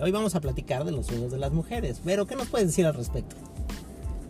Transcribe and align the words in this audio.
hoy 0.00 0.10
vamos 0.10 0.34
a 0.34 0.40
platicar 0.40 0.84
de 0.84 0.92
los 0.92 1.06
sueños 1.06 1.30
de 1.30 1.38
las 1.38 1.52
mujeres. 1.52 2.00
Pero, 2.04 2.26
¿qué 2.26 2.36
nos 2.36 2.48
puedes 2.48 2.68
decir 2.68 2.86
al 2.86 2.94
respecto? 2.94 3.36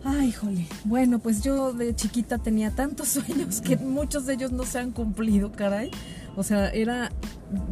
Ay, 0.03 0.31
jole. 0.31 0.67
Bueno, 0.85 1.19
pues 1.19 1.41
yo 1.41 1.73
de 1.73 1.95
chiquita 1.95 2.37
tenía 2.37 2.71
tantos 2.71 3.07
sueños 3.09 3.61
que 3.61 3.77
muchos 3.77 4.25
de 4.25 4.35
ellos 4.35 4.51
no 4.51 4.63
se 4.63 4.79
han 4.79 4.91
cumplido, 4.91 5.51
caray. 5.51 5.91
O 6.35 6.43
sea, 6.43 6.69
era 6.69 7.11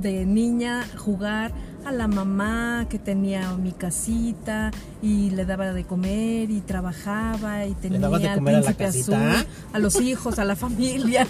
de 0.02 0.26
niña 0.26 0.86
jugar 0.98 1.54
a 1.86 1.92
la 1.92 2.08
mamá 2.08 2.88
que 2.90 2.98
tenía 2.98 3.54
mi 3.54 3.72
casita 3.72 4.72
y 5.04 5.30
le 5.30 5.46
daba 5.46 5.72
de 5.72 5.84
comer 5.86 6.50
y 6.50 6.62
trabajaba 6.62 7.68
y 7.68 7.76
tenía 7.76 8.08
al 8.08 8.36
comer 8.36 8.56
a 8.56 8.62
la 8.62 8.74
príncipe 8.74 9.16
azul, 9.16 9.48
a 9.72 9.80
los 9.80 10.02
hijos, 10.02 10.40
a 10.40 10.46
la 10.46 10.56
familia. 10.56 11.28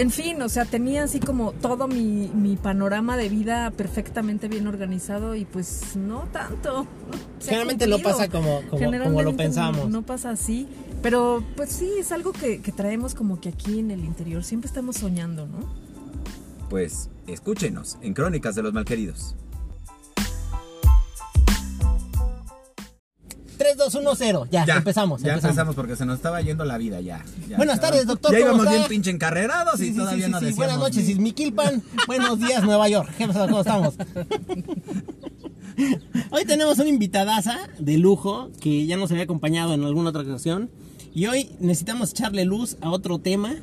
En 0.00 0.10
fin, 0.10 0.40
o 0.40 0.48
sea, 0.48 0.64
tenía 0.64 1.04
así 1.04 1.20
como 1.20 1.52
todo 1.52 1.86
mi, 1.86 2.30
mi 2.34 2.56
panorama 2.56 3.18
de 3.18 3.28
vida 3.28 3.70
perfectamente 3.70 4.48
bien 4.48 4.66
organizado 4.66 5.34
y 5.34 5.44
pues 5.44 5.94
no 5.94 6.20
tanto. 6.32 6.86
Generalmente 7.38 7.86
no 7.86 7.98
pasa 7.98 8.26
como, 8.30 8.62
como, 8.70 8.90
como 8.98 9.20
lo 9.20 9.36
pensamos. 9.36 9.84
No, 9.84 10.00
no 10.00 10.02
pasa 10.02 10.30
así. 10.30 10.66
Pero 11.02 11.44
pues 11.54 11.68
sí, 11.68 11.92
es 11.98 12.12
algo 12.12 12.32
que, 12.32 12.62
que 12.62 12.72
traemos 12.72 13.14
como 13.14 13.42
que 13.42 13.50
aquí 13.50 13.78
en 13.78 13.90
el 13.90 14.02
interior. 14.02 14.42
Siempre 14.42 14.68
estamos 14.68 14.96
soñando, 14.96 15.46
¿no? 15.46 15.68
Pues 16.70 17.10
escúchenos 17.26 17.98
en 18.00 18.14
Crónicas 18.14 18.54
de 18.54 18.62
los 18.62 18.72
Malqueridos. 18.72 19.36
2, 23.80 23.94
1, 23.94 24.14
0. 24.14 24.46
Ya, 24.50 24.62
empezamos. 24.62 25.22
Ya 25.22 25.30
empezamos. 25.30 25.44
empezamos 25.44 25.74
porque 25.74 25.96
se 25.96 26.04
nos 26.04 26.16
estaba 26.16 26.40
yendo 26.42 26.64
la 26.66 26.76
vida 26.76 27.00
ya. 27.00 27.24
ya. 27.48 27.56
Buenas 27.56 27.80
tardes, 27.80 28.06
doctor, 28.06 28.30
Ya 28.32 28.40
¿cómo 28.40 28.48
íbamos 28.48 28.66
está? 28.66 28.76
bien 28.76 28.88
pinche 28.88 29.10
encarrerados 29.10 29.78
Sí, 29.78 29.86
y 29.86 29.90
sí, 29.92 29.96
todavía 29.96 30.26
sí, 30.26 30.30
no 30.30 30.40
decíamos 30.40 30.56
Buenas 30.56 30.78
noches, 30.78 31.08
Ismiquilpan. 31.08 31.82
Buenos 32.06 32.38
días, 32.38 32.62
Nueva 32.62 32.88
York. 32.90 33.10
¿Qué 33.16 33.26
pasa? 33.26 33.46
¿Cómo 33.46 33.60
estamos? 33.60 33.94
Hoy 36.30 36.44
tenemos 36.44 36.78
una 36.78 36.88
invitadaza 36.88 37.56
de 37.78 37.96
lujo 37.96 38.50
que 38.60 38.84
ya 38.86 38.98
nos 38.98 39.10
había 39.10 39.24
acompañado 39.24 39.72
en 39.72 39.82
alguna 39.84 40.10
otra 40.10 40.22
ocasión. 40.22 40.70
Y 41.14 41.26
hoy 41.26 41.50
necesitamos 41.58 42.10
echarle 42.10 42.44
luz 42.44 42.76
a 42.82 42.90
otro 42.90 43.18
tema. 43.18 43.54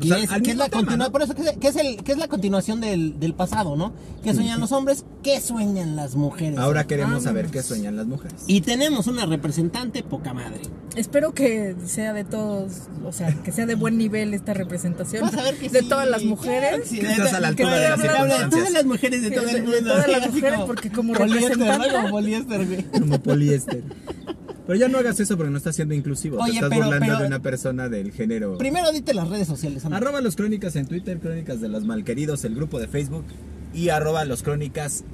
Que, 0.00 0.12
O 0.12 0.14
sea, 0.14 0.24
es, 0.24 0.42
que 0.42 0.54
la 0.54 0.68
tema, 0.68 0.82
continua- 0.82 1.06
¿no? 1.06 1.12
por 1.12 1.22
eso 1.22 1.34
que 1.34 1.42
es, 1.42 1.52
que 1.56 1.68
es 1.68 1.76
el, 1.76 2.02
que 2.04 2.12
es 2.12 2.18
la 2.18 2.28
continuación 2.28 2.82
del, 2.82 3.18
del 3.18 3.32
pasado, 3.32 3.76
¿no? 3.76 3.94
¿Qué 4.22 4.34
sueñan 4.34 4.60
los 4.60 4.70
hombres? 4.72 5.04
¿Qué 5.22 5.40
sueñan 5.40 5.96
las 5.96 6.16
mujeres? 6.16 6.58
Ahora 6.58 6.86
queremos 6.86 7.22
saber 7.22 7.46
qué 7.46 7.62
sueñan 7.62 7.96
las 7.96 8.06
mujeres. 8.06 8.42
Y 8.46 8.60
tenemos 8.60 9.06
una 9.06 9.24
representante 9.24 10.02
poca 10.02 10.34
madre. 10.34 10.60
Espero 10.96 11.32
que 11.32 11.74
sea 11.86 12.12
de 12.12 12.24
todos, 12.24 12.72
o 13.06 13.12
sea, 13.12 13.32
que 13.42 13.52
sea 13.52 13.64
de 13.64 13.74
buen 13.74 13.96
nivel 13.96 14.34
esta 14.34 14.52
representación 14.54 15.22
Vas 15.22 15.34
a 15.34 15.42
ver 15.42 15.56
que 15.56 15.68
de 15.70 15.80
sí, 15.80 15.88
todas 15.88 16.08
las 16.08 16.24
mujeres. 16.24 16.80
que 16.82 16.86
sí. 16.86 16.98
Que 17.00 17.06
estás 17.12 17.32
a 17.34 17.40
la 17.40 17.54
Que 17.54 17.62
altura 17.64 17.76
de 18.24 18.28
las 18.28 18.50
todas 18.50 18.70
las 18.72 18.84
mujeres 18.84 19.22
de 19.22 19.30
todo 19.30 19.46
el 19.48 19.52
de 19.54 19.62
mundo. 19.62 19.78
todas 19.92 20.08
las 20.08 20.32
mujeres, 20.32 20.60
porque 20.66 20.90
como 20.90 21.12
poliéster, 21.14 21.56
representante- 21.58 21.92
¿no? 21.92 21.96
Como 22.00 22.10
poliéster, 22.10 22.66
güey. 22.66 22.82
Como 22.84 23.18
poliéster. 23.22 23.82
Pero 24.66 24.78
ya 24.78 24.88
no 24.88 24.98
hagas 24.98 25.18
eso 25.20 25.36
porque 25.36 25.50
no 25.50 25.58
estás 25.58 25.76
siendo 25.76 25.94
inclusivo. 25.94 26.38
Oye, 26.38 26.50
Te 26.52 26.56
estás 26.56 26.70
pero- 26.70 26.84
burlando 26.86 27.06
pero- 27.06 27.18
de 27.20 27.26
una 27.26 27.38
persona 27.40 27.88
del 27.88 28.12
género. 28.12 28.58
Primero 28.58 28.90
dite 28.92 29.14
las 29.14 29.28
redes 29.28 29.46
sociales. 29.46 29.84
Arroba 29.84 30.20
los 30.20 30.34
crónicas 30.36 30.74
en 30.76 30.86
Twitter, 30.86 31.18
crónicas 31.18 31.60
de 31.60 31.68
los 31.68 31.84
malqueridos, 31.84 32.44
el 32.44 32.54
grupo 32.54 32.78
de 32.80 32.88
Facebook. 32.88 33.24
Y 33.72 33.90
arroba 33.90 34.24
los 34.24 34.42
crónicas 34.42 35.04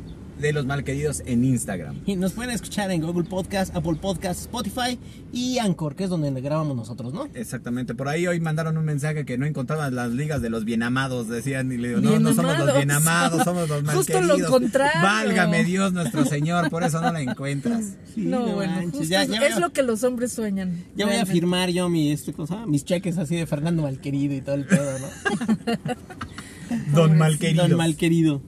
de 0.42 0.52
los 0.52 0.66
malqueridos 0.66 1.22
en 1.24 1.44
Instagram. 1.44 1.96
Y 2.04 2.16
nos 2.16 2.32
pueden 2.32 2.50
escuchar 2.50 2.90
en 2.90 3.00
Google 3.00 3.24
Podcast, 3.24 3.74
Apple 3.74 3.94
Podcast, 4.00 4.40
Spotify 4.42 4.98
y 5.32 5.58
Anchor, 5.58 5.94
que 5.96 6.04
es 6.04 6.10
donde 6.10 6.30
grabamos 6.42 6.76
nosotros, 6.76 7.14
¿no? 7.14 7.28
Exactamente. 7.34 7.94
Por 7.94 8.08
ahí 8.08 8.26
hoy 8.26 8.40
mandaron 8.40 8.76
un 8.76 8.84
mensaje 8.84 9.24
que 9.24 9.38
no 9.38 9.46
encontraban 9.46 9.94
las 9.94 10.10
ligas 10.10 10.42
de 10.42 10.50
los 10.50 10.64
bienamados. 10.64 11.28
Decían, 11.28 11.72
y 11.72 11.78
le 11.78 11.88
digo, 11.88 12.00
no, 12.00 12.10
Bien 12.10 12.22
no 12.22 12.34
somos 12.34 12.52
los 12.52 12.60
amados. 12.62 12.76
bienamados, 12.76 13.42
somos 13.44 13.68
los 13.68 13.78
Justo 13.94 14.12
malqueridos. 14.14 14.38
lo 14.40 14.48
contrario. 14.50 15.00
Válgame 15.02 15.64
Dios 15.64 15.92
nuestro 15.92 16.24
Señor, 16.26 16.68
por 16.68 16.82
eso 16.82 17.00
no 17.00 17.10
la 17.12 17.20
encuentras. 17.22 17.94
Sí, 18.12 18.20
no, 18.26 18.40
no 18.46 18.54
bueno, 18.56 18.72
manches, 18.74 18.90
justo 18.92 19.06
ya- 19.08 19.22
es, 19.22 19.30
ya 19.30 19.46
es 19.46 19.58
lo 19.58 19.72
que 19.72 19.82
los 19.82 20.04
hombres 20.04 20.32
sueñan. 20.32 20.84
Ya 20.94 21.06
voy 21.06 21.16
a 21.16 21.24
firmar 21.24 21.70
yo 21.70 21.88
mi, 21.88 22.10
este, 22.12 22.34
cosa, 22.34 22.66
mis 22.66 22.84
cheques 22.84 23.16
así 23.16 23.36
de 23.36 23.46
Fernando 23.46 23.82
Malquerido 23.84 24.34
y 24.34 24.42
todo 24.42 24.54
el 24.56 24.66
pedo, 24.66 24.98
¿no? 24.98 25.86
Don 26.94 27.16
Malquerido. 27.16 27.68
Don 27.68 27.78
Malquerido. 27.78 28.42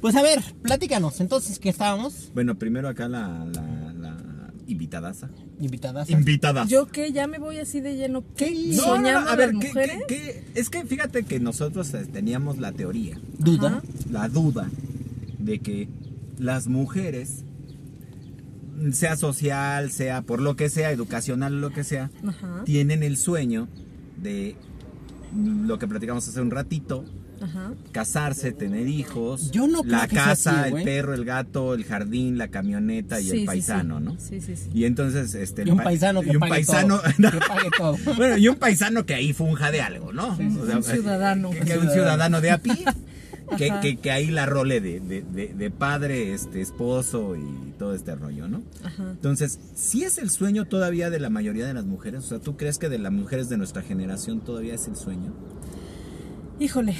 Pues 0.00 0.14
a 0.16 0.22
ver, 0.22 0.40
platícanos. 0.62 1.20
Entonces, 1.20 1.58
¿qué 1.58 1.68
estábamos? 1.70 2.30
Bueno, 2.34 2.56
primero 2.56 2.88
acá 2.88 3.08
la, 3.08 3.44
la, 3.52 3.92
la 3.94 4.16
invitadaza. 4.66 5.30
Invitadas. 5.58 6.10
Invitadas. 6.10 6.68
Yo 6.68 6.86
que 6.86 7.12
ya 7.12 7.26
me 7.26 7.38
voy 7.38 7.58
así 7.58 7.80
de 7.80 7.96
lleno. 7.96 8.22
¿Qué. 8.36 8.52
No, 8.76 8.98
no, 9.00 9.08
a 9.18 9.34
ver, 9.36 9.50
¿qué- 9.58 9.68
mujeres. 9.68 9.96
qué- 10.06 10.44
qué? 10.52 10.60
es 10.60 10.68
que 10.70 10.84
fíjate 10.84 11.22
que 11.24 11.40
nosotros 11.40 11.92
eh, 11.94 12.04
teníamos 12.12 12.58
la 12.58 12.72
teoría, 12.72 13.18
Duda. 13.38 13.68
Ajá. 13.68 13.82
la 14.10 14.28
duda 14.28 14.68
de 15.38 15.60
que 15.60 15.88
las 16.38 16.66
mujeres, 16.66 17.44
sea 18.92 19.16
social, 19.16 19.90
sea 19.90 20.20
por 20.22 20.40
lo 20.42 20.56
que 20.56 20.68
sea, 20.68 20.90
educacional, 20.90 21.60
lo 21.60 21.70
que 21.70 21.82
sea, 21.84 22.10
Ajá. 22.26 22.62
tienen 22.64 23.02
el 23.02 23.16
sueño 23.16 23.68
de 24.22 24.56
lo 25.34 25.78
que 25.78 25.88
platicamos 25.88 26.28
hace 26.28 26.40
un 26.42 26.50
ratito, 26.50 27.04
Ajá. 27.40 27.72
casarse, 27.92 28.52
tener 28.52 28.86
hijos, 28.88 29.50
Yo 29.50 29.66
no 29.66 29.82
creo 29.82 29.92
la 29.98 30.08
casa, 30.08 30.62
así, 30.62 30.74
el 30.76 30.82
perro, 30.84 31.14
el 31.14 31.24
gato, 31.24 31.74
el 31.74 31.84
jardín, 31.84 32.38
la 32.38 32.48
camioneta 32.48 33.20
y 33.20 33.24
Sí, 33.24 33.30
el 33.30 33.38
sí, 33.40 33.44
paisano, 33.46 33.98
sí. 33.98 34.04
¿no? 34.04 34.16
Sí, 34.18 34.40
sí, 34.40 34.56
sí. 34.56 34.70
Y 34.74 34.84
entonces, 34.84 35.34
este, 35.34 35.64
Y 35.66 35.70
un 35.70 35.76
pa- 35.78 35.84
paisano 35.84 36.22
que 36.22 36.28
y 36.32 36.36
un 36.36 36.40
pague 36.40 36.50
paisano, 36.52 36.98
todo. 37.00 37.30
Que 37.32 37.38
pague 37.38 37.70
todo. 37.76 37.96
bueno, 38.16 38.36
y 38.38 38.48
un 38.48 38.56
paisano 38.56 39.04
que 39.06 39.14
ahí 39.14 39.32
funja 39.32 39.70
de 39.70 39.80
algo, 39.82 40.12
¿no? 40.12 40.36
sí, 40.36 40.42
un 40.44 40.82
ciudadano. 40.82 41.50
Que, 41.50 41.60
que 41.60 41.78
un 41.78 41.90
ciudadano 41.90 42.40
de 42.40 42.50
a 42.50 42.58
pie. 42.58 42.84
Que, 43.56 43.72
que, 43.80 43.96
que 43.98 44.10
ahí 44.10 44.26
la 44.32 44.44
role 44.44 44.80
de, 44.80 44.98
de, 44.98 45.22
de- 45.22 45.54
de 45.54 45.70
padre, 45.70 46.34
este 46.34 46.60
esposo 46.60 47.36
y 47.36 47.74
todo 47.78 47.94
este 47.94 48.16
rollo, 48.16 48.48
¿no? 48.48 48.64
Ajá. 48.82 49.10
Entonces, 49.12 49.60
si 49.76 50.02
es 50.02 50.18
el 50.18 50.30
sueño 50.30 50.64
todavía 50.64 51.10
de 51.10 51.20
la 51.20 51.30
mayoría 51.30 51.64
de 51.64 51.72
las 51.72 51.84
mujeres, 51.84 52.24
o 52.24 52.26
sea, 52.26 52.38
¿tú 52.40 52.56
crees 52.56 52.78
que 52.78 52.88
de 52.88 52.98
las 52.98 53.12
mujeres 53.12 53.48
de 53.48 53.56
nuestra 53.56 53.82
generación 53.82 54.40
todavía 54.40 54.74
es 54.74 54.88
el 54.88 54.96
sueño? 54.96 55.32
Híjole, 56.58 56.96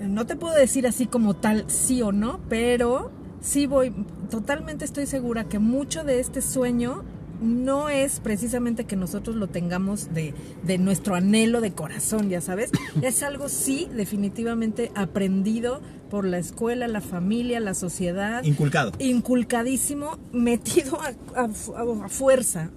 no 0.00 0.26
te 0.26 0.36
puedo 0.36 0.54
decir 0.54 0.86
así 0.86 1.06
como 1.06 1.34
tal 1.34 1.64
sí 1.68 2.02
o 2.02 2.12
no, 2.12 2.40
pero 2.48 3.10
sí 3.40 3.66
voy, 3.66 3.92
totalmente 4.30 4.84
estoy 4.84 5.06
segura 5.06 5.44
que 5.44 5.58
mucho 5.58 6.04
de 6.04 6.20
este 6.20 6.42
sueño 6.42 7.04
no 7.40 7.88
es 7.88 8.18
precisamente 8.18 8.84
que 8.84 8.96
nosotros 8.96 9.36
lo 9.36 9.46
tengamos 9.46 10.12
de, 10.12 10.34
de 10.64 10.76
nuestro 10.78 11.14
anhelo 11.14 11.60
de 11.60 11.70
corazón, 11.72 12.28
ya 12.30 12.40
sabes. 12.40 12.72
Es 13.02 13.22
algo 13.22 13.48
sí, 13.48 13.88
definitivamente 13.94 14.90
aprendido 14.96 15.80
por 16.10 16.24
la 16.24 16.38
escuela, 16.38 16.88
la 16.88 17.00
familia, 17.00 17.60
la 17.60 17.74
sociedad 17.74 18.42
Inculcado. 18.42 18.90
inculcadísimo, 18.98 20.18
metido 20.32 20.98
a, 21.00 21.44
a 21.44 21.48
fu- 21.48 21.74
a- 21.76 22.06
a 22.06 22.08
fuerza. 22.08 22.70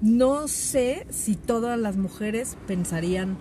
No 0.00 0.48
sé 0.48 1.06
si 1.10 1.36
todas 1.36 1.78
las 1.78 1.96
mujeres 1.96 2.56
pensarían, 2.66 3.36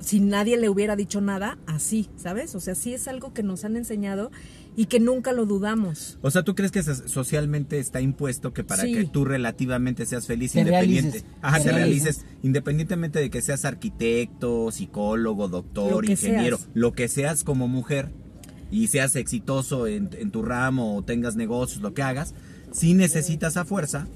si 0.00 0.20
nadie 0.20 0.56
le 0.56 0.68
hubiera 0.68 0.96
dicho 0.96 1.20
nada, 1.20 1.58
así, 1.66 2.08
¿sabes? 2.16 2.54
O 2.54 2.60
sea, 2.60 2.74
sí 2.74 2.94
es 2.94 3.06
algo 3.08 3.32
que 3.32 3.42
nos 3.42 3.64
han 3.64 3.76
enseñado 3.76 4.30
y 4.76 4.86
que 4.86 4.98
nunca 5.00 5.32
lo 5.32 5.46
dudamos. 5.46 6.18
O 6.22 6.30
sea, 6.30 6.42
¿tú 6.42 6.54
crees 6.54 6.72
que 6.72 6.82
socialmente 6.82 7.78
está 7.78 8.00
impuesto 8.00 8.52
que 8.52 8.64
para 8.64 8.84
Sí. 8.84 8.92
que 8.94 9.04
tú 9.04 9.24
relativamente 9.24 10.06
seas 10.06 10.26
feliz 10.26 10.52
Te 10.52 10.60
independiente, 10.60 11.18
realices. 11.18 11.36
ajá, 11.42 11.58
Te 11.58 11.64
te 11.64 11.72
realices. 11.72 12.16
realices 12.16 12.36
independientemente 12.42 13.18
de 13.18 13.30
que 13.30 13.42
seas 13.42 13.64
arquitecto, 13.64 14.70
psicólogo, 14.70 15.48
doctor, 15.48 16.04
Lo 16.06 16.10
ingeniero, 16.10 16.56
seas. 16.56 16.68
lo 16.74 16.92
que 16.92 17.08
seas 17.08 17.44
como 17.44 17.68
mujer 17.68 18.10
y 18.70 18.86
seas 18.86 19.16
exitoso 19.16 19.86
en, 19.86 20.08
en 20.18 20.30
tu 20.30 20.42
ramo 20.42 20.96
o 20.96 21.02
tengas 21.02 21.36
negocios, 21.36 21.82
lo 21.82 21.92
que 21.92 22.02
hagas, 22.02 22.34
sí 22.72 22.94
necesitas 22.94 23.56
a 23.56 23.64
fuerza 23.64 24.06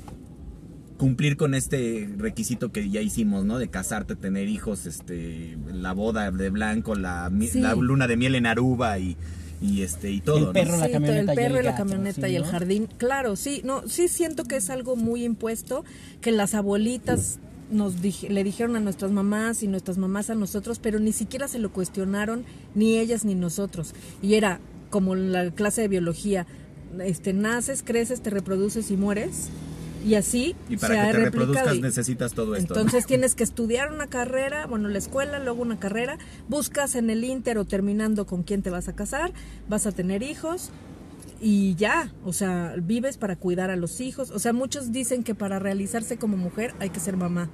cumplir 1.05 1.37
con 1.37 1.55
este 1.55 2.09
requisito 2.17 2.73
que 2.73 2.89
ya 2.89 3.03
hicimos, 3.03 3.45
¿no? 3.45 3.59
De 3.59 3.69
casarte, 3.69 4.17
tener 4.17 4.49
hijos, 4.49 4.87
este, 4.87 5.59
la 5.71 5.93
boda 5.93 6.31
de 6.31 6.49
blanco, 6.49 6.95
la, 6.95 7.31
Sí. 7.53 7.61
la 7.61 7.75
luna 7.75 8.07
de 8.07 8.17
miel 8.17 8.35
en 8.37 8.47
Aruba 8.47 8.99
y, 8.99 9.19
y 9.61 9.83
este 9.83 10.11
y 10.11 10.23
todo, 10.23 10.39
El 10.39 10.45
¿no? 10.45 10.53
perro, 10.55 10.79
la 10.79 10.87
Sí, 10.87 10.93
camioneta 10.93 11.21
el 11.21 11.27
y 11.27 11.31
el 11.31 11.37
perro 11.37 11.61
y 11.61 11.63
la 11.63 11.73
gato, 11.73 11.83
camioneta 11.85 12.27
sí, 12.27 12.33
y 12.33 12.37
el 12.37 12.43
¿no? 12.45 12.49
jardín. 12.49 12.89
Claro, 12.97 13.37
sí, 13.37 13.61
no, 13.65 13.87
sí 13.87 14.09
siento 14.09 14.45
que 14.45 14.57
es 14.57 14.71
algo 14.71 14.97
muy 14.97 15.25
impuesto, 15.25 15.85
que 16.23 16.33
las 16.33 16.55
abuelitas 16.55 17.39
nos 17.71 17.97
le 18.01 18.43
dijeron 18.43 18.75
a 18.77 18.81
nuestras 18.81 19.11
mamás 19.13 19.63
y 19.63 19.69
nuestras 19.69 19.99
mamás 19.99 20.31
a 20.31 20.35
nosotros, 20.35 20.79
pero 20.79 21.01
ni 21.01 21.13
siquiera 21.13 21.49
se 21.49 21.59
lo 21.59 21.71
cuestionaron 21.71 22.45
ni 22.75 22.97
ellas 22.97 23.27
ni 23.27 23.35
nosotros. 23.35 23.93
Y 24.23 24.35
era 24.37 24.59
como 24.89 25.17
la 25.17 25.51
clase 25.51 25.83
de 25.83 25.89
biología, 25.89 26.47
este 27.05 27.35
naces, 27.35 27.83
creces, 27.83 28.23
te 28.23 28.31
reproduces 28.31 28.91
y 28.91 28.97
mueres. 28.97 29.51
Y 30.05 30.17
así 30.17 30.55
Y 30.69 30.77
se 30.77 30.87
para 30.87 31.03
ha 31.03 31.07
que 31.07 31.13
te 31.13 31.19
replicado 31.25 31.47
reproduzcas 31.47 31.81
necesitas 31.81 32.35
todo 32.35 32.55
esto. 32.57 32.75
¿no? 32.75 32.81
entonces 32.81 33.07
tienes 33.07 33.35
que 33.35 33.43
estudiar 33.43 33.91
una 33.91 34.09
carrera, 34.09 34.67
bueno, 34.67 34.89
la 34.89 34.99
escuela, 34.99 35.39
luego 35.39 35.63
una 35.63 35.79
carrera, 35.79 36.19
buscas 36.49 36.95
en 36.95 37.09
el 37.11 37.25
Inter 37.25 37.59
o 37.59 37.65
terminando 37.65 38.27
con 38.27 38.43
quién 38.43 38.63
te 38.63 38.71
vas 38.71 38.89
a 38.89 38.95
casar, 38.95 39.33
vas 39.69 39.87
a 39.87 39.93
tener 39.93 40.23
hijos 40.23 40.71
y 41.41 41.75
ya, 41.75 42.13
o 42.25 42.33
sea, 42.33 42.75
vives 42.83 43.17
para 43.17 43.37
cuidar 43.37 43.71
a 43.71 43.77
los 43.77 44.01
hijos. 44.01 44.31
O 44.31 44.39
sea, 44.39 44.53
muchos 44.53 44.93
dicen 44.93 45.25
que 45.25 45.35
para 45.35 45.59
realizarse 45.59 46.17
como 46.17 46.37
mujer 46.37 46.75
hay 46.81 46.91
que 46.91 47.01
ser 47.01 47.17
mamá. 47.17 47.51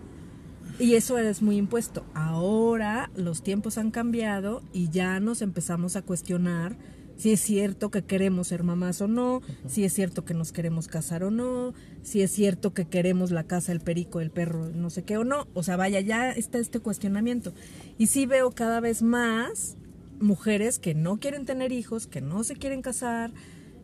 Y 0.78 0.94
eso 0.94 1.18
es 1.18 1.42
muy 1.42 1.56
impuesto. 1.56 2.04
Ahora 2.14 3.10
los 3.14 3.42
tiempos 3.42 3.78
han 3.78 3.90
cambiado 3.90 4.62
y 4.72 4.88
ya 4.88 5.20
nos 5.20 5.42
empezamos 5.42 5.96
a 5.96 6.02
cuestionar 6.02 6.76
si 7.20 7.32
es 7.32 7.40
cierto 7.40 7.90
que 7.90 8.02
queremos 8.02 8.48
ser 8.48 8.62
mamás 8.62 9.02
o 9.02 9.06
no, 9.06 9.42
si 9.66 9.84
es 9.84 9.92
cierto 9.92 10.24
que 10.24 10.32
nos 10.32 10.52
queremos 10.52 10.88
casar 10.88 11.22
o 11.22 11.30
no, 11.30 11.74
si 12.02 12.22
es 12.22 12.30
cierto 12.30 12.72
que 12.72 12.86
queremos 12.86 13.30
la 13.30 13.44
casa, 13.44 13.72
el 13.72 13.80
perico, 13.80 14.22
el 14.22 14.30
perro, 14.30 14.70
no 14.70 14.88
sé 14.88 15.02
qué 15.02 15.18
o 15.18 15.24
no. 15.24 15.46
O 15.52 15.62
sea, 15.62 15.76
vaya, 15.76 16.00
ya 16.00 16.30
está 16.30 16.56
este 16.56 16.80
cuestionamiento. 16.80 17.52
Y 17.98 18.06
sí 18.06 18.24
veo 18.24 18.52
cada 18.52 18.80
vez 18.80 19.02
más 19.02 19.76
mujeres 20.18 20.78
que 20.78 20.94
no 20.94 21.20
quieren 21.20 21.44
tener 21.44 21.72
hijos, 21.72 22.06
que 22.06 22.22
no 22.22 22.42
se 22.42 22.56
quieren 22.56 22.80
casar 22.80 23.34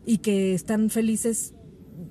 y 0.03 0.17
que 0.17 0.55
están 0.55 0.89
felices 0.89 1.53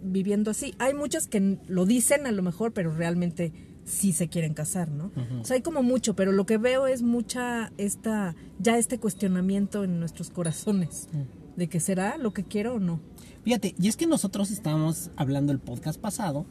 viviendo 0.05 0.53
así. 0.53 0.77
Hay 0.79 0.95
muchas 0.95 1.27
que 1.27 1.59
lo 1.67 1.87
dicen 1.87 2.29
a 2.29 2.31
lo 2.31 2.43
mejor, 2.43 2.73
pero 2.73 2.95
realmente 2.95 3.53
sí 3.87 4.13
se 4.13 4.29
quieren 4.29 4.53
casar, 4.53 4.91
¿no? 4.91 5.13
O 5.41 5.45
sea, 5.45 5.55
hay 5.55 5.63
como 5.63 5.83
mucho, 5.83 6.15
pero 6.15 6.33
lo 6.33 6.45
que 6.45 6.59
veo 6.59 6.87
es 6.87 7.03
mucha 7.03 7.73
esta 7.79 8.35
ya 8.59 8.77
este 8.77 8.99
cuestionamiento 8.99 9.85
en 9.85 9.99
nuestros 10.01 10.29
corazones 10.31 11.09
de 11.57 11.69
que 11.69 11.81
será 11.81 12.19
lo 12.19 12.35
que 12.35 12.45
quiero 12.45 12.75
o 12.75 12.81
no. 12.81 13.01
Fíjate, 13.45 13.75
y 13.81 13.89
es 13.89 13.97
que 13.97 14.07
nosotros 14.07 14.51
estábamos 14.51 15.11
hablando 15.17 15.53
el 15.53 15.61
podcast 15.61 16.01
pasado 16.01 16.45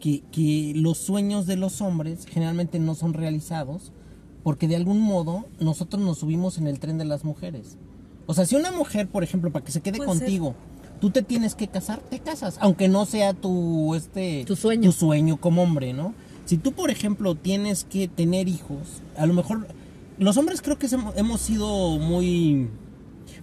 que, 0.00 0.22
que 0.30 0.72
los 0.76 0.98
sueños 0.98 1.46
de 1.46 1.56
los 1.56 1.80
hombres 1.82 2.24
generalmente 2.26 2.78
no 2.78 2.94
son 2.94 3.12
realizados 3.12 3.92
porque 4.44 4.68
de 4.68 4.76
algún 4.76 5.00
modo 5.00 5.46
nosotros 5.58 6.00
nos 6.00 6.18
subimos 6.18 6.58
en 6.58 6.68
el 6.68 6.78
tren 6.78 6.96
de 6.96 7.04
las 7.04 7.24
mujeres. 7.24 7.76
O 8.26 8.34
sea, 8.34 8.46
si 8.46 8.54
una 8.54 8.70
mujer, 8.70 9.08
por 9.08 9.24
ejemplo, 9.24 9.50
para 9.50 9.64
que 9.64 9.72
se 9.72 9.80
quede 9.80 9.96
ser. 9.98 10.06
contigo, 10.06 10.54
tú 11.00 11.10
te 11.10 11.22
tienes 11.22 11.54
que 11.54 11.66
casar, 11.66 11.98
te 12.08 12.20
casas, 12.20 12.56
aunque 12.60 12.86
no 12.88 13.04
sea 13.04 13.34
tu 13.34 13.94
este 13.96 14.44
Tu 14.46 14.54
sueño. 14.54 14.82
tu 14.90 14.92
sueño 14.92 15.40
como 15.40 15.62
hombre, 15.62 15.92
¿no? 15.92 16.14
Si 16.48 16.56
tú, 16.56 16.72
por 16.72 16.90
ejemplo, 16.90 17.34
tienes 17.34 17.84
que 17.84 18.08
tener 18.08 18.48
hijos, 18.48 19.02
a 19.18 19.26
lo 19.26 19.34
mejor 19.34 19.66
los 20.18 20.34
hombres 20.38 20.62
creo 20.62 20.78
que 20.78 20.88
hemos, 21.16 21.40
sido 21.42 21.98
muy 21.98 22.68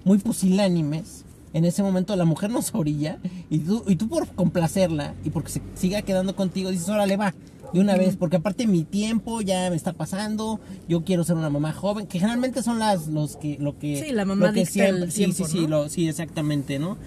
muy 0.04 0.18
pusilánimes. 0.18 1.24
En 1.54 1.66
ese 1.66 1.84
momento 1.84 2.16
la 2.16 2.26
mujer 2.26 2.50
nos 2.50 2.74
orilla 2.74 3.20
y 3.52 3.60
tú, 3.60 3.84
y 3.88 3.96
tú 3.96 4.08
por 4.10 4.28
complacerla 4.30 5.14
y 5.24 5.30
porque 5.30 5.52
se 5.52 5.62
siga 5.76 6.02
quedando 6.02 6.36
contigo 6.36 6.72
dices, 6.72 6.90
órale 6.90 7.16
va, 7.16 7.36
de 7.74 7.80
una 7.80 7.96
vez, 7.96 8.16
porque 8.18 8.38
aparte 8.38 8.66
mi 8.66 8.84
tiempo 8.84 9.40
ya 9.42 9.70
me 9.70 9.76
está 9.76 9.94
pasando, 9.94 10.60
yo 10.90 11.04
quiero 11.04 11.24
ser 11.24 11.36
una 11.36 11.52
mamá 11.52 11.74
joven, 11.74 12.08
que 12.08 12.18
generalmente 12.18 12.64
son 12.64 12.80
las 12.80 13.06
los 13.06 13.38
que 13.38 13.58
lo 13.60 13.78
que 13.78 14.04
Sí, 14.04 14.14
la 14.14 14.26
mamá 14.26 14.48
lo 14.48 14.54
que 14.54 14.62
dicta 14.62 14.88
el 14.88 15.12
sí, 15.12 15.18
tiempo, 15.20 15.46
sí, 15.46 15.52
sí, 15.52 15.62
¿no? 15.62 15.68
lo- 15.68 15.90
sí, 15.90 16.08
exactamente, 16.10 16.80
¿no? 16.80 16.98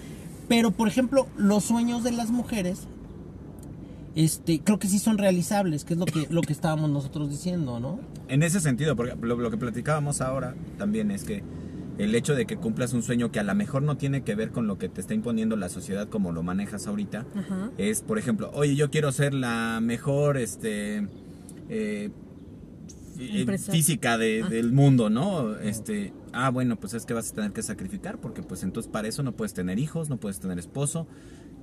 Pero 0.47 0.71
por 0.71 0.87
ejemplo, 0.87 1.27
los 1.35 1.65
sueños 1.65 2.05
de 2.05 2.13
las 2.13 2.31
mujeres 2.31 2.79
este, 4.23 4.59
creo 4.61 4.79
que 4.79 4.87
sí 4.87 4.99
son 4.99 5.17
realizables, 5.17 5.85
que 5.85 5.93
es 5.93 5.99
lo 5.99 6.05
que 6.05 6.27
lo 6.29 6.41
que 6.41 6.53
estábamos 6.53 6.89
nosotros 6.89 7.29
diciendo, 7.29 7.79
¿no? 7.79 7.99
En 8.27 8.43
ese 8.43 8.59
sentido, 8.59 8.95
porque 8.95 9.15
lo, 9.21 9.35
lo 9.37 9.49
que 9.51 9.57
platicábamos 9.57 10.21
ahora 10.21 10.55
también 10.77 11.11
es 11.11 11.23
que 11.23 11.43
el 11.97 12.15
hecho 12.15 12.33
de 12.35 12.45
que 12.45 12.55
cumplas 12.57 12.93
un 12.93 13.03
sueño 13.03 13.31
que 13.31 13.39
a 13.39 13.43
lo 13.43 13.53
mejor 13.55 13.81
no 13.83 13.97
tiene 13.97 14.23
que 14.23 14.33
ver 14.35 14.51
con 14.51 14.67
lo 14.67 14.77
que 14.77 14.87
te 14.89 15.01
está 15.01 15.13
imponiendo 15.13 15.55
la 15.57 15.67
sociedad 15.69 16.07
como 16.07 16.31
lo 16.31 16.43
manejas 16.43 16.87
ahorita, 16.87 17.25
Ajá. 17.35 17.71
es, 17.77 18.01
por 18.01 18.17
ejemplo, 18.17 18.51
oye, 18.53 18.75
yo 18.75 18.89
quiero 18.89 19.11
ser 19.11 19.33
la 19.33 19.79
mejor, 19.81 20.37
este, 20.37 21.07
eh, 21.69 22.09
Empresa. 23.19 23.71
física 23.71 24.17
de- 24.17 24.43
Ah. 24.45 24.49
del 24.49 24.71
mundo, 24.71 25.09
¿no? 25.09 25.57
Este, 25.57 26.13
ah, 26.31 26.49
bueno, 26.51 26.77
pues 26.77 26.93
es 26.93 27.05
que 27.05 27.13
vas 27.13 27.31
a 27.31 27.35
tener 27.35 27.51
que 27.51 27.61
sacrificar, 27.63 28.17
porque 28.19 28.41
pues 28.43 28.63
entonces 28.63 28.89
para 28.89 29.07
eso 29.09 29.23
no 29.23 29.33
puedes 29.33 29.53
tener 29.53 29.77
hijos, 29.77 30.09
no 30.09 30.17
puedes 30.17 30.39
tener 30.39 30.57
esposo. 30.57 31.05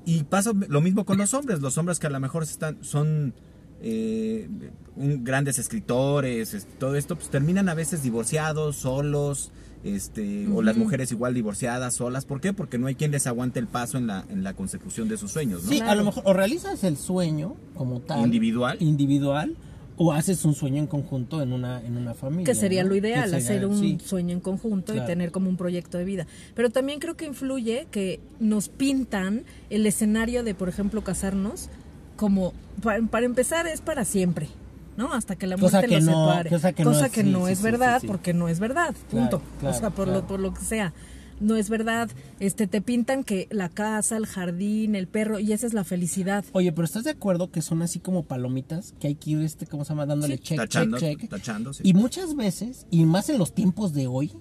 Y 0.06 0.23
pasa 0.25 0.53
lo 0.69 0.81
mismo 0.81 1.05
con 1.05 1.19
los 1.19 1.35
hombres, 1.35 1.61
los 1.61 1.76
hombres 1.76 1.99
que 1.99 2.06
a 2.06 2.11
lo 2.11 2.20
mejor 2.20 2.43
están, 2.44 2.79
son 2.82 3.35
eh, 3.82 4.49
un- 4.97 5.23
grandes 5.23 5.58
escritores, 5.58 6.55
es- 6.55 6.67
todo 6.79 6.97
esto, 6.97 7.17
pues 7.17 7.29
terminan 7.29 7.69
a 7.69 7.75
veces 7.75 8.03
divorciados, 8.03 8.76
solos, 8.76 9.50
este, 9.85 10.49
o 10.49 10.62
las 10.62 10.76
mujeres 10.79 11.12
igual 11.12 11.35
divorciadas, 11.35 11.94
solas. 11.94 12.25
¿Por 12.25 12.41
qué? 12.41 12.53
Porque 12.55 12.79
no 12.79 12.87
hay 12.87 12.94
quien 12.94 13.11
les 13.11 13.26
aguante 13.26 13.61
el 13.61 13.67
paso 13.67 13.99
en 13.99 14.06
la, 14.06 14.25
en 14.31 14.43
la 14.43 14.55
consecución 14.55 15.08
de 15.08 15.19
sus 15.19 15.31
sueños, 15.32 15.64
¿no? 15.64 15.69
Sí, 15.69 15.81
a 15.81 15.94
lo 15.94 16.05
mejor 16.05 16.23
o 16.25 16.32
realizas 16.32 16.82
el 16.85 16.97
sueño 16.97 17.55
como 17.75 18.00
tal, 18.00 18.20
Individual. 18.25 18.79
individual 18.81 19.55
o 19.99 20.13
haces 20.13 20.45
un 20.45 20.55
sueño 20.55 20.79
en 20.79 20.87
conjunto 20.87 21.41
en 21.43 21.53
una 21.53 21.81
en 21.81 21.97
una 21.97 22.13
familia. 22.15 22.45
que 22.45 22.55
sería 22.55 22.83
¿no? 22.83 22.91
lo 22.91 22.97
ideal, 22.97 23.25
Que 23.31 23.41
sería- 23.41 23.45
hacer 23.47 23.67
un 23.67 23.79
sí. 23.81 23.99
sueño 24.05 24.33
en 24.35 24.41
conjunto 24.41 24.93
Claro. 24.93 25.05
y 25.05 25.07
tener 25.07 25.31
como 25.31 25.49
un 25.49 25.57
proyecto 25.57 25.97
de 25.99 26.05
vida. 26.05 26.27
Pero 26.55 26.71
también 26.71 26.99
creo 27.01 27.17
que 27.17 27.25
influye 27.27 27.87
que 27.91 28.21
nos 28.41 28.69
pintan 28.69 29.45
el 29.71 29.87
escenario 29.87 30.45
de, 30.45 30.55
por 30.55 30.69
ejemplo, 30.69 31.03
casarnos 31.03 31.69
como, 32.17 32.53
para, 32.83 33.03
para 33.07 33.27
empezar, 33.27 33.67
es 33.67 33.81
para 33.81 34.05
siempre. 34.05 34.49
¿No? 34.97 35.13
Hasta 35.13 35.37
que 35.37 35.47
la 35.47 35.59
Cosa 35.59 35.79
muerte 35.81 35.89
que 35.89 36.01
los 36.01 36.05
no- 36.05 36.29
separe. 36.31 36.49
cosa 36.51 36.73
que 36.73 36.83
no 36.85 36.91
es- 36.93 37.11
que 37.13 37.23
sí, 37.23 37.31
no 37.31 37.47
sí, 37.47 37.53
es 37.53 37.59
sí, 37.59 37.65
verdad, 37.65 38.03
porque 38.07 38.33
no 38.33 38.49
es 38.49 38.59
verdad. 38.61 38.95
Punto. 39.11 39.41
Claro, 39.41 39.59
claro, 39.61 39.77
o 39.77 39.79
sea, 39.79 39.91
por, 39.91 40.09
lo, 40.09 40.27
por 40.27 40.41
lo 40.41 40.55
que 40.55 40.63
sea. 40.63 40.95
No 41.41 41.56
es 41.56 41.69
verdad. 41.69 42.11
Este, 42.41 42.67
te 42.67 42.81
pintan 42.81 43.23
que 43.25 43.47
la 43.50 43.69
casa, 43.69 44.17
el 44.17 44.27
jardín, 44.27 44.94
el 44.94 45.06
perro, 45.06 45.38
y 45.38 45.53
esa 45.53 45.67
es 45.67 45.75
la 45.75 45.85
felicidad. 45.85 46.44
Oye, 46.53 46.73
pero 46.73 46.85
¿estás 46.85 47.05
de 47.05 47.11
acuerdo 47.11 47.50
que 47.50 47.61
son 47.62 47.83
así 47.83 47.99
como 47.99 48.25
palomitas? 48.25 48.94
Que 49.00 49.09
hay 49.09 49.15
que 49.17 49.31
ir, 49.33 49.43
este, 49.43 49.67
¿cómo 49.67 49.85
se 49.85 49.91
llama? 49.91 50.06
Dándole 50.06 50.37
Sí. 50.37 50.43
check, 50.43 50.56
tachando, 50.59 50.99
check, 50.99 51.21
check. 51.21 51.31
tachando, 51.31 51.73
sí. 51.75 51.83
Y 51.85 51.93
muchas 51.94 52.35
veces, 52.37 52.87
y 52.91 53.05
más 53.05 53.29
en 53.29 53.38
los 53.38 53.55
tiempos 53.55 53.93
de 53.93 54.06
hoy, 54.06 54.33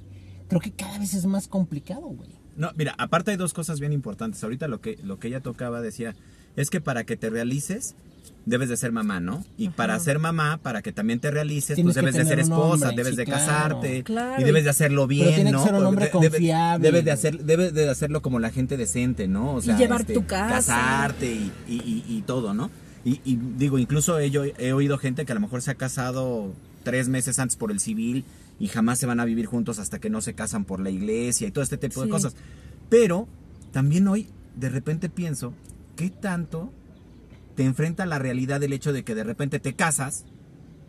creo 0.47 0.61
que 0.61 0.71
cada 0.71 0.97
vez 0.99 1.13
es 1.13 1.25
más 1.25 1.47
complicado, 1.47 2.01
güey. 2.03 2.29
No, 2.55 2.71
mira, 2.77 2.95
aparte 2.97 3.31
hay 3.31 3.37
dos 3.37 3.53
cosas 3.53 3.81
bien 3.81 3.91
importantes. 3.91 4.41
Ahorita 4.43 4.69
lo 4.69 4.79
que, 4.79 4.97
lo 5.03 5.19
que 5.19 5.27
ella 5.27 5.41
tocaba 5.41 5.81
decía, 5.81 6.15
es 6.55 6.69
que 6.69 6.79
para 6.79 7.03
que 7.03 7.17
te 7.17 7.29
realices, 7.29 7.95
debes 8.45 8.69
de 8.69 8.77
ser 8.77 8.91
mamá, 8.91 9.19
¿no? 9.19 9.43
Y 9.57 9.69
para 9.69 9.99
ser 9.99 10.19
mamá, 10.19 10.57
para 10.61 10.81
que 10.81 10.91
también 10.91 11.19
te 11.19 11.31
realices, 11.31 11.75
Tienes 11.75 11.93
pues 11.93 12.03
debes 12.03 12.15
de 12.15 12.25
ser 12.25 12.39
esposa, 12.39 12.89
hombre, 12.89 12.95
debes 13.03 13.11
sí, 13.11 13.17
de 13.17 13.25
casarte, 13.25 14.03
Claro. 14.03 14.41
y 14.41 14.45
debes 14.45 14.63
de 14.63 14.69
hacerlo 14.69 15.07
bien, 15.07 15.35
tiene 15.35 15.49
que 15.51 15.51
¿no? 15.57 15.63
ser 15.63 15.73
un 15.75 15.85
hombre 15.85 16.05
De- 16.05 16.11
debe- 16.11 16.29
confiable. 16.29 16.83
Debes 16.87 17.05
de 17.05 17.11
hacer, 17.11 17.43
debes 17.43 17.73
de 17.73 17.89
hacerlo 17.89 18.21
como 18.21 18.39
la 18.39 18.51
gente 18.51 18.77
decente, 18.77 19.27
¿no? 19.27 19.53
O 19.55 19.61
sea, 19.61 19.77
llevar 19.77 20.01
este, 20.01 20.13
tu 20.13 20.25
casa. 20.25 20.73
casarte 20.73 21.27
y, 21.31 21.51
y- 21.67 22.03
y- 22.07 22.17
y 22.17 22.21
todo, 22.23 22.53
¿no? 22.53 22.69
Y, 23.03 23.21
y 23.23 23.37
digo, 23.57 23.77
incluso 23.79 24.17
he, 24.19 24.31
yo- 24.31 24.45
he 24.45 24.73
oído 24.73 24.97
gente 24.97 25.25
que 25.25 25.31
a 25.31 25.35
lo 25.35 25.41
mejor 25.41 25.61
se 25.61 25.71
ha 25.71 25.75
casado 25.75 26.53
tres 26.83 27.07
meses 27.09 27.39
antes 27.39 27.55
por 27.57 27.71
el 27.71 27.79
civil 27.79 28.25
y 28.59 28.67
jamás 28.67 28.99
se 28.99 29.05
van 29.05 29.19
a 29.19 29.25
vivir 29.25 29.45
juntos 29.47 29.79
hasta 29.79 29.99
que 29.99 30.09
no 30.09 30.21
se 30.21 30.33
casan 30.33 30.65
por 30.65 30.79
la 30.79 30.89
iglesia 30.89 31.47
y 31.47 31.51
todo 31.51 31.63
este 31.63 31.77
tipo 31.77 32.01
de 32.03 32.09
cosas. 32.09 32.35
Pero 32.89 33.27
también 33.71 34.07
hoy 34.07 34.27
de 34.55 34.69
repente 34.69 35.09
pienso, 35.09 35.53
¿qué 35.97 36.09
tanto 36.09 36.71
te 37.55 37.63
enfrenta 37.63 38.03
a 38.03 38.05
la 38.05 38.19
realidad 38.19 38.59
del 38.59 38.73
hecho 38.73 38.93
de 38.93 39.03
que 39.03 39.15
de 39.15 39.23
repente 39.23 39.59
te 39.59 39.73
casas 39.73 40.25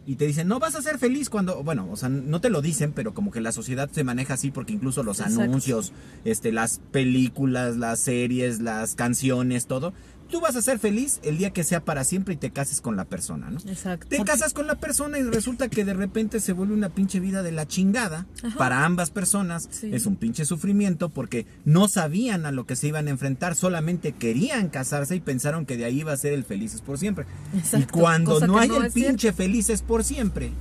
y 0.07 0.17
te 0.17 0.27
dicen, 0.27 0.47
no 0.47 0.61
vas 0.61 0.77
a 0.77 0.83
ser 0.83 0.99
feliz 0.99 1.29
cuando, 1.29 1.65
bueno, 1.65 1.89
o 1.91 1.97
sea, 1.97 2.09
no 2.09 2.41
te 2.41 2.49
lo 2.49 2.63
dicen, 2.63 2.93
pero 2.93 3.13
como 3.13 3.33
que 3.33 3.41
la 3.41 3.51
sociedad 3.51 3.91
se 3.91 4.05
maneja 4.05 4.35
así 4.35 4.53
porque 4.53 4.73
incluso 4.73 5.03
los 5.03 5.19
Exacto. 5.19 5.43
anuncios, 5.43 5.93
este, 6.25 6.53
las 6.53 6.81
películas, 6.93 7.77
las 7.77 7.99
series, 7.99 8.61
las 8.61 8.95
canciones, 8.95 9.67
todo, 9.67 9.93
tú 10.31 10.41
vas 10.41 10.57
a 10.57 10.63
ser 10.63 10.79
feliz 10.79 11.21
el 11.23 11.39
día 11.39 11.51
que 11.51 11.65
sea 11.65 11.85
para 11.85 12.05
siempre 12.05 12.35
y 12.35 12.37
te 12.37 12.51
cases 12.51 12.81
con 12.81 12.97
la 12.97 13.05
persona, 13.05 13.51
¿no? 13.51 13.59
Exacto. 13.67 14.07
Te 14.09 14.23
casas 14.25 14.53
con 14.53 14.67
la 14.67 14.77
persona 14.77 15.19
y 15.19 15.23
resulta 15.23 15.69
que 15.69 15.85
de 15.85 15.95
repente 15.95 16.41
se 16.41 16.53
vuelve 16.53 16.75
una 16.75 16.89
pinche 16.91 17.21
vida 17.21 17.43
de 17.43 17.53
la 17.53 17.67
chingada 17.67 18.27
Ajá. 18.43 18.57
para 18.59 18.85
ambas 18.85 19.11
personas. 19.11 19.69
Sí. 19.71 19.91
Es 19.93 20.07
un 20.07 20.17
pinche 20.17 20.45
sufrimiento 20.45 21.09
porque 21.09 21.47
no 21.65 21.89
sabían 21.89 22.47
a 22.47 22.53
lo 22.53 22.67
que 22.67 22.77
se 22.77 22.89
iban 22.89 23.09
a 23.09 23.11
enfrentar, 23.11 23.55
solamente 23.55 24.13
querían 24.13 24.69
casarse 24.69 25.17
y 25.17 25.21
pensaron 25.21 25.67
que 25.67 25.77
de 25.77 25.85
ahí 25.85 26.01
iba 26.01 26.13
a 26.13 26.17
ser 26.17 26.33
el 26.33 26.45
felices 26.45 26.81
por 26.81 26.99
siempre. 26.99 27.27
Exacto, 27.55 27.79
Y 27.79 28.01
cuando 28.01 28.41
no 28.47 28.59
hay 28.59 28.69
no 28.69 28.83
el 28.83 28.93
pinche 28.93 29.33
felices 29.33 29.83
por 29.83 30.05
siempre, 30.05 30.53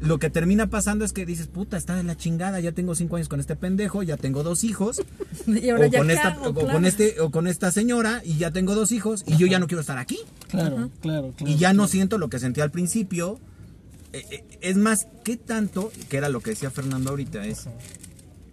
lo 0.00 0.18
que 0.18 0.30
termina 0.30 0.68
pasando 0.68 1.04
es 1.04 1.12
que 1.12 1.26
dices, 1.26 1.48
puta, 1.48 1.76
está 1.76 1.96
de 1.96 2.02
la 2.04 2.16
chingada, 2.16 2.60
ya 2.60 2.72
tengo 2.72 2.94
cinco 2.94 3.16
años 3.16 3.28
con 3.28 3.40
este 3.40 3.56
pendejo, 3.56 4.02
ya 4.02 4.16
tengo 4.16 4.42
dos 4.42 4.64
hijos, 4.64 5.02
Y 5.46 5.68
ahora 5.70 5.86
o 5.86 5.90
ya 5.90 5.98
con 5.98 6.10
esta, 6.10 6.28
hago, 6.28 6.48
o 6.50 6.54
claro. 6.54 6.72
con 6.72 6.84
este, 6.86 7.20
o 7.20 7.30
con 7.30 7.46
esta 7.46 7.72
señora, 7.72 8.22
y 8.24 8.36
ya 8.38 8.50
tengo 8.50 8.74
dos 8.74 8.92
hijos, 8.92 9.24
y 9.26 9.36
yo 9.36 9.46
ya 9.46 9.58
no 9.58 9.66
quiero 9.66 9.80
estar 9.80 9.98
aquí. 9.98 10.18
Claro, 10.48 10.90
claro, 11.00 11.32
claro. 11.36 11.52
Y 11.52 11.56
ya 11.56 11.72
no 11.72 11.88
siento 11.88 12.18
lo 12.18 12.28
que 12.28 12.38
sentí 12.38 12.60
al 12.60 12.70
principio. 12.70 13.40
Eh, 14.12 14.24
eh, 14.30 14.44
es 14.60 14.76
más, 14.76 15.08
¿qué 15.24 15.36
tanto? 15.36 15.90
Que 16.08 16.16
era 16.16 16.28
lo 16.28 16.40
que 16.40 16.50
decía 16.50 16.70
Fernando 16.70 17.10
ahorita, 17.10 17.44
es. 17.46 17.66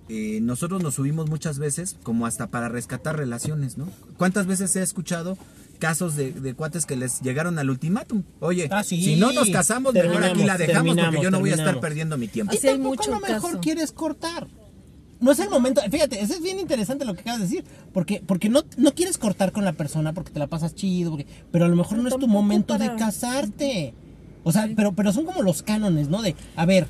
eh, 0.10 0.40
nosotros 0.42 0.84
nos 0.84 0.96
subimos 0.96 1.30
muchas 1.30 1.60
veces 1.60 1.96
como 2.04 2.26
hasta 2.26 2.48
para 2.48 2.70
rescatar 2.70 3.18
relaciones, 3.18 3.78
¿no? 3.78 3.88
¿Cuántas 4.18 4.48
veces 4.48 4.76
he 4.76 4.82
escuchado 4.84 5.38
casos 5.76 6.16
de, 6.16 6.32
de 6.32 6.54
cuates 6.54 6.86
que 6.86 6.96
les 6.96 7.22
llegaron 7.22 7.60
al 7.60 7.70
ultimátum? 7.70 8.24
Oye, 8.40 8.68
Ah, 8.72 8.84
sí. 8.84 9.02
si 9.04 9.16
no 9.16 9.32
nos 9.32 9.50
casamos, 9.50 9.94
mejor 9.94 10.10
aquí 10.10 10.18
Terminamos, 10.40 10.46
la 10.48 10.58
dejamos 10.58 10.88
porque 10.90 11.02
terminamos, 11.02 11.24
yo 11.24 11.32
no 11.32 11.40
voy 11.40 11.50
a 11.50 11.54
estar 11.54 11.66
terminamos. 11.66 11.82
perdiendo 11.82 12.18
mi 12.18 12.28
tiempo. 12.28 12.54
Y 12.54 12.58
Así 12.58 12.68
hay 12.68 12.74
tampoco 12.76 12.96
mucho 12.96 13.12
a 13.12 13.20
lo 13.20 13.28
mejor 13.28 13.50
caso. 13.52 13.62
quieres 13.62 13.92
cortar. 13.92 14.48
No 15.20 15.32
es 15.32 15.40
el 15.40 15.50
momento. 15.50 15.82
Fíjate, 15.90 16.22
eso 16.22 16.34
es 16.34 16.42
bien 16.42 16.60
interesante 16.60 17.06
lo 17.06 17.14
que 17.14 17.22
acabas 17.22 17.40
de 17.40 17.46
decir. 17.48 17.64
Porque, 17.94 18.22
porque 18.26 18.50
no, 18.50 18.64
no 18.78 18.94
quieres 18.94 19.18
cortar 19.18 19.52
con 19.54 19.64
la 19.64 19.72
persona 19.74 20.12
porque 20.14 20.32
te 20.32 20.40
la 20.40 20.48
pasas 20.48 20.76
chido. 20.76 21.12
porque- 21.12 21.26
pero 21.52 21.66
a 21.66 21.68
lo 21.70 21.76
mejor 21.76 21.92
Pero 21.92 22.04
no 22.04 22.10
es 22.10 22.18
tu 22.18 22.28
momento 22.28 22.78
de 22.78 22.94
casarte. 22.96 23.94
O 24.44 24.52
sea, 24.52 24.70
pero, 24.76 24.94
pero 24.94 25.12
son 25.14 25.26
como 25.26 25.42
los 25.42 25.64
cánones, 25.64 26.10
¿no? 26.10 26.22
De, 26.22 26.36
a 26.56 26.66
ver, 26.66 26.88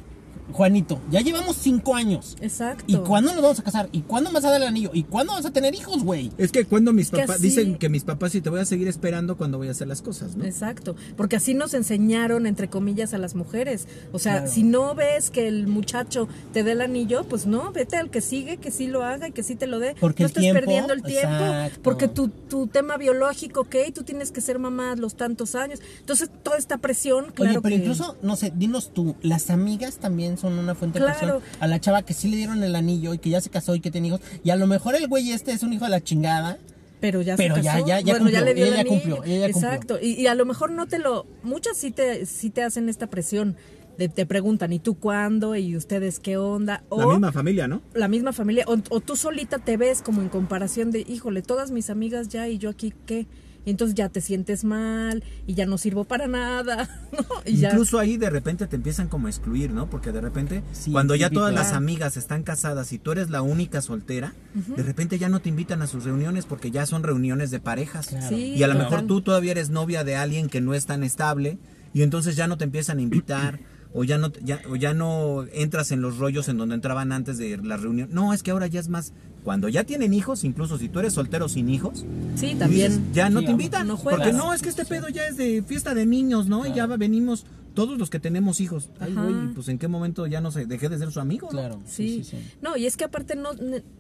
Juanito, 0.52 1.00
ya 1.10 1.22
llevamos 1.22 1.56
cinco 1.58 1.96
años. 1.96 2.38
Exacto. 2.42 2.84
¿Y 2.88 2.98
cuándo 2.98 3.34
nos 3.34 3.42
vamos 3.42 3.60
a 3.60 3.64
casar? 3.64 3.90
¿Y 3.92 4.02
cuándo 4.02 4.30
me 4.30 4.36
vas 4.36 4.46
a 4.46 4.52
dar 4.52 4.62
el 4.62 4.68
anillo? 4.68 4.92
¿Y 4.94 5.04
cuándo 5.04 5.34
vas 5.34 5.46
a 5.46 5.52
tener 5.52 5.74
hijos, 5.76 6.04
güey? 6.04 6.32
Es 6.38 6.52
que 6.52 6.66
cuando 6.66 6.94
mis 6.94 7.10
papás 7.10 7.32
así- 7.38 7.44
dicen 7.44 7.76
que 7.78 7.90
mis 7.90 8.04
papás 8.04 8.32
sí 8.32 8.42
te 8.42 8.50
voy 8.50 8.60
a 8.60 8.66
seguir 8.66 8.88
esperando 8.88 9.38
cuando 9.38 9.58
voy 9.58 9.68
a 9.68 9.72
hacer 9.72 9.88
las 9.88 10.02
cosas, 10.02 10.36
¿no? 10.36 10.46
Exacto, 10.46 10.96
porque 11.18 11.36
así 11.38 11.54
nos 11.54 11.74
enseñaron, 11.74 12.46
entre 12.48 12.70
comillas, 12.70 13.14
a 13.14 13.18
las 13.18 13.36
mujeres. 13.36 13.88
O 14.12 14.20
sea, 14.20 14.34
Claro. 14.38 14.52
si 14.52 14.64
no 14.64 14.96
ves 14.96 15.30
que 15.32 15.48
el 15.48 15.68
muchacho 15.68 16.28
te 16.54 16.64
dé 16.64 16.72
el 16.74 16.82
anillo, 16.82 17.24
pues 17.26 17.46
no, 17.46 17.72
vete 17.72 17.98
al 17.98 18.10
que 18.10 18.22
sigue, 18.22 18.58
que 18.58 18.72
sí 18.72 18.88
lo 18.88 19.04
haga 19.04 19.28
y 19.28 19.32
que 19.32 19.44
sí 19.44 19.56
te 19.56 19.68
lo 19.68 19.80
dé. 19.80 19.96
Porque 20.00 20.24
no 20.24 20.30
tiempo, 20.30 20.60
perdiendo 20.62 20.94
el 20.94 21.02
tiempo, 21.04 21.28
exacto. 21.36 21.80
porque 21.84 22.08
tu, 22.08 22.28
tu 22.30 22.68
tema 22.68 22.98
biológico, 22.98 23.62
ok, 23.62 23.76
tú 23.94 24.04
tienes 24.04 24.32
que 24.32 24.42
ser 24.42 24.60
mamá 24.60 24.96
los 24.96 25.16
tantos 25.16 25.56
años. 25.56 25.80
Entonces, 26.00 26.30
toda 26.44 26.58
esta 26.58 26.78
presión, 26.78 27.32
claro 27.34 27.52
Oye, 27.52 27.62
pero 27.62 27.76
que- 27.76 27.82
incluso, 27.82 28.18
no 28.22 28.36
sé, 28.36 28.52
dinos 28.56 28.92
tú, 28.94 29.16
las 29.22 29.50
amigas 29.50 29.98
también 29.98 30.35
son 30.38 30.58
una 30.60 30.76
fuente 30.76 31.00
de 31.00 31.06
Claro. 31.06 31.40
presión 31.40 31.42
a 31.60 31.68
la 31.68 31.80
chava 31.80 32.02
que 32.04 32.14
sí 32.14 32.30
le 32.30 32.38
dieron 32.38 32.64
el 32.64 32.76
anillo 32.76 33.14
y 33.14 33.18
que 33.20 33.30
ya 33.30 33.42
se 33.42 33.50
casó 33.50 33.76
y 33.76 33.80
que 33.80 33.92
tiene 33.92 34.08
hijos. 34.10 34.22
Y 34.44 34.50
a 34.52 34.56
lo 34.56 34.68
mejor 34.68 34.96
el 34.96 35.08
güey 35.08 35.32
este 35.32 35.52
es 35.52 35.64
un 35.64 35.74
hijo 35.74 35.86
de 35.86 35.92
la 35.92 36.02
chingada. 36.04 36.58
Pero 37.02 37.22
ya 37.22 37.36
Pero 37.36 37.56
se 37.56 37.62
ya- 37.62 37.74
casó. 37.74 37.88
ya- 37.88 38.00
ya 38.00 38.14
bueno, 38.14 38.30
ya 38.30 38.40
cumplió, 38.40 38.46
le 38.46 38.54
dio 38.54 38.66
ella 38.66 38.70
el 38.82 38.88
ya 38.88 38.92
anillo. 38.94 39.16
cumplió, 39.18 39.36
ella 39.36 39.52
cumplió. 39.52 39.70
Exacto. 39.72 40.00
Y, 40.02 40.12
y 40.14 40.28
a 40.28 40.36
lo 40.36 40.46
mejor 40.46 40.72
no 40.72 40.88
te 40.88 40.98
lo. 41.00 41.26
Muchas 41.44 41.78
sí 41.78 41.92
te, 41.92 42.26
sí 42.26 42.50
te 42.50 42.64
hacen 42.64 42.90
esta 42.90 43.08
presión. 43.08 43.56
De, 43.98 44.10
te 44.10 44.26
preguntan, 44.26 44.74
¿y 44.74 44.80
tú 44.80 44.96
cuándo? 45.00 45.56
¿Y 45.56 45.78
ustedes 45.78 46.20
qué 46.20 46.36
onda? 46.36 46.84
O 46.90 47.00
La 47.00 47.08
misma 47.08 47.32
familia, 47.32 47.66
¿no? 47.68 47.82
la 47.94 48.10
misma 48.10 48.34
familia. 48.34 48.66
O, 48.68 48.76
o 48.90 49.00
tú 49.00 49.16
solita 49.16 49.58
te 49.60 49.78
ves 49.78 50.02
como 50.02 50.22
en 50.22 50.28
comparación 50.28 50.92
de, 50.92 51.00
híjole, 51.08 51.42
todas 51.42 51.72
mis 51.72 51.90
amigas 51.90 52.28
ya 52.28 52.50
y 52.50 52.58
yo 52.58 52.70
aquí, 52.72 52.94
¿qué? 53.06 53.26
Y 53.66 53.72
entonces 53.72 53.96
ya 53.96 54.10
te 54.10 54.22
sientes 54.22 54.64
mal 54.64 55.24
y 55.48 55.56
ya 55.56 55.66
no 55.66 55.78
sirvo 55.78 56.04
para 56.04 56.28
nada. 56.28 56.88
¿no? 57.12 57.26
Y 57.46 57.58
ya- 57.58 57.70
Incluso 57.72 57.98
ahí 58.00 58.18
de 58.18 58.30
repente 58.30 58.68
te 58.68 58.76
empiezan 58.76 59.08
como 59.08 59.28
a 59.28 59.30
excluir, 59.30 59.72
¿no? 59.72 59.90
Porque 59.90 60.12
de 60.12 60.22
repente, 60.22 60.62
Sí, 60.72 60.92
cuando 60.92 61.16
ya 61.16 61.30
todas 61.30 61.54
las 61.54 61.74
amigas 61.74 62.16
están 62.18 62.44
casadas 62.44 62.94
y 62.94 63.00
tú 63.00 63.12
eres 63.12 63.30
la 63.30 63.42
única 63.42 63.82
soltera, 63.82 64.34
de 64.54 64.84
repente 64.84 65.18
ya 65.18 65.30
no 65.30 65.40
te 65.40 65.50
invitan 65.50 65.82
a 65.82 65.88
sus 65.88 66.04
reuniones 66.06 66.46
porque 66.46 66.70
ya 66.72 66.86
son 66.86 67.04
reuniones 67.04 67.52
de 67.52 67.60
parejas. 67.60 68.08
Claro. 68.08 68.30
Sí, 68.30 68.54
y 68.56 68.64
a 68.64 68.68
lo 68.68 68.76
mejor 68.76 69.02
tú 69.08 69.22
todavía 69.22 69.52
eres 69.52 69.70
novia 69.70 70.04
de 70.04 70.16
alguien 70.16 70.48
que 70.48 70.62
no 70.62 70.74
es 70.74 70.86
tan 70.86 71.04
estable 71.04 71.58
y 71.94 72.02
entonces 72.04 72.36
ya 72.36 72.48
no 72.48 72.58
te 72.58 72.66
empiezan 72.66 73.00
a 73.00 73.02
invitar 73.02 73.60
o 73.96 74.04
ya 74.04 74.18
no 74.20 74.32
ya, 74.44 74.62
o 74.70 74.76
ya 74.76 74.94
no 74.94 75.46
entras 75.54 75.92
en 75.92 76.02
los 76.02 76.18
rollos 76.18 76.48
en 76.50 76.58
donde 76.58 76.76
entraban 76.76 77.12
antes 77.12 77.38
de 77.40 77.58
la 77.58 77.78
reunión. 77.78 78.10
No, 78.12 78.34
es 78.34 78.44
que 78.44 78.52
ahora 78.52 78.68
ya 78.68 78.80
es 78.80 78.90
más 78.90 79.14
cuando 79.44 79.70
ya 79.70 79.84
tienen 79.84 80.14
hijos, 80.14 80.44
incluso 80.44 80.78
si 80.78 80.90
tú 80.90 81.00
eres 81.00 81.14
soltero 81.14 81.48
sin 81.50 81.70
hijos, 81.70 82.04
Sí, 82.36 82.56
también. 82.56 82.92
dices, 82.92 83.04
ya 83.14 83.30
no 83.30 83.40
Sí, 83.40 83.46
te 83.46 83.52
invitan. 83.52 83.88
no 83.88 83.96
juegas. 83.98 84.20
porque 84.22 84.38
no, 84.38 84.54
es 84.54 84.62
que 84.62 84.70
este 84.70 84.86
pedo 84.86 85.08
ya 85.10 85.26
es 85.28 85.38
de 85.38 85.64
fiesta 85.66 85.94
de 85.96 86.06
niños, 86.06 86.48
¿no? 86.48 86.66
Y 86.66 86.74
ya 86.74 86.86
venimos 86.88 87.46
todos 87.76 87.98
los 88.00 88.10
que 88.10 88.20
tenemos 88.20 88.60
hijos. 88.62 88.90
Ay, 89.00 89.14
güey, 89.14 89.54
pues 89.54 89.68
en 89.68 89.78
qué 89.78 89.88
momento 89.88 90.26
ya 90.28 90.40
no 90.42 90.50
sé, 90.52 90.66
dejé 90.66 90.90
de 90.90 90.98
ser 90.98 91.12
su 91.12 91.20
amigo. 91.20 91.48
Claro. 91.50 91.80
Sí. 91.86 92.24
sí, 92.24 92.32
sí. 92.32 92.38
no, 92.62 92.76
y 92.78 92.86
es 92.86 92.98
que 92.98 93.04
aparte 93.04 93.36
no, 93.36 93.50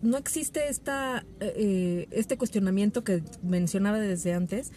no 0.01 0.17
existe 0.17 0.67
esta, 0.69 1.25
eh, 1.41 2.07
este 2.11 2.37
cuestionamiento 2.37 3.03
que 3.03 3.21
mencionaba 3.43 3.99
desde 3.99 4.33
antes, 4.33 4.71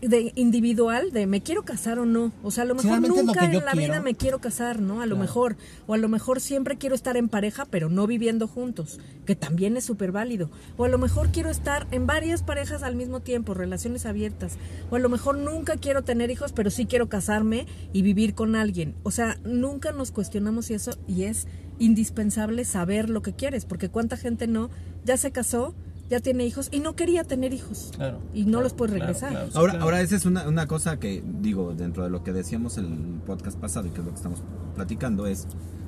de 0.00 0.32
individual, 0.34 1.10
de 1.12 1.26
me 1.26 1.40
quiero 1.42 1.64
casar 1.64 1.98
o 1.98 2.06
no. 2.06 2.32
O 2.42 2.50
sea, 2.50 2.62
a 2.64 2.66
lo 2.66 2.74
mejor 2.74 3.00
lo 3.00 3.08
nunca 3.08 3.44
en 3.44 3.52
la 3.54 3.72
quiero. 3.72 3.76
vida 3.92 4.00
me 4.00 4.14
quiero 4.14 4.40
casar, 4.40 4.80
¿no? 4.80 5.00
A 5.00 5.06
lo 5.06 5.16
Claro. 5.16 5.20
mejor. 5.20 5.56
O 5.86 5.94
a 5.94 5.98
lo 5.98 6.08
mejor 6.08 6.40
siempre 6.40 6.76
quiero 6.76 6.94
estar 6.94 7.16
en 7.16 7.28
pareja, 7.28 7.64
pero 7.66 7.88
no 7.88 8.06
viviendo 8.06 8.46
juntos, 8.48 9.00
que 9.26 9.36
también 9.36 9.76
es 9.76 9.84
súper 9.84 10.12
válido. 10.12 10.50
O 10.76 10.84
a 10.84 10.88
lo 10.88 10.98
mejor 10.98 11.28
quiero 11.30 11.50
estar 11.50 11.86
en 11.90 12.06
varias 12.06 12.42
parejas 12.42 12.82
al 12.82 12.96
mismo 12.96 13.20
tiempo, 13.20 13.54
relaciones 13.54 14.06
abiertas. 14.06 14.56
O 14.90 14.96
a 14.96 14.98
lo 14.98 15.08
mejor 15.08 15.36
nunca 15.38 15.76
quiero 15.76 16.02
tener 16.02 16.30
hijos, 16.30 16.52
pero 16.52 16.70
sí 16.70 16.86
quiero 16.86 17.08
casarme 17.08 17.66
y 17.92 18.02
vivir 18.02 18.34
con 18.34 18.56
alguien. 18.56 18.94
O 19.02 19.10
sea, 19.10 19.38
nunca 19.44 19.92
nos 19.92 20.10
cuestionamos 20.10 20.70
eso 20.70 20.92
y 21.06 21.24
es 21.24 21.46
indispensable 21.78 22.64
saber 22.64 23.08
lo 23.08 23.22
que 23.22 23.32
quieres, 23.32 23.64
porque 23.64 23.88
cuánta 23.88 24.16
gente 24.16 24.46
no, 24.46 24.68
ya 25.04 25.16
se 25.16 25.30
casó, 25.30 25.74
ya 26.08 26.20
tiene 26.20 26.44
hijos 26.46 26.68
y 26.70 26.80
no 26.80 26.94
quería 26.96 27.24
tener 27.24 27.52
hijos. 27.52 27.90
Claro. 27.96 28.18
Y 28.34 28.44
no 28.44 28.48
claro, 28.52 28.62
los 28.64 28.74
puedes 28.74 28.94
claro, 28.94 29.06
regresar. 29.06 29.30
claro, 29.30 29.46
sí, 29.50 29.52
Ahora, 29.58 29.72
claro. 29.72 29.84
ahora 29.84 30.00
esa 30.00 30.16
es 30.16 30.24
una, 30.26 30.48
una 30.48 30.66
cosa 30.66 30.98
que 30.98 31.22
digo 31.40 31.74
dentro 31.74 32.04
de 32.04 32.10
lo 32.10 32.22
que 32.24 32.32
decíamos 32.32 32.78
el 32.78 32.86
podcast 33.26 33.58
pasado 33.58 33.86
y 33.86 33.90
que 33.90 34.00
es 34.00 34.04
lo 34.04 34.10
que 34.12 34.16
estamos 34.16 34.42
platicando 34.74 35.26
es 35.26 35.46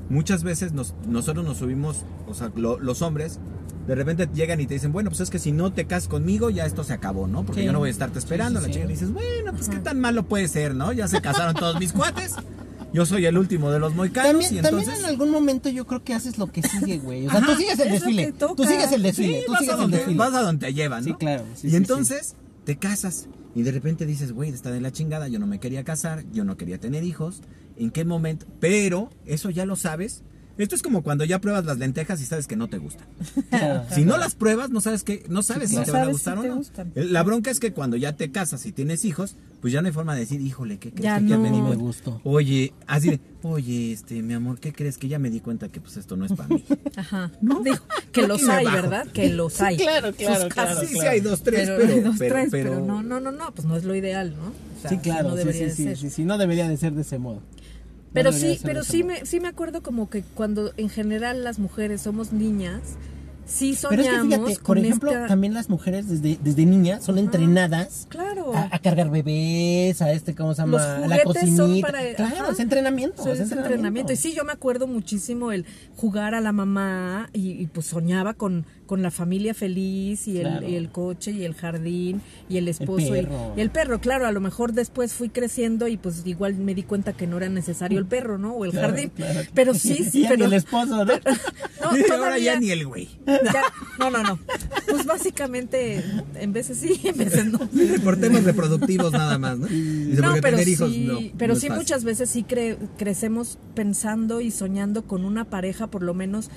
muchas 0.09 0.43
veces 0.43 0.73
nos, 0.73 0.95
nosotros 1.07 1.45
nos 1.45 1.59
subimos, 1.59 2.05
o 2.29 2.35
sea, 2.35 2.51
lo- 2.57 2.79
los 2.81 3.01
hombres 3.03 3.39
de 3.87 3.95
repente 3.95 4.29
llegan 4.35 4.61
y 4.61 4.67
te 4.67 4.75
dicen, 4.75 4.93
bueno, 4.93 5.11
pues 5.11 5.21
es 5.21 5.31
que 5.31 5.39
si 5.39 5.53
no 5.53 5.73
te 5.73 5.87
casas 5.87 6.09
conmigo 6.09 6.51
ya 6.51 6.67
esto 6.67 6.85
se 6.85 6.93
acabó, 6.93 7.27
¿no? 7.27 7.45
Porque 7.45 7.61
Sí. 7.63 7.67
yo 7.67 7.73
no 7.73 7.79
voy 7.79 7.89
a 7.89 7.93
estarte 7.93 8.19
esperando. 8.19 8.61
Sí, 8.61 8.67
sí, 8.67 8.69
la 8.69 8.75
sí. 8.75 8.79
chica 8.81 8.85
y 8.85 8.93
dices, 8.95 9.13
bueno, 9.13 9.53
pues 9.53 9.69
qué 9.69 9.79
tan 9.79 9.99
malo 10.01 10.25
puede 10.25 10.47
ser, 10.49 10.75
¿no? 10.75 10.93
Ya 10.93 11.09
se 11.09 11.21
casaron 11.21 11.55
todos 11.55 11.79
mis 11.81 11.93
cuates. 11.93 12.35
Yo 12.93 13.07
soy 13.07 13.25
el 13.27 13.39
último 13.39 13.71
de 13.71 13.79
los 13.79 13.95
moicanos 13.95 14.33
También, 14.33 14.53
y 14.53 14.63
también 14.63 14.81
entonces 14.81 15.05
en 15.05 15.11
algún 15.11 15.31
momento 15.31 15.69
yo 15.69 15.87
creo 15.87 16.03
que 16.03 16.13
haces 16.15 16.39
lo 16.39 16.49
que 16.49 16.63
sigue, 16.63 16.99
güey. 16.99 17.27
O 17.27 17.31
sea, 17.31 17.41
tú 17.41 17.55
sigues 17.55 17.79
el 17.79 17.93
desfile. 17.93 18.33
Tú 18.33 18.65
sigues 18.65 18.93
el 18.93 19.03
desfile. 19.03 19.41
Sí, 19.41 19.45
tú 19.47 19.53
vas, 19.53 19.61
sigues 19.61 19.73
a 19.73 19.77
el 19.77 19.81
donde, 19.83 19.97
desfile. 19.99 20.19
vas 20.19 20.35
a 20.35 20.41
donde 20.43 20.67
te 20.67 20.75
llevan, 20.75 21.05
¿no? 21.05 21.11
Sí, 21.11 21.15
claro. 21.15 21.45
sí, 21.55 21.69
y 21.69 21.71
sí, 21.71 21.77
entonces 21.77 22.35
te 22.65 22.77
casas 22.77 23.29
y 23.55 23.63
de 23.63 23.73
repente 23.73 24.07
dices, 24.07 24.33
güey, 24.33 24.51
está 24.51 24.71
de 24.71 24.81
la 24.81 24.93
chingada, 24.93 25.29
yo 25.29 25.39
no 25.39 25.47
me 25.47 25.59
quería 25.59 25.85
casar, 25.85 26.25
yo 26.33 26.45
no 26.45 26.57
quería 26.57 26.79
tener 26.79 27.05
hijos, 27.05 27.43
¿en 27.77 27.91
qué 27.91 28.05
momento? 28.05 28.47
Pero 28.61 29.11
eso 29.27 29.51
ya 29.51 29.67
lo 29.67 29.77
sabes. 29.77 30.23
Esto 30.59 30.75
es 30.75 30.83
como 30.83 31.03
cuando 31.03 31.25
ya 31.25 31.41
pruebas 31.41 31.65
las 31.65 31.79
lentejas 31.79 32.21
y 32.21 32.27
sabes 32.27 32.47
que 32.47 32.55
no 32.57 32.69
te 32.69 32.79
gustan. 32.79 33.07
sí. 33.35 33.43
Claro. 33.49 33.85
Si 33.95 34.05
no 34.05 34.17
las 34.19 34.35
pruebas, 34.35 34.71
no 34.71 34.81
sabes 34.81 35.05
que 35.05 35.25
no 35.29 35.43
sabes 35.43 35.71
Sí, 35.71 35.77
si 35.77 35.83
claro. 35.83 35.87
te 35.87 35.99
van 35.99 36.09
a 36.09 36.13
gustar 36.13 36.39
si 36.41 36.47
o 36.47 36.49
no. 36.51 36.57
gustan. 36.57 36.93
La 36.95 37.23
bronca 37.23 37.51
es 37.51 37.61
que 37.61 37.73
cuando 37.73 37.97
ya 37.97 38.15
te 38.17 38.31
casas 38.31 38.67
y 38.67 38.73
tienes 38.73 39.05
hijos, 39.05 39.37
pues 39.63 39.73
ya 39.73 39.81
no 39.83 39.89
hay 39.89 39.93
forma 39.93 40.15
de 40.15 40.21
decir, 40.21 40.41
híjole, 40.41 40.79
¿qué 40.79 40.91
crees 40.91 41.05
Ya 41.05 41.19
que 41.19 41.27
ya 41.29 41.37
no. 41.37 41.43
me 41.43 41.51
di 41.51 41.57
Me 41.57 41.63
cuenta? 41.69 41.83
gustó. 41.85 42.21
Oye, 42.25 42.73
así 42.87 43.09
de, 43.11 43.21
oye, 43.43 43.93
este, 43.93 44.23
mi 44.23 44.35
amor, 44.35 44.59
¿qué 44.61 44.73
crees? 44.73 44.97
Que 44.99 45.09
ya 45.09 45.19
me 45.19 45.31
di 45.31 45.41
cuenta 45.41 45.69
que 45.69 45.81
pues 45.81 45.97
esto 45.97 46.17
no 46.17 46.25
es 46.27 46.33
para 46.33 46.49
mí. 46.49 46.65
Ajá. 46.97 47.31
¿No? 47.41 47.61
Digo, 47.63 47.77
que 48.13 48.27
los 48.27 48.47
hay, 48.49 48.65
bajo. 48.65 48.77
¿verdad? 48.77 49.07
Que 49.09 49.31
los 49.31 49.61
hay. 49.61 49.77
claro, 49.77 50.13
claro, 50.13 50.45
Sus 50.45 50.55
claro, 50.55 50.75
casos. 50.75 50.89
sí, 50.89 50.95
sí 50.99 51.07
hay 51.07 51.21
dos, 51.21 51.43
tres, 51.43 51.69
pero, 51.77 52.03
dos, 52.03 52.17
pero- 52.19 52.35
tres, 52.35 52.49
pero- 52.51 52.71
pero 52.75 52.87
no, 52.87 53.03
no, 53.03 53.19
no, 53.21 53.33
no, 53.33 53.53
pues 53.55 53.67
no 53.67 53.77
es 53.77 53.85
lo 53.85 53.95
ideal, 53.95 54.35
¿no? 54.37 54.49
O 54.49 54.81
sea, 54.81 54.91
Sí, 54.91 54.99
claro. 54.99 55.31
no 55.31 55.37
sí, 55.37 55.53
sí, 55.53 55.71
sí, 55.71 55.97
sí, 55.97 56.11
sí, 56.11 56.25
no 56.25 56.37
debería 56.39 56.69
de 56.69 56.77
ser 56.77 56.93
de 56.95 57.03
ese 57.03 57.19
modo. 57.19 57.43
Pero 58.13 58.33
sí, 58.33 58.59
pero 58.63 58.83
sí 58.83 59.05
me, 59.05 59.25
sí 59.25 59.41
me 59.41 59.49
acuerdo 59.49 59.83
como 59.83 60.11
que 60.11 60.23
cuando 60.35 60.73
en 60.77 60.89
general 60.89 61.45
las 61.45 61.59
mujeres 61.59 62.01
somos 62.03 62.33
niñas, 62.33 62.81
sí 63.47 63.77
Pero 63.89 64.03
soñamos 64.03 64.33
es 64.33 64.39
que 64.39 64.45
fíjate, 64.47 64.65
por 64.67 64.79
ejemplo, 64.79 65.11
esta... 65.11 65.27
también 65.29 65.55
las 65.55 65.69
mujeres 65.69 66.09
desde, 66.09 66.39
desde 66.43 66.67
niñas 66.67 67.05
son 67.05 67.19
entrenadas 67.19 68.07
Claro. 68.09 68.55
a, 68.55 68.69
a 68.73 68.79
cargar 68.81 69.11
bebés, 69.11 70.03
a 70.03 70.13
este, 70.13 70.35
¿cómo 70.35 70.55
se 70.55 70.63
llama? 70.63 70.73
Los 70.79 70.83
a 70.87 70.99
la 71.07 71.19
juguetes 71.23 71.49
son 71.51 71.57
cocinita. 71.69 71.87
para- 71.89 72.15
Claro, 72.15 72.51
es 72.53 72.59
entrenamiento. 72.61 73.23
Sí, 73.25 73.31
es 73.31 73.53
entrenamiento. 73.53 74.13
Y 74.13 74.17
sí, 74.17 74.33
yo 74.35 74.45
me 74.45 74.53
acuerdo 74.53 74.87
muchísimo 74.87 75.53
el 75.53 75.65
jugar 75.97 76.35
a 76.35 76.41
la 76.41 76.53
mamá 76.53 77.31
y, 77.33 77.51
y, 77.63 77.67
pues 77.67 77.87
soñaba 77.87 78.35
con, 78.35 78.67
con 78.91 79.03
la 79.03 79.13
familia 79.13 79.55
feliz 79.55 80.27
y 80.27 80.41
el, 80.41 80.69
y 80.69 80.75
el 80.75 80.91
coche 80.91 81.31
y 81.31 81.45
el 81.45 81.55
jardín 81.55 82.21
y 82.49 82.57
el 82.57 82.67
esposo 82.67 83.07
y- 83.07 83.11
perro. 83.23 83.55
Y, 83.57 83.61
el 83.61 83.71
perro. 83.71 84.01
Claro, 84.01 84.27
a 84.27 84.33
lo 84.33 84.41
mejor 84.41 84.73
después 84.73 85.13
fui 85.13 85.29
creciendo 85.29 85.87
y 85.87 85.97
pues 85.97 86.23
igual 86.27 86.57
me 86.57 86.75
di 86.75 86.83
cuenta 86.83 87.13
que 87.13 87.29
no 87.29 87.37
era 87.37 87.49
necesario 87.49 88.01
el 88.01 88.07
perro, 88.07 88.37
¿no? 88.37 88.53
O 88.55 88.65
el 88.65 88.73
Claro, 88.73 88.89
jardín. 88.89 89.11
claro. 89.11 89.43
Pero 89.55 89.75
sí, 89.75 90.03
sí, 90.11 90.23
Ya 90.23 90.31
pero... 90.31 90.41
ni 90.41 90.45
el 90.47 90.53
esposo, 90.55 91.05
¿no? 91.05 91.13
No, 91.81 91.97
Y 91.97 92.01
ahora 92.03 92.17
todavía- 92.17 92.55
ya 92.55 92.61
ni 92.61 92.71
el 92.73 92.85
güey. 92.85 93.09
ya- 93.27 93.63
no, 94.01 94.11
no, 94.11 94.25
no. 94.25 94.39
Pues 94.89 95.07
básicamente, 95.07 96.05
en 96.35 96.53
veces 96.53 96.79
sí, 96.79 97.01
en 97.05 97.17
veces 97.17 97.47
no. 97.47 97.61
Por 98.03 98.17
temas 98.19 98.43
reproductivos 98.43 99.13
nada 99.13 99.39
más, 99.39 99.57
¿no? 99.57 99.67
Dice, 99.69 100.21
No, 100.21 100.33
pero 100.43 100.59
tener 100.59 100.65
sí, 100.65 100.73
hijos 100.73 100.91
no. 100.97 101.19
pero 101.39 101.55
no 101.55 101.61
sí 101.61 101.71
muchas 101.71 102.03
veces 102.03 102.29
sí 102.29 102.45
cre- 102.47 102.77
crecemos 102.99 103.57
pensando 103.77 104.41
y 104.41 104.51
soñando 104.51 105.07
con 105.07 105.25
una 105.25 105.45
pareja 105.45 105.87
por 105.87 106.03
lo 106.03 106.13
menos 106.13 106.51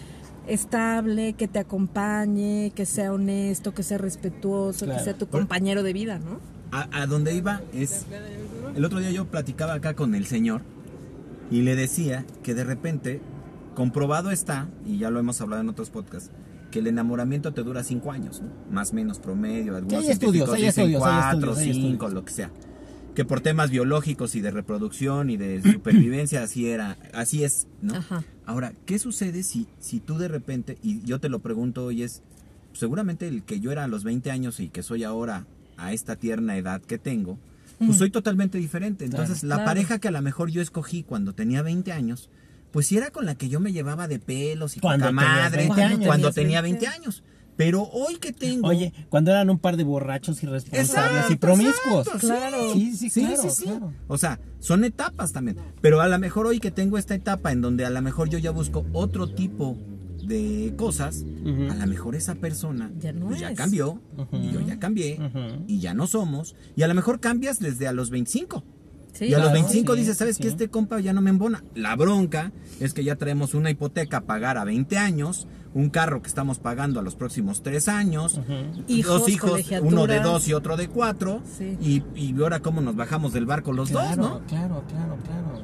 estable, 0.48 1.34
que 1.34 1.48
te 1.48 1.60
acompañe, 1.60 2.72
que 2.76 2.86
sea 2.86 3.14
honesto, 3.14 3.74
que 3.74 3.84
sea 3.84 3.98
respetuoso, 3.98 4.86
Claro. 4.86 5.00
que 5.00 5.04
sea 5.04 5.18
tu 5.18 5.28
compañero 5.28 5.84
de 5.84 5.94
vida, 5.94 6.20
¿no? 6.20 6.40
A, 6.72 6.88
a 7.04 7.08
donde 7.08 7.36
iba 7.36 7.62
es. 7.74 8.06
El 8.76 8.84
otro 8.86 9.00
día 9.00 9.12
yo 9.12 9.26
platicaba 9.26 9.74
acá 9.76 9.94
con 9.94 10.16
el 10.16 10.26
señor 10.26 10.62
y 11.52 11.62
le 11.62 11.76
decía 11.76 12.26
que 12.42 12.54
de 12.56 12.64
repente, 12.64 13.22
comprobado 13.76 14.32
está, 14.32 14.68
y 14.86 14.98
ya 14.98 15.10
lo 15.10 15.20
hemos 15.20 15.40
hablado 15.42 15.62
en 15.62 15.70
otros 15.70 15.90
podcasts, 15.92 16.32
que 16.72 16.80
el 16.80 16.88
enamoramiento 16.88 17.54
te 17.54 17.62
dura 17.62 17.84
cinco 17.84 18.12
años, 18.12 18.42
¿no? 18.42 18.50
más 18.74 18.92
o 18.92 18.96
menos 18.96 19.20
promedio. 19.20 19.76
Algunos 19.76 20.04
hay 20.04 20.10
estudios, 20.12 20.50
científicos 20.50 20.56
hay 20.56 20.62
dicen 20.66 20.84
estudios, 20.86 21.04
hay 21.04 21.12
cuatro, 21.22 21.52
estudios, 21.52 21.76
hay 21.76 21.82
cinco, 21.84 22.10
lo 22.10 22.26
que 22.26 22.34
sea. 22.34 22.50
Que 23.14 23.24
por 23.26 23.42
temas 23.42 23.70
biológicos 23.70 24.34
y 24.34 24.42
de 24.42 24.50
reproducción 24.50 25.30
y 25.30 25.38
de 25.38 25.62
supervivencia 25.62 26.42
así 26.42 26.68
era, 26.70 26.98
así 27.14 27.44
es, 27.44 27.68
¿no? 27.84 27.94
Ajá. 27.94 28.24
Ahora, 28.46 28.74
¿qué 28.86 29.00
sucede 29.00 29.44
si, 29.44 29.68
si 29.80 30.00
tú 30.00 30.18
de 30.18 30.28
repente, 30.28 30.78
y 30.84 31.02
yo 31.04 31.20
te 31.20 31.30
lo 31.30 31.40
pregunto 31.40 31.86
hoy 31.86 32.04
es, 32.04 32.22
seguramente 32.74 33.28
el 33.28 33.44
que 33.44 33.60
yo 33.60 33.72
era 33.72 33.84
a 33.84 33.88
los 33.88 34.04
20 34.04 34.32
años 34.32 34.60
y 34.60 34.70
que 34.70 34.84
soy 34.84 35.04
ahora 35.04 35.46
a 35.78 35.94
esta 35.94 36.16
tierna 36.16 36.58
edad 36.58 36.82
que 36.82 36.98
tengo, 36.98 37.38
pues 37.80 37.98
soy 37.98 38.12
totalmente 38.12 38.58
diferente. 38.58 39.06
Entonces, 39.06 39.40
Claro. 39.42 39.50
la 39.50 39.56
Claro. 39.56 39.68
pareja 39.70 40.00
que 40.00 40.08
a 40.08 40.12
lo 40.12 40.22
mejor 40.22 40.50
yo 40.52 40.62
escogí 40.62 41.04
cuando 41.04 41.34
tenía 41.34 41.62
20 41.62 41.92
años, 41.92 42.30
pues 42.72 42.88
si 42.88 42.98
era 42.98 43.12
con 43.12 43.26
la 43.26 43.36
que 43.36 43.50
yo 43.50 43.60
me 43.60 43.72
llevaba 43.74 44.08
de 44.08 44.20
pelos 44.20 44.78
y 44.78 44.80
Cuando 44.80 45.06
poca 45.06 45.12
madre, 45.14 45.58
20 45.68 45.82
años. 45.84 46.06
cuando 46.08 46.32
tenía 46.32 46.62
20 46.62 46.86
20 46.86 46.96
años. 47.02 47.24
Pero 47.56 47.84
hoy 47.84 48.16
que 48.18 48.32
tengo... 48.34 48.68
Oye, 48.68 48.94
cuando 49.10 49.32
eran 49.32 49.50
un 49.50 49.60
par 49.60 49.78
de 49.78 49.84
borrachos 49.84 50.42
irresponsables 50.44 50.90
Exacto, 50.90 51.34
y 51.34 51.36
promiscuos. 51.38 52.08
exacto, 52.08 52.28
Claro. 52.28 52.74
Sí, 52.74 52.96
sí, 52.96 53.10
Sí, 53.10 53.22
claro, 53.26 53.42
sí, 53.44 53.50
sí. 53.52 53.64
claro. 53.66 53.94
O 54.08 54.18
sea, 54.18 54.40
son 54.60 54.84
etapas 54.84 55.34
también. 55.34 55.58
Pero 55.82 56.02
a 56.02 56.08
lo 56.08 56.18
mejor 56.20 56.48
hoy 56.48 56.60
que 56.60 56.72
tengo 56.72 56.98
esta 56.98 57.14
etapa 57.16 57.52
en 57.52 57.62
donde 57.62 57.86
a 57.86 57.90
lo 57.90 58.02
mejor 58.02 58.30
yo 58.30 58.40
ya 58.40 58.52
busco 58.52 58.86
otro 58.94 59.28
tipo 59.28 59.78
de 60.24 60.74
cosas, 60.78 61.26
a 61.46 61.76
lo 61.76 61.88
mejor 61.88 62.16
esa 62.16 62.36
persona 62.36 62.90
Ya 62.98 63.12
no 63.12 63.28
pues 63.28 63.42
ya 63.42 63.52
es. 63.52 63.58
cambió 63.58 64.02
y 64.32 64.52
yo 64.52 64.62
ya 64.62 64.80
cambié 64.80 65.20
y 65.68 65.80
ya 65.80 65.94
no 65.94 66.08
somos. 66.08 66.56
Y 66.76 66.84
a 66.84 66.88
lo 66.88 66.94
mejor 66.94 67.20
cambias 67.20 67.60
desde 67.60 67.88
a 67.88 67.92
los 67.94 68.10
25. 68.10 68.64
Sí, 69.12 69.26
y 69.26 69.34
a 69.34 69.38
los 69.38 69.50
claro, 69.50 69.54
25 69.62 69.94
sí, 69.94 70.00
dices, 70.00 70.18
¿sabes 70.18 70.38
sí. 70.38 70.42
qué? 70.44 70.48
Este 70.48 70.70
compa 70.70 71.00
ya 71.00 71.14
no 71.14 71.22
me 71.22 71.30
embona. 71.30 71.64
La 71.76 71.96
bronca 71.96 72.52
es 72.80 72.94
que 72.96 73.04
ya 73.04 73.16
traemos 73.16 73.54
una 73.54 73.70
hipoteca 73.70 74.18
a 74.18 74.22
pagar 74.22 74.58
a 74.58 74.64
20 74.64 74.98
años, 74.98 75.48
un 75.74 75.90
carro 75.90 76.22
que 76.22 76.28
estamos 76.28 76.60
pagando 76.60 77.00
a 77.00 77.04
los 77.04 77.16
próximos 77.16 77.62
3 77.64 77.88
años, 77.88 78.40
Hijos, 78.88 79.20
dos 79.22 79.30
hijos, 79.30 79.62
uno 79.82 80.06
de 80.08 80.20
2 80.20 80.48
y 80.48 80.54
otro 80.54 80.78
de 80.78 80.88
4, 80.88 81.42
Sí. 81.58 81.78
y, 81.82 82.04
y 82.16 82.40
ahora 82.42 82.60
cómo 82.60 82.82
nos 82.82 82.96
bajamos 82.96 83.34
del 83.34 83.46
barco 83.46 83.74
los 83.74 83.90
Claro, 83.90 84.22
dos, 84.22 84.30
¿no? 84.42 84.48
claro, 84.48 84.84
claro, 84.88 85.18
claro. 85.26 85.64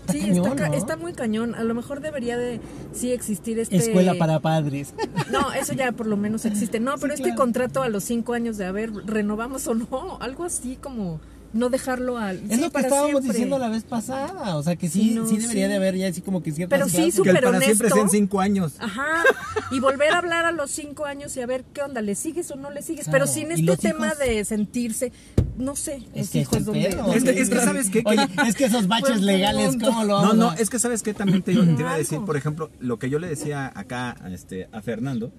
Está 0.00 0.12
Sí, 0.12 0.20
cañón, 0.20 0.46
está, 0.46 0.68
¿no? 0.68 0.74
está 0.74 0.96
muy 0.96 1.12
cañón. 1.12 1.54
A 1.54 1.62
lo 1.62 1.72
mejor 1.72 2.00
debería 2.00 2.36
de 2.36 2.60
sí 2.92 3.12
existir 3.12 3.58
este... 3.60 3.76
Escuela 3.76 4.14
para 4.18 4.40
padres. 4.40 4.92
No, 5.30 5.52
eso 5.52 5.72
ya 5.72 5.92
por 5.92 6.06
lo 6.08 6.16
menos 6.16 6.44
existe. 6.46 6.80
No, 6.80 6.96
pero 6.98 7.14
Sí, 7.16 7.22
este 7.22 7.30
claro. 7.30 7.38
contrato 7.42 7.82
a 7.84 7.88
los 7.88 8.02
cinco 8.02 8.32
años 8.32 8.56
de 8.58 8.64
a 8.66 8.72
ver, 8.72 8.90
renovamos 9.06 9.68
o 9.68 9.74
no, 9.74 10.18
algo 10.20 10.44
así 10.44 10.76
como 10.82 11.20
no 11.52 11.68
dejarlo 11.68 12.16
al... 12.16 12.36
Es 12.48 12.56
sí, 12.56 12.60
lo 12.60 12.66
que 12.68 12.70
para 12.70 12.86
estábamos 12.86 13.10
siempre. 13.10 13.32
diciendo 13.32 13.58
la 13.58 13.68
vez 13.68 13.82
pasada. 13.84 14.56
O 14.56 14.62
sea, 14.62 14.76
que 14.76 14.88
sí, 14.88 15.00
Sí, 15.10 15.14
no, 15.14 15.26
sí 15.26 15.36
debería 15.38 15.64
sí. 15.66 15.70
de 15.70 15.76
haber 15.76 15.96
ya 15.96 16.08
así 16.08 16.20
como 16.20 16.42
que 16.42 16.52
ciertas 16.52 16.78
Pero 16.78 16.88
sí, 16.88 17.10
Súper 17.10 17.34
para 17.42 17.58
siempre 17.60 17.88
honesto. 17.88 17.94
sean 17.96 18.08
5 18.10 18.40
años. 18.40 18.72
Ajá, 18.78 19.24
y 19.72 19.80
volver 19.80 20.12
a 20.12 20.18
hablar 20.18 20.44
a 20.44 20.52
los 20.52 20.70
cinco 20.70 21.06
años 21.06 21.36
y 21.36 21.40
a 21.40 21.46
ver 21.46 21.64
qué 21.72 21.82
onda, 21.82 22.02
¿le 22.02 22.14
sigues 22.14 22.50
o 22.52 22.56
no 22.56 22.70
le 22.70 22.82
sigues? 22.82 23.04
Claro, 23.06 23.24
Pero 23.24 23.26
sin 23.26 23.50
este 23.52 23.76
tema 23.76 24.06
hijos- 24.08 24.18
de 24.18 24.44
sentirse, 24.44 25.12
no 25.58 25.74
sé, 25.76 25.96
Es 26.14 26.26
los 26.26 26.30
que 26.30 26.38
hijos 26.40 26.64
donde... 26.64 26.88
pedo. 26.88 27.02
donde 27.02 27.16
Es 27.18 27.24
que- 27.24 27.40
es 27.40 27.48
que. 27.50 27.56
¿sabes 27.60 27.90
qué? 27.90 28.02
Oye, 28.06 28.28
es 28.48 28.54
que 28.54 28.64
esos 28.66 28.86
baches 28.86 29.08
Pues, 29.10 29.20
legales. 29.22 29.76
¿cómo 29.82 30.04
lo 30.04 30.22
No, 30.22 30.32
no, 30.34 30.52
es 30.52 30.70
que 30.70 30.78
sabes 30.78 31.02
que 31.02 31.14
también 31.14 31.42
te, 31.42 31.52
te 31.54 31.80
iba 31.80 31.92
a 31.92 31.98
decir, 31.98 32.20
por 32.20 32.36
ejemplo, 32.36 32.70
lo 32.78 32.98
que 33.00 33.10
yo 33.10 33.18
le 33.18 33.26
decía 33.28 33.72
acá 33.74 34.16
a, 34.22 34.30
este, 34.30 34.68
a 34.72 34.82
Fernando, 34.82 35.32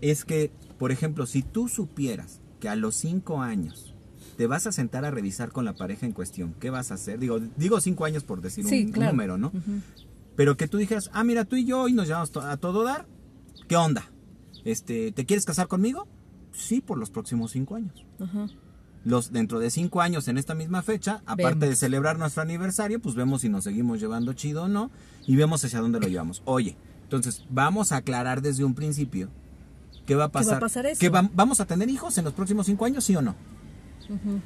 es 0.00 0.24
que, 0.24 0.52
por 0.78 0.92
ejemplo, 0.92 1.26
si 1.26 1.42
tú 1.42 1.68
supieras 1.68 2.40
que 2.60 2.68
a 2.68 2.76
los 2.76 2.94
5 2.96 3.42
años 3.42 3.94
te 4.36 4.46
vas 4.46 4.66
a 4.66 4.72
sentar 4.72 5.04
a 5.04 5.10
revisar 5.10 5.50
con 5.52 5.64
la 5.64 5.74
pareja 5.74 6.06
en 6.06 6.12
cuestión, 6.12 6.54
¿qué 6.60 6.70
vas 6.70 6.90
a 6.90 6.94
hacer? 6.94 7.18
Digo, 7.18 7.40
digo 7.56 7.80
5 7.80 8.04
años 8.04 8.22
por 8.24 8.40
decir 8.40 8.64
un- 8.64 8.70
Sí, 8.70 8.84
un, 8.86 8.92
claro. 8.92 9.12
número, 9.12 9.38
¿no? 9.38 9.52
Pero 10.36 10.56
que 10.56 10.68
tú 10.68 10.76
dijeras, 10.78 11.10
ah, 11.12 11.24
mira, 11.24 11.44
tú 11.44 11.56
y 11.56 11.64
yo 11.64 11.80
hoy 11.82 11.92
nos 11.92 12.06
llevamos 12.06 12.30
to- 12.30 12.42
a 12.42 12.56
todo 12.58 12.84
dar, 12.84 13.06
¿qué 13.68 13.76
onda? 13.76 14.10
Este, 14.64 15.12
¿Te 15.12 15.24
quieres 15.24 15.44
casar 15.46 15.68
conmigo? 15.68 16.06
Sí, 16.52 16.80
por 16.80 16.98
los 16.98 17.10
próximos 17.10 17.52
5 17.52 17.76
años. 17.76 18.04
Ajá. 18.20 18.46
Los, 19.04 19.30
dentro 19.30 19.60
de 19.60 19.70
cinco 19.70 20.00
años 20.00 20.26
en 20.26 20.36
esta 20.36 20.56
misma 20.56 20.82
fecha, 20.82 21.22
aparte 21.26 21.44
Vemos. 21.60 21.68
de 21.68 21.76
celebrar 21.76 22.18
nuestro 22.18 22.42
aniversario, 22.42 22.98
pues 23.00 23.14
vemos 23.14 23.42
si 23.42 23.48
nos 23.48 23.62
seguimos 23.62 24.00
llevando 24.00 24.32
chido 24.32 24.64
o 24.64 24.68
no 24.68 24.90
y 25.28 25.36
vemos 25.36 25.64
hacia 25.64 25.78
dónde 25.80 26.00
lo 26.00 26.08
llevamos. 26.08 26.42
Oye, 26.44 26.76
entonces 27.04 27.44
vamos 27.48 27.92
a 27.92 27.98
aclarar 27.98 28.42
desde 28.42 28.64
un 28.64 28.74
principio 28.74 29.28
qué 30.06 30.16
va 30.16 30.24
a 30.24 30.28
¿Qué 30.28 30.32
va 30.34 30.40
a 30.40 30.44
pasar. 30.44 30.58
pasar 30.58 30.86
eso? 30.86 30.98
¿Que 30.98 31.08
va- 31.08 31.30
vamos 31.34 31.60
a 31.60 31.66
tener 31.66 31.88
hijos 31.88 32.18
en 32.18 32.24
los 32.24 32.34
próximos 32.34 32.66
cinco 32.66 32.84
años, 32.84 33.04
sí 33.04 33.14
o 33.14 33.22
no? 33.22 33.36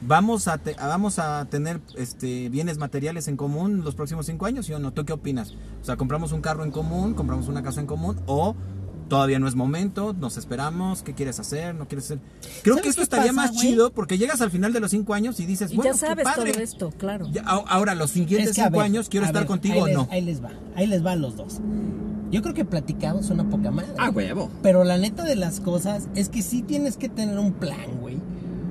Vamos 0.01 0.49
a 0.49 0.59
te- 0.59 0.75
vamos 0.75 1.19
a 1.19 1.47
tener 1.51 1.81
este 1.97 2.49
bienes 2.49 2.79
materiales 2.79 3.29
en 3.29 3.37
común 3.37 3.83
los 3.85 3.95
próximos 3.95 4.27
cinco 4.27 4.47
años, 4.47 4.67
sí 4.67 4.73
o 4.73 4.79
no. 4.79 4.93
¿Tú 4.93 5.05
qué 5.05 5.13
opinas? 5.13 5.53
O 5.81 5.85
sea, 5.85 5.97
compramos 5.97 6.33
un 6.33 6.41
carro 6.41 6.65
en 6.65 6.71
común, 6.71 7.15
compramos 7.15 7.49
una 7.49 7.63
casa 7.63 7.81
en 7.81 7.87
común 7.87 8.17
o 8.27 8.55
todavía 9.09 9.41
no 9.41 9.49
es 9.49 9.57
momento, 9.57 10.13
nos 10.13 10.37
esperamos, 10.37 11.03
¿qué 11.03 11.15
quieres 11.15 11.41
hacer? 11.41 11.75
¿No 11.75 11.89
quieres 11.89 12.05
hacer? 12.05 12.21
Creo 12.63 12.77
¿Sabes 12.77 12.83
que 12.85 12.89
esto 12.91 13.03
estaría 13.03 13.33
pasa, 13.33 13.51
más 13.53 13.57
chido 13.61 13.93
porque 13.93 14.19
llegas 14.19 14.41
al 14.41 14.53
final 14.53 14.73
de 14.73 14.79
los 14.79 14.93
cinco 14.93 15.15
años 15.15 15.41
y 15.41 15.47
dices, 15.47 15.73
Y 15.73 15.77
bueno, 15.77 15.91
ya 15.93 15.99
sabes 15.99 16.25
qué 16.29 16.33
todo 16.35 16.45
padre. 16.47 16.63
esto, 16.63 16.91
claro. 16.97 17.27
Ya, 17.33 17.43
a- 17.43 17.57
ahora, 17.69 17.97
los 17.97 18.11
siguientes 18.13 18.51
Es 18.51 18.55
que, 18.55 18.61
a 18.63 18.67
cinco 18.67 18.79
ver, 18.79 18.87
años, 18.87 19.09
¿quiero 19.09 19.27
estar 19.27 19.43
ver, 19.43 19.49
contigo 19.49 19.81
o 19.83 19.87
les- 19.87 19.97
no? 19.97 20.07
Ahí 20.13 20.21
les 20.21 20.43
va, 20.43 20.51
ahí 20.77 20.87
les 20.87 21.05
va 21.05 21.13
a 21.13 21.17
los 21.17 21.35
dos. 21.37 21.61
Yo 22.31 22.41
creo 22.43 22.55
que 22.55 22.65
platicados 22.65 23.27
son 23.27 23.41
una 23.41 23.51
poca 23.51 23.73
madre. 23.73 23.91
Ah, 23.99 24.11
huevo. 24.11 24.49
Pero 24.63 24.85
la 24.85 24.97
neta 24.97 25.25
de 25.25 25.35
las 25.35 25.59
cosas 25.59 26.07
es 26.15 26.29
que 26.29 26.43
sí 26.43 26.63
tienes 26.63 26.97
que 26.97 27.09
tener 27.09 27.37
un 27.37 27.53
plan, 27.55 27.99
güey. 28.01 28.19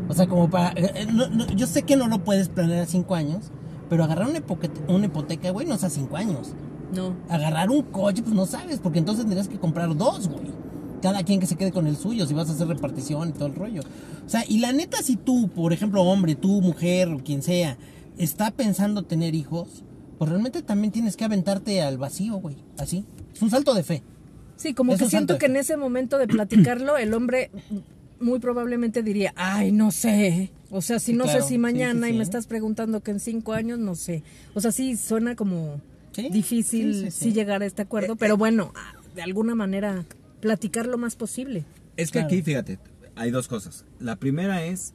O 0.10 0.14
sea, 0.14 0.28
como 0.28 0.50
para... 0.50 0.72
eh, 0.72 0.92
eh, 0.96 1.08
no- 1.12 1.30
no, 1.30 1.48
yo 1.48 1.66
sé 1.68 1.84
que 1.84 1.96
no 1.96 2.08
lo 2.10 2.24
puedes 2.24 2.50
planear 2.50 2.82
a 2.82 2.86
cinco 2.86 3.16
años, 3.16 3.52
pero 3.90 4.04
agarrar 4.04 4.28
una, 4.28 4.40
hipoque- 4.40 4.70
una 4.90 5.06
hipoteca, 5.06 5.52
güey, 5.52 5.66
no 5.66 5.76
es 5.76 5.84
a 5.86 5.90
cinco 5.90 6.18
años. 6.18 6.50
No. 6.94 7.16
Agarrar 7.30 7.70
un 7.70 7.84
coche, 7.84 8.22
pues 8.24 8.36
no 8.36 8.46
sabes, 8.46 8.80
porque 8.80 9.00
entonces 9.00 9.24
tendrías 9.24 9.48
que 9.48 9.58
comprar 9.60 9.96
dos, 9.96 10.28
güey. 10.28 10.50
Cada 11.02 11.24
quien 11.24 11.40
que 11.40 11.46
se 11.46 11.56
quede 11.56 11.72
con 11.72 11.88
el 11.88 11.96
suyo, 11.96 12.26
si 12.26 12.34
vas 12.34 12.50
a 12.50 12.54
hacer 12.54 12.68
repartición 12.68 13.30
y 13.30 13.32
todo 13.32 13.46
el 13.46 13.56
rollo. 13.56 13.82
O 14.26 14.30
sea, 14.30 14.44
y 14.48 14.58
la 14.60 14.74
neta, 14.74 14.98
si 15.02 15.16
tú, 15.16 15.48
por 15.50 15.72
ejemplo, 15.72 16.02
hombre, 16.04 16.36
tú, 16.36 16.60
mujer, 16.62 17.10
quien 17.24 17.42
sea, 17.42 17.78
está 18.18 18.52
pensando 18.52 19.04
tener 19.04 19.34
hijos, 19.34 19.84
pues 20.18 20.30
realmente 20.30 20.62
también 20.62 20.92
tienes 20.92 21.16
que 21.16 21.24
aventarte 21.24 21.82
al 21.82 21.98
vacío, 21.98 22.36
güey. 22.38 22.58
Así. 22.78 23.06
Es 23.34 23.42
un 23.42 23.50
salto 23.50 23.74
de 23.76 23.84
fe. 23.84 24.04
Sí, 24.58 24.74
como 24.74 24.92
Es 24.92 25.00
que 25.00 25.08
siento 25.10 25.38
que 25.38 25.46
en 25.46 25.56
ese 25.56 25.78
momento 25.78 26.18
de 26.18 26.28
platicarlo, 26.28 26.98
el 26.98 27.14
hombre 27.14 27.50
muy 28.20 28.40
probablemente 28.40 29.04
diría, 29.04 29.34
ay, 29.36 29.72
no 29.72 29.92
sé. 29.92 30.50
O 30.72 30.82
sea, 30.82 31.00
si 31.00 31.14
no 31.14 31.24
claro. 31.24 31.42
sé 31.42 31.48
si 31.48 31.54
Sí, 31.56 31.58
mañana 31.58 32.08
sí, 32.08 32.14
y 32.14 32.18
me 32.18 32.24
estás 32.24 32.46
preguntando 32.48 33.02
que 33.02 33.12
en 33.12 33.20
cinco 33.20 33.54
años, 33.54 33.80
no 33.80 33.96
sé. 33.96 34.24
O 34.54 34.62
sea, 34.62 34.72
sí 34.72 34.96
suena 34.98 35.36
como 35.36 35.82
Sí, 36.12 36.30
difícil 36.30 36.94
sí, 36.94 37.00
sí, 37.06 37.12
sí, 37.12 37.24
sí. 37.26 37.34
llegar 37.34 37.62
a 37.62 37.66
este 37.66 37.82
acuerdo, 37.82 38.16
pero 38.16 38.36
bueno, 38.38 38.72
ah, 38.76 38.94
de 39.16 39.22
alguna 39.22 39.56
manera 39.56 40.06
platicar 40.42 40.86
lo 40.86 40.98
más 40.98 41.16
posible. 41.16 41.64
Es 41.98 42.10
que 42.12 42.20
Claro. 42.20 42.28
aquí, 42.28 42.42
fíjate, 42.42 42.80
hay 43.16 43.32
dos 43.32 43.48
cosas. 43.48 43.86
La 44.00 44.16
primera 44.16 44.64
es, 44.66 44.94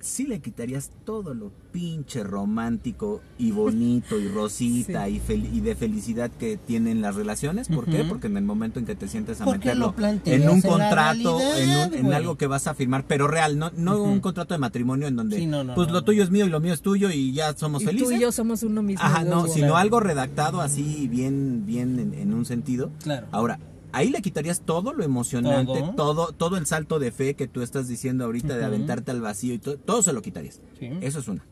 si 0.00 0.26
le 0.26 0.40
quitarías 0.40 0.90
todo 1.04 1.34
lo 1.34 1.50
pinche 1.72 2.24
romántico 2.24 3.20
y 3.38 3.50
bonito 3.52 4.18
y 4.18 4.28
rosita 4.28 5.08
y, 5.08 5.20
fel- 5.20 5.48
y 5.52 5.60
de 5.60 5.74
felicidad 5.74 6.30
que 6.30 6.56
tienen 6.56 7.00
las 7.02 7.14
relaciones. 7.14 7.68
¿Por 7.68 7.84
qué? 7.86 8.04
Porque 8.04 8.26
en 8.26 8.36
el 8.36 8.44
momento 8.44 8.78
en 8.78 8.86
que 8.86 8.94
te 8.94 9.08
sientes 9.08 9.40
a 9.40 9.44
¿Por 9.44 9.60
qué 9.60 9.68
meterlo 9.74 9.94
en 10.24 10.48
un 10.48 10.56
en 10.56 10.62
contrato, 10.62 11.38
en, 11.56 11.70
un- 11.70 11.94
en 11.94 12.12
algo 12.14 12.36
que 12.36 12.46
vas 12.46 12.66
a 12.66 12.74
firmar, 12.74 13.04
pero 13.06 13.28
real, 13.28 13.58
no, 13.58 13.70
no 13.76 14.02
un 14.02 14.20
contrato 14.20 14.54
de 14.54 14.58
matrimonio 14.58 15.06
en 15.06 15.16
donde 15.16 15.36
Sí, 15.36 15.46
no, 15.46 15.62
no, 15.64 15.74
pues 15.74 15.88
no, 15.88 15.94
lo 15.94 16.02
tuyo 16.02 16.22
es 16.22 16.30
mío 16.30 16.46
y 16.46 16.48
lo 16.50 16.60
mío 16.60 16.72
es 16.72 16.80
tuyo 16.82 17.10
y 17.10 17.32
ya 17.32 17.54
somos 17.56 17.82
Y 17.82 17.86
felices. 17.86 18.08
tú 18.08 18.14
y 18.14 18.20
yo 18.20 18.32
somos 18.32 18.62
uno 18.62 18.82
mismo. 18.82 19.04
Ajá, 19.04 19.24
no, 19.24 19.46
sino 19.48 19.76
algo 19.76 20.00
redactado 20.00 20.60
así 20.60 21.08
bien, 21.08 21.64
bien 21.66 21.98
en, 21.98 22.14
en 22.14 22.32
un 22.34 22.44
sentido. 22.46 22.90
Claro. 23.02 23.26
Ahora, 23.32 23.58
ahí 23.92 24.10
le 24.10 24.22
quitarías 24.22 24.60
todo 24.60 24.92
lo 24.92 25.02
emocionante, 25.04 25.80
Todo. 25.80 25.94
todo, 25.94 26.32
todo, 26.32 26.56
el 26.56 26.66
salto 26.66 26.98
de 26.98 27.12
fe 27.12 27.34
que 27.34 27.48
tú 27.48 27.62
estás 27.62 27.88
diciendo 27.88 28.24
ahorita 28.24 28.56
de 28.56 28.64
aventarte 28.64 29.10
al 29.10 29.20
vacío 29.20 29.54
y 29.54 29.58
todo, 29.58 29.76
todo 29.78 30.02
se 30.02 30.12
lo 30.12 30.22
quitarías. 30.22 30.60
Sí. 30.78 30.90
Eso 31.00 31.18
es 31.20 31.28
una. 31.28 31.44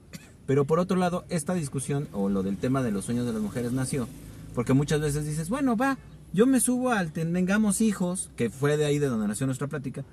Pero 0.46 0.64
por 0.64 0.78
otro 0.78 0.96
lado, 0.96 1.24
esta 1.28 1.54
discusión 1.54 2.08
o 2.12 2.28
lo 2.28 2.42
del 2.42 2.56
tema 2.56 2.82
de 2.82 2.90
los 2.90 3.04
sueños 3.04 3.26
de 3.26 3.32
las 3.32 3.42
mujeres 3.42 3.72
nació 3.72 4.08
porque 4.54 4.72
muchas 4.72 5.00
veces 5.00 5.24
dices, 5.26 5.50
bueno, 5.50 5.76
va, 5.76 5.98
yo 6.32 6.46
me 6.46 6.58
subo 6.60 6.90
al 6.90 7.12
tengamos 7.12 7.80
hijos, 7.80 8.30
que 8.36 8.50
fue 8.50 8.76
de 8.76 8.86
ahí 8.86 8.98
de 8.98 9.06
donde 9.08 9.28
nació 9.28 9.46
nuestra 9.46 9.68
plática. 9.68 10.04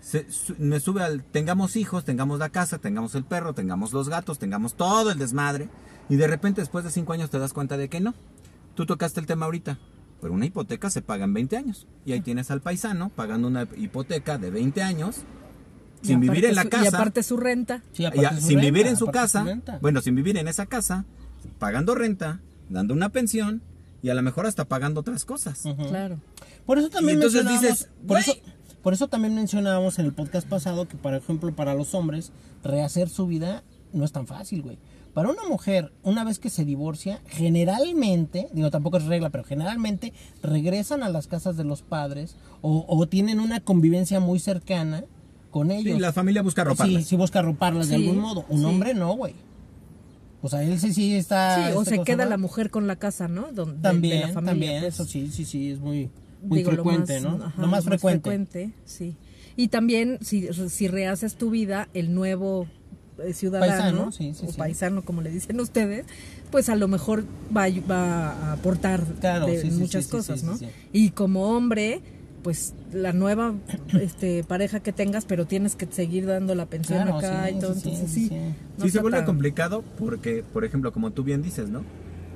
se- 0.00 0.30
su- 0.30 0.54
me 0.58 0.78
sube 0.80 1.02
al 1.02 1.24
tengamos 1.24 1.74
hijos, 1.76 2.04
tengamos 2.04 2.38
la 2.38 2.50
casa, 2.50 2.78
tengamos 2.78 3.14
el 3.16 3.24
perro, 3.24 3.54
tengamos 3.54 3.92
los 3.92 4.08
gatos, 4.08 4.38
tengamos 4.38 4.74
todo 4.74 5.10
el 5.10 5.18
desmadre. 5.18 5.68
Y 6.08 6.14
de 6.16 6.26
repente 6.28 6.60
después 6.60 6.84
de 6.84 6.90
cinco 6.92 7.12
años 7.12 7.30
te 7.30 7.38
das 7.40 7.52
cuenta 7.52 7.76
de 7.76 7.88
que 7.88 8.00
no. 8.00 8.14
Tú 8.76 8.86
tocaste 8.86 9.18
el 9.18 9.26
tema 9.26 9.46
ahorita. 9.46 9.78
Pero 10.20 10.32
una 10.32 10.46
hipoteca 10.46 10.90
se 10.90 11.02
paga 11.02 11.24
en 11.24 11.34
20 11.34 11.56
años. 11.56 11.86
Y 12.04 12.12
ahí 12.12 12.20
tienes 12.20 12.50
al 12.50 12.60
paisano 12.60 13.10
pagando 13.10 13.48
una 13.48 13.66
hipoteca 13.76 14.38
de 14.38 14.50
20 14.50 14.82
años 14.82 15.16
sin 16.02 16.20
vivir 16.20 16.44
en 16.46 16.54
la 16.54 16.62
su- 16.62 16.68
casa. 16.70 16.84
Y 16.84 16.88
aparte 16.88 17.22
su 17.22 17.36
renta. 17.36 17.82
Sí, 17.92 18.04
aparte 18.04 18.36
su 18.40 18.46
sin 18.46 18.56
renta, 18.58 18.64
vivir 18.70 18.86
en 18.86 18.96
su 18.96 19.06
casa, 19.06 19.44
bueno, 19.80 20.00
sin 20.00 20.14
vivir 20.14 20.36
en 20.38 20.48
esa 20.48 20.66
casa, 20.66 21.04
pagando 21.58 21.94
renta, 21.94 22.40
dando 22.68 22.94
una 22.94 23.10
pensión 23.10 23.62
y 24.02 24.08
a 24.10 24.14
lo 24.14 24.22
mejor 24.22 24.46
hasta 24.46 24.64
pagando 24.66 25.00
otras 25.00 25.24
cosas. 25.24 25.62
Claro. 25.88 26.18
Por 26.64 26.78
eso 26.78 26.88
también 26.90 27.18
Y 27.18 27.22
entonces 27.22 27.44
mencionábamos, 27.44 27.78
dices, 27.78 27.90
por 28.06 28.18
eso, 28.18 28.32
por 28.82 28.92
eso 28.92 29.08
también 29.08 29.34
mencionábamos 29.34 29.98
en 29.98 30.06
el 30.06 30.12
podcast 30.12 30.48
pasado 30.48 30.86
que, 30.88 30.96
por 30.96 31.14
ejemplo, 31.14 31.54
para 31.54 31.74
los 31.74 31.94
hombres, 31.94 32.32
rehacer 32.62 33.08
su 33.08 33.26
vida 33.26 33.62
no 33.92 34.04
es 34.04 34.12
tan 34.12 34.26
fácil, 34.26 34.62
güey. 34.62 34.78
Para 35.16 35.30
una 35.30 35.44
mujer, 35.48 35.92
una 36.02 36.24
vez 36.24 36.38
que 36.38 36.50
se 36.50 36.66
divorcia, 36.66 37.22
generalmente, 37.26 38.48
digo, 38.52 38.70
tampoco 38.70 38.98
es 38.98 39.04
regla, 39.06 39.30
pero 39.30 39.44
generalmente 39.44 40.12
regresan 40.42 41.02
a 41.02 41.08
las 41.08 41.26
casas 41.26 41.56
de 41.56 41.64
los 41.64 41.80
padres 41.80 42.36
o, 42.60 42.84
o 42.86 43.08
tienen 43.08 43.40
una 43.40 43.60
convivencia 43.60 44.20
muy 44.20 44.38
cercana 44.40 45.04
con 45.50 45.70
ellos. 45.70 45.96
Y 45.96 46.00
la 46.00 46.12
familia 46.12 46.42
busca 46.42 46.64
roparlas. 46.64 47.02
Sí, 47.04 47.08
sí 47.08 47.16
busca 47.16 47.40
roparlas 47.40 47.88
de 47.88 47.96
Sí, 47.96 48.02
algún 48.06 48.20
modo. 48.20 48.44
Un 48.50 48.58
sí. 48.60 48.64
hombre 48.66 48.92
no, 48.92 49.14
güey. 49.16 49.32
O 50.42 50.50
sea, 50.50 50.62
él 50.62 50.78
sí, 50.78 50.92
sí 50.92 51.14
está... 51.16 51.68
Sí, 51.70 51.72
o 51.74 51.80
este, 51.80 51.90
se 51.92 51.96
¿cómo 51.96 52.04
queda 52.04 52.26
la 52.26 52.36
mujer 52.36 52.68
con 52.70 52.86
la 52.86 52.96
casa, 52.96 53.26
¿no? 53.26 53.50
De- 53.52 53.64
de 53.64 53.80
También, 53.80 54.20
la 54.20 54.28
familia, 54.28 54.50
también, 54.52 54.80
pues. 54.82 54.94
eso 54.94 55.04
sí, 55.06 55.30
sí, 55.32 55.46
sí, 55.46 55.70
es 55.70 55.80
muy, 55.80 56.10
muy 56.42 56.58
Digo, 56.58 56.72
lo 56.72 56.76
frecuente, 56.84 57.20
más- 57.20 57.38
¿no? 57.38 57.44
ajá, 57.46 57.62
lo 57.62 57.68
más 57.68 57.84
frecuente. 57.84 58.70
sí. 58.84 59.16
Y 59.56 59.68
también, 59.68 60.18
si, 60.20 60.46
si 60.68 60.88
rehaces 60.88 61.36
tu 61.36 61.48
vida, 61.48 61.88
el 61.94 62.14
nuevo 62.14 62.66
ciudadano 63.32 63.72
Paisano, 63.76 64.12
sí, 64.12 64.32
sí, 64.34 64.46
o 64.46 64.50
sí. 64.52 64.58
paisano, 64.58 65.02
como 65.02 65.22
le 65.22 65.30
dicen 65.30 65.58
ustedes, 65.60 66.04
pues 66.50 66.68
a 66.68 66.76
lo 66.76 66.88
mejor 66.88 67.24
va, 67.56 67.64
a- 67.64 67.88
va 67.90 68.30
a 68.32 68.52
aportar 68.52 69.04
Claro, 69.20 69.46
de 69.46 69.60
sí, 69.60 69.70
sí, 69.70 69.76
muchas 69.78 70.06
cosas, 70.08 70.40
sí, 70.40 70.46
¿no? 70.46 70.56
sí, 70.56 70.66
sí. 70.66 70.70
Y 70.92 71.10
como 71.10 71.56
hombre, 71.56 72.00
pues 72.42 72.74
la 72.92 73.12
nueva 73.12 73.54
este 74.00 74.44
pareja 74.44 74.80
que 74.80 74.92
tengas, 74.92 75.24
pero 75.24 75.46
tienes 75.46 75.74
que 75.76 75.86
seguir 75.86 76.26
dando 76.26 76.54
la 76.54 76.66
pensión 76.66 77.02
Claro, 77.02 77.18
acá 77.18 77.48
sí, 77.48 77.56
y 77.56 77.60
todo, 77.60 77.72
entonces 77.72 78.10
sí, 78.10 78.14
sí. 78.22 78.28
sí. 78.28 78.36
no 78.78 78.84
sí 78.84 78.90
se 78.90 79.00
vuelve 79.00 79.18
tan- 79.18 79.26
complicado 79.26 79.82
porque, 79.98 80.44
por 80.52 80.64
ejemplo, 80.64 80.92
como 80.92 81.10
tú 81.10 81.24
bien 81.24 81.42
dices, 81.42 81.68
¿no? 81.70 81.82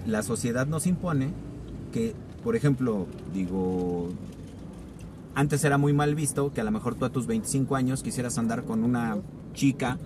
La 0.07 0.23
sociedad 0.23 0.66
nos 0.66 0.87
impone 0.87 1.29
que, 1.93 2.14
por 2.43 2.57
ejemplo, 2.57 3.07
digo, 3.35 4.09
antes 5.35 5.62
era 5.64 5.79
muy 5.79 5.93
mal 5.93 6.14
visto 6.14 6.53
que 6.53 6.61
a 6.61 6.64
lo 6.64 6.71
mejor 6.71 6.95
tú 6.95 7.05
a 7.05 7.11
tus 7.11 7.27
25 7.27 7.77
años 7.77 8.03
quisieras 8.03 8.37
andar 8.38 8.62
con 8.64 8.83
una 8.83 9.19
chica 9.55 9.99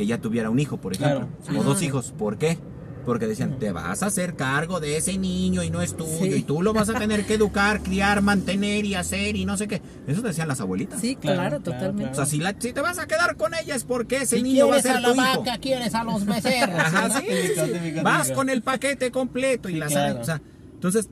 que 0.00 0.06
ya 0.06 0.18
tuviera 0.18 0.48
un 0.48 0.58
hijo, 0.58 0.78
por 0.78 0.94
ejemplo, 0.94 1.28
Claro, 1.44 1.60
o 1.60 1.62
dos 1.62 1.82
hijos. 1.82 2.14
¿Por 2.16 2.38
qué? 2.38 2.56
Porque 3.04 3.26
decían, 3.26 3.58
te 3.58 3.70
vas 3.70 4.02
a 4.02 4.06
hacer 4.06 4.34
cargo 4.34 4.80
de 4.80 4.96
ese 4.96 5.18
niño 5.18 5.62
y 5.62 5.68
no 5.68 5.82
es 5.82 5.94
tuyo, 5.94 6.24
Sí. 6.24 6.32
y 6.36 6.42
tú 6.42 6.62
lo 6.62 6.72
vas 6.72 6.88
a 6.88 6.94
tener 6.94 7.26
que 7.26 7.34
educar, 7.34 7.82
criar, 7.82 8.22
mantener 8.22 8.86
y 8.86 8.94
hacer 8.94 9.36
y 9.36 9.44
no 9.44 9.58
sé 9.58 9.68
qué. 9.68 9.82
Eso 10.06 10.22
decían 10.22 10.48
las 10.48 10.58
abuelitas. 10.62 11.02
Sí, 11.02 11.16
Claro, 11.16 11.36
claro, 11.36 11.62
claro, 11.62 11.78
totalmente. 11.78 12.12
O 12.12 12.14
sea, 12.14 12.24
si, 12.24 12.38
la- 12.38 12.56
si 12.58 12.72
te 12.72 12.80
vas 12.80 12.98
a 12.98 13.06
quedar 13.06 13.36
con 13.36 13.52
ella 13.54 13.74
es 13.74 13.84
porque 13.84 14.22
ese 14.22 14.36
Si 14.36 14.42
niño 14.42 14.68
va 14.68 14.76
a 14.76 14.80
quieres 14.80 14.96
ser 15.02 15.04
a 15.04 15.10
tu 15.10 15.14
la 15.20 15.30
hijo. 15.32 15.40
vaca, 15.44 15.58
quieres 15.58 15.94
a 15.94 16.04
los 16.04 16.24
becerros. 16.34 16.78
Ajá, 16.80 17.10
sí, 17.20 17.26
Típico, 17.26 17.66
sí, 17.66 17.72
típico, 17.72 18.02
Vas 18.02 18.22
típico. 18.22 18.36
con 18.38 18.48
el 18.48 18.62
paquete 18.62 19.10
completo 19.10 19.68
y 19.68 19.74
Sí, 19.74 19.78
la 19.80 19.86
claro. 19.88 20.08
sabes, 20.14 20.22
o 20.22 20.24
sea, 20.24 20.42
entonces 20.72 21.10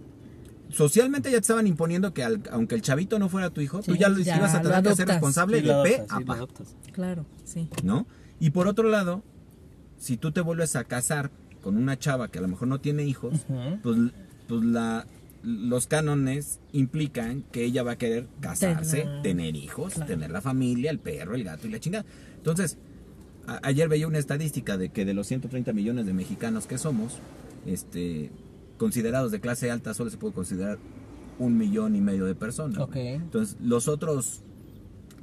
socialmente 0.71 1.31
ya 1.31 1.37
te 1.39 1.43
estaban 1.43 1.67
imponiendo 1.67 2.13
que 2.15 2.23
al- 2.23 2.43
aunque 2.53 2.75
el 2.75 2.83
chavito 2.83 3.19
no 3.19 3.29
fuera 3.29 3.51
tu 3.51 3.61
hijo, 3.61 3.81
tú 3.83 3.95
ya, 3.97 4.09
lo 4.09 4.19
ya 4.19 4.37
ibas 4.37 4.55
a 4.55 4.61
tener 4.63 4.83
que 4.83 4.95
ser 4.95 5.09
responsable 5.09 5.61
Sí, 5.61 5.67
lo 5.67 5.83
de 5.83 5.91
P 5.91 5.97
a 6.09 6.17
sí, 6.19 6.21
lo 6.21 6.27
pa, 6.27 6.35
adoptas. 6.35 6.77
Claro, 6.93 7.27
sí. 7.45 7.69
¿no? 7.83 8.07
Y 8.41 8.51
por 8.51 8.69
otro 8.69 8.89
lado, 8.89 9.23
si 9.99 10.17
tú 10.17 10.31
te 10.33 10.41
vuelves 10.41 10.77
a 10.77 10.85
casar 10.85 11.31
con 11.63 11.77
una 11.77 11.99
chava 11.99 12.29
que 12.29 12.39
a 12.39 12.43
lo 12.43 12.49
mejor 12.49 12.69
no 12.69 12.81
tiene 12.81 13.05
hijos, 13.05 13.35
pues, 13.83 13.99
pues 14.47 14.65
la 14.65 15.07
los 15.45 15.87
cánones 15.87 16.59
implican 16.73 17.45
que 17.53 17.65
ella 17.65 17.85
va 17.85 17.93
a 17.93 17.97
querer 17.99 18.27
casarse, 18.41 19.03
Tener- 19.03 19.23
tener 19.23 19.57
hijos, 19.57 19.95
claro. 19.95 20.09
tener 20.09 20.31
la 20.33 20.41
familia, 20.41 20.91
el 20.91 20.99
perro, 20.99 21.37
el 21.37 21.45
gato 21.45 21.69
y 21.69 21.71
la 21.71 21.79
chingada. 21.79 22.05
Entonces, 22.37 22.77
a- 23.47 23.61
ayer 23.63 23.89
veía 23.89 24.09
una 24.09 24.19
estadística 24.19 24.77
de 24.77 24.89
que 24.91 25.05
de 25.05 25.15
los 25.15 25.29
130 25.29 25.73
millones 25.73 26.07
de 26.07 26.13
mexicanos 26.13 26.67
que 26.67 26.77
somos, 26.77 27.19
este, 27.67 28.33
considerados 28.79 29.31
de 29.31 29.41
clase 29.41 29.71
alta, 29.71 29.95
solo 29.95 30.11
se 30.11 30.17
puede 30.17 30.35
considerar 30.35 30.79
un 31.39 31.57
millón 31.57 31.95
y 31.95 32.01
medio 32.01 32.25
de 32.25 32.35
personas. 32.35 32.79
Ok. 32.79 32.97
Entonces, 32.97 33.57
los 33.61 33.87
otros, 33.87 34.43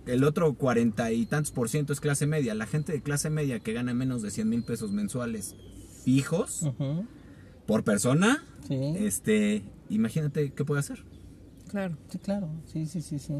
el 0.05 0.23
otro 0.23 0.53
cuarenta 0.55 1.11
y 1.11 1.25
tantos 1.25 1.51
por 1.51 1.69
ciento 1.69 1.93
es 1.93 1.99
clase 1.99 2.27
media. 2.27 2.53
La 2.55 2.65
gente 2.67 2.91
de 2.93 3.01
clase 3.01 3.29
media 3.29 3.59
que 3.59 3.73
gana 3.73 3.93
menos 3.93 4.21
de 4.21 4.31
100 4.31 4.49
mil 4.49 4.63
pesos 4.63 4.91
mensuales 4.91 5.55
fijos 6.03 6.67
por 7.65 7.83
persona, 7.83 8.43
Sí. 8.67 8.75
este, 8.99 9.63
imagínate 9.89 10.51
qué 10.53 10.65
puede 10.65 10.79
hacer. 10.79 11.03
Claro. 11.69 11.97
Sí, 12.09 12.17
claro. 12.19 12.49
Sí, 12.71 12.85
sí, 12.85 13.01
sí, 13.01 13.19
sí. 13.19 13.33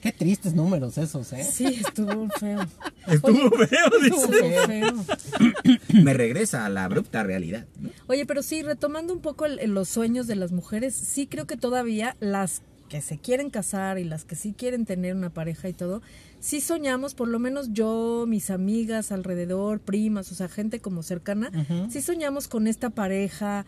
Qué 0.00 0.12
tristes 0.12 0.54
números 0.54 0.96
esos, 0.98 1.32
¿eh? 1.32 1.42
Sí, 1.44 1.66
estuvo 1.66 2.28
feo. 2.38 2.60
Estuvo 3.06 3.50
feo, 3.50 3.86
Estuvo 4.02 4.26
dice. 4.32 4.56
Estuvo 4.56 5.02
feo. 5.02 6.02
Me 6.02 6.14
regresa 6.14 6.64
a 6.64 6.68
la 6.68 6.84
abrupta 6.84 7.22
realidad. 7.22 7.66
¿no? 7.78 7.90
Oye, 8.06 8.24
pero 8.24 8.42
sí, 8.42 8.62
retomando 8.62 9.12
un 9.12 9.20
poco 9.20 9.46
el- 9.46 9.58
los 9.72 9.88
sueños 9.88 10.26
de 10.26 10.36
las 10.36 10.52
mujeres, 10.52 10.94
sí 10.94 11.26
creo 11.26 11.46
que 11.46 11.56
todavía 11.56 12.16
las 12.20 12.62
que 12.90 13.00
se 13.00 13.18
quieren 13.18 13.50
casar 13.50 13.98
y 13.98 14.04
las 14.04 14.24
que 14.24 14.34
sí 14.34 14.52
quieren 14.52 14.84
tener 14.84 15.14
una 15.14 15.30
pareja 15.30 15.68
y 15.68 15.72
todo, 15.72 16.02
sí 16.40 16.60
soñamos, 16.60 17.14
por 17.14 17.28
lo 17.28 17.38
menos 17.38 17.72
yo, 17.72 18.24
mis 18.28 18.50
amigas 18.50 19.12
alrededor, 19.12 19.78
primas, 19.78 20.30
o 20.32 20.34
sea, 20.34 20.48
gente 20.48 20.80
como 20.80 21.04
cercana, 21.04 21.52
sí 21.88 22.02
soñamos 22.02 22.48
con 22.48 22.66
esta 22.66 22.90
pareja. 22.90 23.64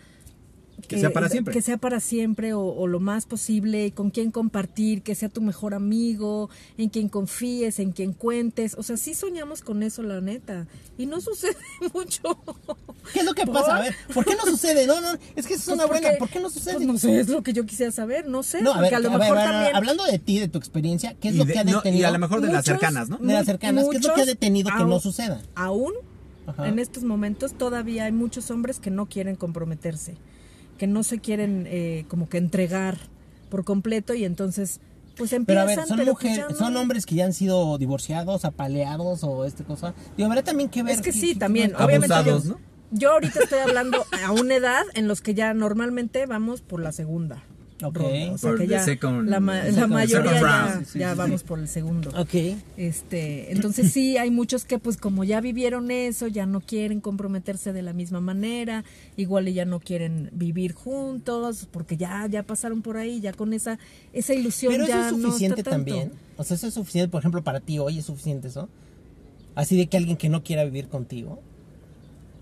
Que 0.89 0.99
sea 0.99 1.11
para 1.11 1.29
siempre. 1.29 1.55
Que 1.55 1.63
sea 1.63 1.79
para 1.79 2.01
siempre 2.01 2.53
o, 2.53 2.61
o 2.63 2.87
lo 2.87 3.01
más 3.01 3.25
posible, 3.27 3.93
con 3.93 4.11
quien 4.11 4.31
compartir, 4.31 5.03
que 5.03 5.15
sea 5.15 5.29
tu 5.29 5.41
mejor 5.41 5.73
amigo, 5.75 6.51
en 6.77 6.91
quien 6.91 7.09
confíes, 7.09 7.79
en 7.79 7.93
quien 7.93 8.13
cuentes. 8.13 8.75
O 8.77 8.83
sea, 8.83 8.97
sí 8.97 9.15
soñamos 9.15 9.63
con 9.63 9.83
eso, 9.83 10.03
la 10.03 10.21
neta. 10.21 10.67
Y 10.99 11.07
no 11.07 11.21
sucede 11.23 11.57
mucho. 11.95 12.37
¿Qué 13.13 13.21
es 13.21 13.25
lo 13.25 13.33
que 13.35 13.45
¿Por? 13.47 13.55
pasa? 13.55 13.77
A 13.77 13.81
ver, 13.83 13.95
¿por 14.13 14.25
qué 14.25 14.35
no 14.35 14.45
sucede? 14.45 14.87
No, 14.87 15.01
no, 15.01 15.09
es 15.35 15.47
que 15.47 15.55
esa 15.55 15.63
es 15.63 15.65
Pues 15.65 15.69
una 15.69 15.87
buena. 15.87 16.09
porque- 16.09 16.19
¿Por 16.19 16.29
qué 16.31 16.41
no 16.41 16.51
sucede? 16.51 16.75
Pues 16.75 16.87
no 16.87 16.99
sé, 16.99 17.21
es 17.21 17.29
lo 17.29 17.43
que 17.43 17.53
yo 17.53 17.65
quisiera 17.65 17.91
saber, 17.93 18.29
no 18.29 18.43
sé, 18.43 18.61
No, 18.61 18.73
a 18.73 18.75
porque 18.75 18.91
ver, 18.91 18.95
a 18.97 18.99
lo 19.01 19.09
a 19.09 19.13
ver, 19.13 19.21
mejor 19.21 19.39
a 19.39 19.41
ver, 19.43 19.51
también 19.51 19.77
hablando 19.77 20.05
de 20.05 20.19
ti, 20.19 20.39
de 20.39 20.49
tu 20.49 20.59
experiencia, 20.59 21.15
¿qué 21.15 21.29
es 21.29 21.37
lo 21.37 21.45
de- 21.45 21.53
que 21.55 21.59
ha 21.59 21.65
no, 21.65 21.77
detenido? 21.79 22.01
y 22.03 22.05
a 22.05 22.11
lo 22.11 22.19
mejor 22.19 22.41
de 22.43 22.53
las 22.53 22.65
cercanas, 22.65 23.09
¿no? 23.09 23.17
De 23.19 23.33
las 23.33 23.47
cercanas, 23.47 23.87
¿qué 23.91 23.97
es 23.97 24.07
lo 24.07 24.15
que 24.15 24.21
ha 24.23 24.27
detenido 24.27 24.69
que 24.69 24.83
aún- 24.83 24.91
no 24.91 25.01
suceda? 25.01 25.41
Aún 25.55 25.93
Ajá. 26.47 26.69
en 26.69 26.79
estos 26.79 27.05
momentos 27.05 27.55
todavía 27.55 28.05
hay 28.05 28.13
muchos 28.13 28.51
hombres 28.51 28.79
que 28.81 28.91
no 28.91 29.07
quieren 29.07 29.37
comprometerse, 29.37 30.17
que 30.83 30.89
no 30.89 31.05
se 31.05 31.21
quieren 31.21 31.69
eh, 31.71 32.07
como 32.09 32.29
que 32.29 32.39
entregar 32.39 32.99
por 33.51 33.63
completo 33.65 34.15
y 34.15 34.25
entonces 34.25 34.81
pues 35.17 35.31
Pero 35.31 35.37
empiezan, 35.43 35.63
a 35.63 35.67
ver, 35.67 35.77
son 35.87 35.97
pero 35.97 36.13
pues 36.15 36.25
mujeres, 36.25 36.37
ya 36.39 36.49
no- 36.49 36.57
son 36.59 36.77
hombres 36.77 37.07
que 37.07 37.15
ya 37.15 37.25
han 37.25 37.33
sido 37.33 37.79
divorciados, 37.79 38.45
apaleados 38.45 39.23
o 39.23 39.45
este 39.45 39.63
cosa. 39.63 39.95
Y 40.17 40.25
habrá 40.25 40.43
también 40.43 40.69
que 40.69 40.83
ver. 40.83 40.95
Es 40.97 41.01
que 41.01 41.13
qué- 41.13 41.21
sí, 41.21 41.35
qué- 41.35 41.39
también. 41.39 41.71
qué- 41.71 41.85
Obviamente 41.85 42.13
Abusados, 42.13 42.45
yo, 42.47 42.51
¿no? 42.55 42.61
yo 42.91 43.13
ahorita 43.13 43.39
estoy 43.45 43.61
hablando 43.61 44.05
a 44.27 44.33
una 44.33 44.57
edad 44.57 44.83
en 44.95 45.07
los 45.07 45.21
que 45.21 45.35
ya 45.35 45.55
normalmente 45.55 46.27
vamos 46.27 46.63
por 46.63 46.81
la 46.83 46.91
segunda. 46.91 47.45
Ok. 47.89 47.97
ronda. 47.99 48.33
O 48.33 48.39
sea 48.39 48.51
Por 48.51 48.59
que 48.61 48.65
the 48.67 48.71
ya 48.71 48.85
second- 48.87 49.29
la, 49.29 49.41
ma- 49.41 49.65
la 49.65 49.87
mayoría 49.87 50.33
ya, 50.33 50.41
round. 50.41 50.87
Sí, 50.87 50.93
sí, 50.93 50.99
ya 51.01 51.13
sí, 51.13 51.19
vamos 51.19 51.41
sí. 51.41 51.47
por 51.47 51.59
el 51.59 51.69
segundo. 51.69 52.11
Ok. 52.17 52.35
Este, 52.77 53.53
entonces 53.53 53.93
sí, 53.93 54.17
hay 54.17 54.31
muchos 54.31 54.65
que 54.65 54.79
pues 54.79 54.97
como 54.97 55.25
ya 55.25 55.41
vivieron 55.41 55.91
eso, 55.91 56.27
ya 56.29 56.47
no 56.47 56.61
quieren 56.61 57.01
comprometerse 57.01 57.73
de 57.73 57.83
la 57.83 57.93
misma 57.93 58.21
manera, 58.21 58.85
igual 59.17 59.49
y 59.49 59.55
ya 59.55 59.65
no 59.65 59.81
quieren 59.81 60.31
vivir 60.33 60.73
juntos, 60.73 61.69
porque 61.71 61.97
ya, 61.97 62.27
ya 62.27 62.43
pasaron 62.43 62.83
por 62.83 62.97
ahí, 62.97 63.21
ya 63.21 63.33
con 63.33 63.53
esa, 63.53 63.79
esa 64.13 64.35
ilusión 64.35 64.73
Pero 64.73 64.85
eso 64.85 64.93
ya 64.93 65.07
es 65.09 65.17
no 65.17 65.29
suficiente 65.29 65.63
tanto. 65.63 65.71
también. 65.71 66.13
O 66.37 66.45
sea, 66.45 66.57
eso 66.57 66.67
es 66.67 66.75
suficiente, 66.75 67.11
por 67.11 67.21
ejemplo, 67.21 67.43
para 67.45 67.61
ti 67.61 67.79
hoy 67.79 67.99
es 67.99 68.07
suficiente 68.07 68.49
eso. 68.49 68.69
Así 69.55 69.77
de 69.77 69.87
que 69.87 69.97
alguien 69.99 70.17
que 70.17 70.29
no 70.29 70.43
quiera 70.43 70.65
vivir 70.65 70.89
contigo. 70.89 71.43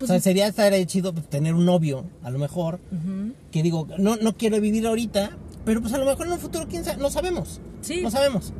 Pues, 0.01 0.09
o 0.09 0.13
sea, 0.13 0.19
sería 0.21 0.47
estar 0.47 0.73
chido 0.87 1.13
pues, 1.13 1.27
tener 1.29 1.53
un 1.53 1.65
novio, 1.65 2.05
a 2.23 2.29
lo 2.31 2.39
mejor, 2.39 2.79
que 3.51 3.61
digo, 3.63 3.87
no, 3.97 4.15
no 4.17 4.35
quiero 4.35 4.59
vivir 4.59 4.85
ahorita, 4.87 5.31
pero 5.65 5.81
pues 5.81 5.93
a 5.93 5.97
lo 5.99 6.05
mejor 6.05 6.25
en 6.27 6.33
un 6.33 6.39
futuro, 6.39 6.65
quién 6.67 6.83
sabe, 6.83 7.01
no 7.01 7.09
sabemos. 7.11 7.61
Sí. 7.81 8.01
No 8.01 8.09
sabemos. 8.11 8.51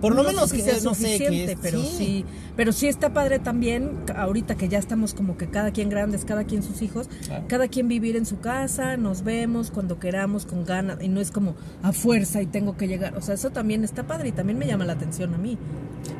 Por 0.00 0.14
lo 0.14 0.22
No 0.22 0.28
menos 0.28 0.52
que 0.52 0.62
sea 0.62 0.78
no 0.84 0.94
sé 0.94 1.18
que 1.18 1.44
es- 1.44 1.58
pero 1.60 1.82
sí. 1.82 2.24
pero 2.56 2.72
sí 2.72 2.86
está 2.86 3.12
padre 3.12 3.40
también 3.40 3.96
ahorita 4.14 4.54
que 4.56 4.68
ya 4.68 4.78
estamos 4.78 5.12
como 5.12 5.36
que 5.36 5.48
cada 5.50 5.72
quien 5.72 5.90
grandes, 5.90 6.24
cada 6.24 6.44
quien 6.44 6.62
sus 6.62 6.82
hijos, 6.82 7.08
Claro. 7.26 7.44
cada 7.48 7.66
quien 7.66 7.88
vivir 7.88 8.14
en 8.16 8.24
su 8.24 8.38
casa, 8.38 8.96
nos 8.96 9.24
vemos 9.24 9.72
cuando 9.72 9.98
queramos 9.98 10.46
con 10.46 10.64
ganas 10.64 11.02
y 11.02 11.08
no 11.08 11.20
es 11.20 11.32
como 11.32 11.56
a 11.82 11.92
fuerza 11.92 12.40
y 12.40 12.46
tengo 12.46 12.76
que 12.76 12.86
llegar, 12.86 13.16
o 13.16 13.20
sea, 13.22 13.34
eso 13.34 13.50
también 13.50 13.82
está 13.82 14.06
padre 14.06 14.28
y 14.28 14.32
también 14.32 14.56
me 14.58 14.66
llama 14.68 14.84
la 14.84 14.92
atención 14.92 15.34
a 15.34 15.38
mí. 15.38 15.58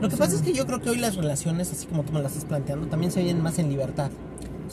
Lo 0.01 0.09
que 0.09 0.17
pasa 0.17 0.35
es 0.35 0.43
que 0.43 0.53
yo 0.53 0.67
creo 0.67 0.81
que 0.83 0.91
hoy 0.91 0.97
las 0.99 1.15
relaciones, 1.15 1.71
así 1.71 1.87
como 1.87 2.03
tú 2.03 2.13
me 2.13 2.21
las 2.21 2.33
estás 2.33 2.47
planteando, 2.47 2.89
también 2.89 3.13
se 3.13 3.23
vienen 3.23 3.43
más 3.45 3.61
en 3.61 3.69
libertad. 3.71 4.11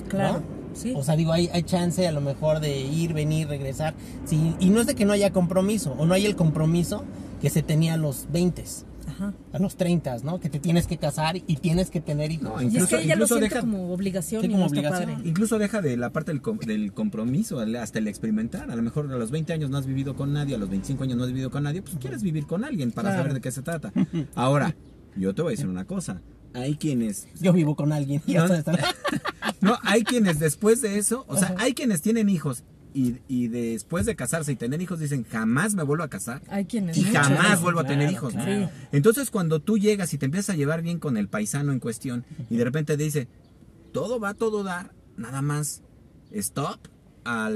Claro, 0.03 0.39
¿no? 0.39 0.43
sí. 0.75 0.93
O 0.95 1.03
sea, 1.03 1.15
digo, 1.15 1.31
hay, 1.31 1.49
hay 1.53 1.63
chance 1.63 2.08
a 2.08 2.12
lo 2.12 2.21
mejor 2.21 2.60
de 2.60 2.79
ir, 2.81 3.13
venir, 3.13 3.47
regresar. 3.47 3.93
Sí, 4.25 4.55
y 4.60 4.69
no 4.69 4.81
es 4.81 4.88
de 4.88 4.95
que 4.95 5.05
no 5.05 5.13
haya 5.13 5.31
compromiso, 5.31 5.93
o 5.97 6.05
no 6.05 6.13
hay 6.13 6.25
el 6.25 6.36
compromiso 6.36 7.03
que 7.41 7.49
se 7.49 7.62
tenía 7.62 7.93
a 7.93 7.97
los 7.97 8.27
20, 8.31 8.63
Ajá. 9.08 9.34
a 9.53 9.60
los 9.60 9.75
30, 9.77 10.17
¿no? 10.23 10.39
Que 10.39 10.49
te 10.49 10.60
tienes 10.60 10.88
que 10.88 10.97
casar 10.97 11.38
y 11.38 11.41
tienes 11.58 11.89
que 11.91 12.01
tener 12.01 12.31
hijos. 12.31 12.43
No, 12.49 12.62
Y 12.62 12.67
es 12.67 12.73
Incluso- 12.73 12.97
que 12.97 13.03
ella 13.03 13.15
lo 13.15 13.23
incluso 13.25 13.36
siente 13.36 13.55
deja- 13.55 13.62
como 13.62 13.93
obligación 13.93 14.41
Sí, 14.41 14.47
y 14.47 14.49
como 14.51 14.62
no 14.62 14.65
está 14.65 14.79
obligación. 14.79 15.13
padre. 15.15 15.29
Incluso 15.29 15.60
deja 15.60 15.81
de 15.81 15.95
la 15.97 16.10
parte 16.12 16.31
del, 16.31 16.41
com- 16.41 16.58
del 16.58 16.91
compromiso, 16.91 17.60
hasta 17.60 17.99
el 17.99 18.08
experimentar. 18.08 18.71
A 18.71 18.75
lo 18.75 18.81
mejor 18.81 19.12
a 19.12 19.17
los 19.17 19.29
20 19.31 19.53
años 19.53 19.69
no 19.69 19.77
has 19.77 19.86
vivido 19.86 20.15
con 20.15 20.34
nadie, 20.34 20.55
a 20.55 20.58
los 20.58 20.69
25 20.69 21.03
años 21.03 21.17
no 21.17 21.23
has 21.23 21.29
vivido 21.29 21.51
con 21.51 21.63
nadie, 21.63 21.81
pues 21.84 21.95
quieres 21.99 22.23
vivir 22.23 22.47
con 22.47 22.63
alguien 22.63 22.91
para 22.91 23.10
Claro. 23.10 23.21
saber 23.23 23.34
de 23.36 23.41
qué 23.41 23.51
se 23.51 23.62
trata. 23.62 23.93
Ahora, 24.34 24.75
yo 25.15 25.36
te 25.36 25.41
voy 25.43 25.49
a 25.49 25.51
decir 25.51 25.67
una 25.67 25.86
cosa. 25.86 26.21
Hay 26.55 26.75
quienes 26.75 27.27
Yo 27.39 27.53
vivo 27.53 27.75
con 27.75 27.91
alguien. 27.91 28.21
y 28.25 28.33
No. 28.33 28.43
hasta 28.43 28.59
estar- 28.59 28.95
No, 29.61 29.77
hay 29.83 30.03
quienes 30.03 30.39
después 30.39 30.81
de 30.81 30.97
eso, 30.97 31.25
o 31.27 31.37
sea, 31.37 31.55
hay 31.57 31.73
quienes 31.73 32.01
tienen 32.01 32.29
hijos 32.29 32.63
y, 32.93 33.17
y 33.27 33.47
después 33.49 34.05
de 34.05 34.15
casarse 34.15 34.51
y 34.51 34.55
tener 34.55 34.81
hijos 34.81 34.99
dicen, 34.99 35.25
jamás 35.29 35.75
me 35.75 35.83
vuelvo 35.83 36.03
a 36.03 36.07
casar 36.07 36.41
Hay 36.49 36.65
quienes 36.65 36.97
y 36.97 37.03
jamás 37.03 37.27
Claro, 37.39 37.61
vuelvo 37.61 37.79
a 37.81 37.85
tener 37.85 38.09
claro, 38.09 38.31
hijos. 38.31 38.69
Entonces 38.91 39.31
cuando 39.31 39.59
tú 39.59 39.77
llegas 39.77 40.13
y 40.13 40.17
te 40.17 40.25
empiezas 40.25 40.51
a 40.53 40.57
llevar 40.57 40.81
bien 40.81 40.99
con 40.99 41.17
el 41.17 41.27
paisano 41.27 41.71
en 41.73 41.79
cuestión 41.79 42.25
y 42.49 42.55
de 42.57 42.63
repente 42.63 42.95
te 42.97 43.03
dice, 43.03 43.27
todo 43.91 44.19
va 44.19 44.29
a 44.29 44.33
todo 44.33 44.63
dar, 44.63 44.91
nada 45.17 45.41
más 45.41 45.81
stop 46.31 46.79
a 47.25 47.49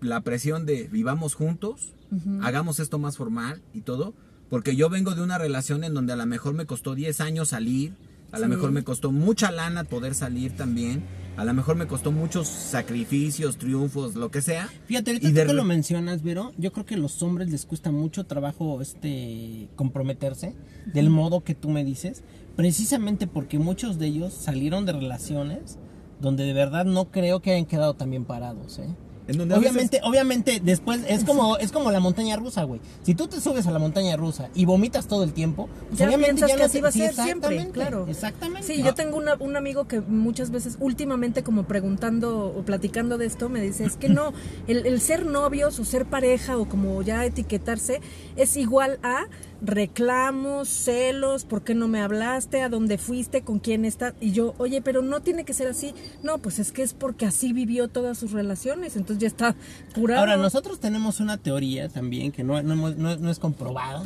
la 0.00 0.20
presión 0.22 0.64
de 0.64 0.84
vivamos 0.90 1.34
juntos, 1.34 1.94
hagamos 2.42 2.78
esto 2.80 2.98
más 2.98 3.16
formal 3.16 3.62
y 3.74 3.80
todo, 3.82 4.14
porque 4.48 4.76
yo 4.76 4.88
vengo 4.88 5.14
de 5.14 5.22
una 5.22 5.36
relación 5.38 5.82
en 5.84 5.92
donde 5.92 6.12
a 6.12 6.16
lo 6.16 6.24
mejor 6.26 6.54
me 6.54 6.64
costó 6.66 6.94
10 6.94 7.20
años 7.20 7.48
salir, 7.48 7.92
a 8.32 8.38
lo 8.38 8.48
mejor 8.48 8.72
me 8.72 8.84
costó 8.84 9.10
mucha 9.10 9.50
lana 9.50 9.84
poder 9.84 10.14
salir 10.14 10.56
también, 10.56 11.02
a 11.36 11.44
lo 11.44 11.54
mejor 11.54 11.76
me 11.76 11.86
costó 11.86 12.12
muchos 12.12 12.48
sacrificios, 12.48 13.56
triunfos, 13.58 14.16
lo 14.16 14.30
que 14.30 14.42
sea. 14.42 14.68
Fíjate, 14.86 15.12
ahorita 15.12 15.28
Y 15.28 15.32
tú 15.32 15.46
que 15.46 15.52
lo 15.52 15.64
mencionas, 15.64 16.22
Vero, 16.22 16.52
yo 16.58 16.72
creo 16.72 16.84
que 16.84 16.94
a 16.94 16.98
los 16.98 17.22
hombres 17.22 17.50
les 17.50 17.64
cuesta 17.64 17.90
mucho 17.90 18.24
trabajo 18.26 18.80
este 18.82 19.68
comprometerse 19.76 20.54
del 20.92 21.10
modo 21.10 21.44
que 21.44 21.54
tú 21.54 21.70
me 21.70 21.84
dices, 21.84 22.22
precisamente 22.56 23.26
porque 23.26 23.58
muchos 23.58 23.98
de 23.98 24.06
ellos 24.06 24.34
salieron 24.34 24.84
de 24.84 24.92
relaciones 24.92 25.78
donde 26.20 26.44
de 26.44 26.52
verdad 26.52 26.84
no 26.84 27.10
creo 27.10 27.40
que 27.40 27.52
hayan 27.52 27.66
quedado 27.66 27.94
tan 27.94 28.10
bien 28.10 28.24
parados, 28.24 28.78
¿eh? 28.80 28.88
En 29.28 29.36
donde 29.38 29.54
a 29.54 29.58
Obviamente, 29.58 30.00
obviamente, 30.02 30.60
después 30.64 31.02
es 31.06 31.22
como, 31.22 31.58
es 31.58 31.70
como 31.70 31.90
la 31.92 32.00
montaña 32.00 32.36
rusa, 32.36 32.64
güey. 32.64 32.80
Si 33.02 33.14
tú 33.14 33.28
te 33.28 33.40
subes 33.40 33.66
a 33.66 33.70
la 33.70 33.78
montaña 33.78 34.16
rusa 34.16 34.48
y 34.54 34.64
vomitas 34.64 35.06
todo 35.06 35.22
el 35.22 35.32
tiempo, 35.32 35.68
pues 35.88 35.98
Ya 36.00 36.06
obviamente 36.06 36.40
ya 36.40 36.46
que 36.48 36.56
no 36.56 36.64
así 36.64 36.78
te- 36.78 36.82
va 36.82 36.88
a 36.88 36.92
ser 36.92 37.14
siempre, 37.14 37.26
exactamente, 37.34 37.72
claro. 37.72 38.06
Exactamente. 38.08 38.66
Sí, 38.66 38.82
yo 38.82 38.94
tengo 38.94 39.16
una- 39.18 39.34
un 39.38 39.56
amigo 39.56 39.86
que 39.86 40.00
muchas 40.00 40.50
veces, 40.50 40.76
últimamente 40.80 41.42
como 41.42 41.64
preguntando 41.64 42.46
o 42.46 42.62
platicando 42.62 43.18
de 43.18 43.26
esto, 43.26 43.48
me 43.48 43.60
dice, 43.60 43.84
es 43.84 43.96
que 43.96 44.08
no, 44.08 44.32
el, 44.66 44.86
el 44.86 45.00
ser 45.00 45.26
novios 45.26 45.78
o 45.78 45.84
ser 45.84 46.06
pareja 46.06 46.56
o 46.56 46.66
como 46.66 47.02
ya 47.02 47.24
etiquetarse 47.26 48.00
es 48.36 48.56
igual 48.56 48.98
a 49.02 49.26
reclamos, 49.60 50.68
celos, 50.68 51.44
¿por 51.44 51.62
qué 51.62 51.74
no 51.74 51.88
me 51.88 52.00
hablaste? 52.00 52.62
¿A 52.62 52.68
dónde 52.68 52.98
fuiste? 52.98 53.42
¿Con 53.42 53.58
quién 53.58 53.84
estás? 53.84 54.14
Y 54.20 54.32
yo, 54.32 54.54
oye, 54.58 54.82
pero 54.82 55.02
no 55.02 55.20
tiene 55.20 55.44
que 55.44 55.52
ser 55.52 55.68
así. 55.68 55.94
No, 56.22 56.38
pues 56.38 56.58
es 56.58 56.72
que 56.72 56.82
es 56.82 56.94
porque 56.94 57.26
así 57.26 57.52
vivió 57.52 57.88
todas 57.88 58.18
sus 58.18 58.32
relaciones, 58.32 58.96
entonces 58.96 59.20
ya 59.20 59.28
está 59.28 59.56
curado. 59.94 60.20
Ahora, 60.20 60.36
nosotros 60.36 60.80
tenemos 60.80 61.20
una 61.20 61.38
teoría 61.38 61.88
también 61.88 62.32
que 62.32 62.44
no, 62.44 62.62
no, 62.62 63.30
es 63.30 63.38
comprobada, 63.38 64.04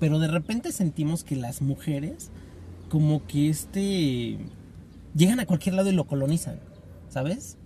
pero 0.00 0.18
de 0.18 0.28
repente 0.28 0.72
sentimos 0.72 1.24
que 1.24 1.36
las 1.36 1.60
mujeres 1.60 2.30
como 2.88 3.26
que 3.26 3.48
este 3.48 4.38
llegan 5.14 5.40
a 5.40 5.46
cualquier 5.46 5.74
lado 5.74 5.90
y 5.90 5.94
lo 5.94 6.04
colonizan, 6.04 6.60
¿sabes? 7.08 7.56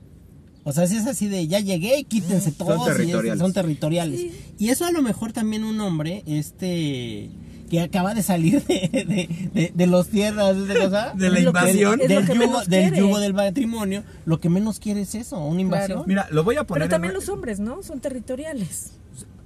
O 0.68 0.72
sea, 0.72 0.86
si 0.86 0.96
es 0.96 1.06
así 1.06 1.28
de 1.28 1.46
ya 1.48 1.60
llegué 1.60 1.98
y 2.00 2.04
quítense 2.04 2.50
Son 2.50 2.54
todos. 2.54 2.86
y 2.86 2.90
es- 2.90 2.96
territoriales. 2.98 3.38
son 3.40 3.52
territoriales. 3.54 4.20
Sí. 4.20 4.32
Y 4.58 4.68
eso 4.68 4.84
a 4.84 4.92
lo 4.92 5.00
mejor 5.00 5.32
también 5.32 5.64
un 5.64 5.80
hombre, 5.80 6.22
este 6.26 7.30
que 7.70 7.80
acaba 7.80 8.14
de 8.14 8.22
salir 8.22 8.62
de, 8.64 8.88
de, 8.92 9.50
de- 9.54 9.72
de 9.74 9.86
los 9.86 10.08
tierras 10.08 10.56
de, 10.68 10.74
cosa, 10.78 11.12
De 11.14 11.30
la 11.30 11.40
invasión. 11.40 11.98
del, 11.98 12.26
yugo, 12.26 12.62
del 12.66 12.94
yugo 12.94 13.18
del 13.18 13.34
matrimonio, 13.34 14.04
lo 14.26 14.40
que 14.40 14.48
menos 14.50 14.78
quiere 14.78 15.02
es 15.02 15.14
eso, 15.14 15.38
una 15.38 15.60
invasión. 15.62 16.04
Mira, 16.06 16.26
lo 16.30 16.44
voy 16.44 16.56
a 16.56 16.64
poner 16.64 16.82
Pero 16.82 16.90
también 16.90 17.10
en, 17.12 17.16
los 17.16 17.28
hombres, 17.30 17.60
¿no? 17.60 17.82
Son 17.82 18.00
territoriales. 18.00 18.92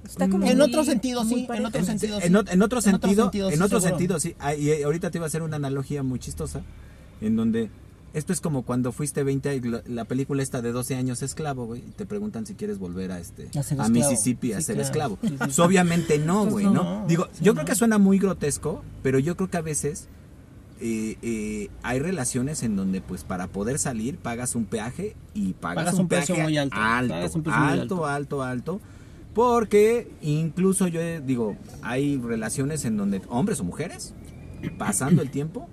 Está 0.05 0.27
como 0.29 0.45
En 0.45 0.57
muy- 0.57 0.65
otro 0.67 0.83
sentido, 0.83 1.23
sí, 1.25 1.47
en 1.53 1.65
otro 1.65 1.83
sentido, 1.85 2.19
sí. 2.19 2.27
en, 2.27 2.33
ot- 2.33 2.51
en 2.51 2.61
otro 2.61 2.81
sentido, 2.81 3.31
en 3.33 3.57
sí, 3.57 3.61
otro 3.61 3.79
sentido, 3.81 4.19
sí. 4.19 4.35
Ah, 4.39 4.53
y 4.55 4.83
ahorita 4.83 5.09
te 5.09 5.17
iba 5.19 5.25
a 5.25 5.27
hacer 5.27 5.41
una 5.41 5.55
analogía 5.55 6.03
muy 6.03 6.19
chistosa, 6.19 6.61
en 7.21 7.35
donde 7.37 7.69
esto 8.13 8.31
es 8.33 8.41
como 8.41 8.61
cuando 8.63 8.91
fuiste 8.91 9.23
20, 9.23 9.55
y 9.55 9.61
la, 9.61 9.81
la 9.87 10.05
película 10.05 10.43
esta 10.43 10.61
de 10.61 10.71
12 10.71 10.95
años 10.95 11.21
esclavo, 11.23 11.65
güey, 11.65 11.81
y 11.81 11.91
te 11.91 12.05
preguntan 12.05 12.45
si 12.45 12.53
quieres 12.55 12.77
volver 12.77 13.11
a 13.11 13.19
este 13.19 13.49
A. 13.79 13.89
Mississippi 13.89 14.53
a 14.53 14.61
ser 14.61 14.75
claro. 14.75 14.87
esclavo. 14.87 15.17
Sí, 15.21 15.27
sí, 15.29 15.35
Pues 15.37 15.59
obviamente 15.59 16.19
no, 16.19 16.41
Pues 16.43 16.53
güey, 16.53 16.65
no. 16.65 16.71
¿no? 16.73 17.07
Digo, 17.07 17.27
yo 17.41 17.53
no. 17.53 17.55
creo 17.55 17.65
que 17.65 17.75
suena 17.75 17.97
muy 17.97 18.19
grotesco, 18.19 18.83
pero 19.01 19.19
yo 19.19 19.35
creo 19.35 19.49
que 19.49 19.57
a 19.57 19.61
veces 19.61 20.07
eh, 20.79 21.17
eh, 21.21 21.69
hay 21.81 21.99
relaciones 21.99 22.61
en 22.63 22.75
donde 22.75 23.01
pues 23.01 23.23
para 23.23 23.47
poder 23.47 23.79
salir 23.79 24.17
pagas 24.17 24.53
un 24.55 24.65
peaje 24.65 25.15
y 25.33 25.53
pagas, 25.53 25.85
Pagas 25.85 25.93
un, 25.95 26.01
un 26.01 26.07
precio 26.09 26.35
peaje 26.35 26.47
muy 26.49 26.57
alto. 26.57 26.75
alto, 26.79 27.13
Pagas 27.13 27.35
un 27.35 27.43
precio 27.43 27.61
muy 27.61 27.69
alto, 27.79 28.05
alto, 28.05 28.43
alto, 28.43 28.81
porque 29.33 30.11
incluso 30.21 30.87
yo 30.87 30.99
digo, 31.21 31.55
hay 31.81 32.17
relaciones 32.17 32.85
en 32.85 32.97
donde 32.97 33.21
hombres 33.29 33.59
o 33.59 33.63
mujeres, 33.63 34.13
pasando 34.77 35.21
el 35.21 35.31
tiempo, 35.31 35.67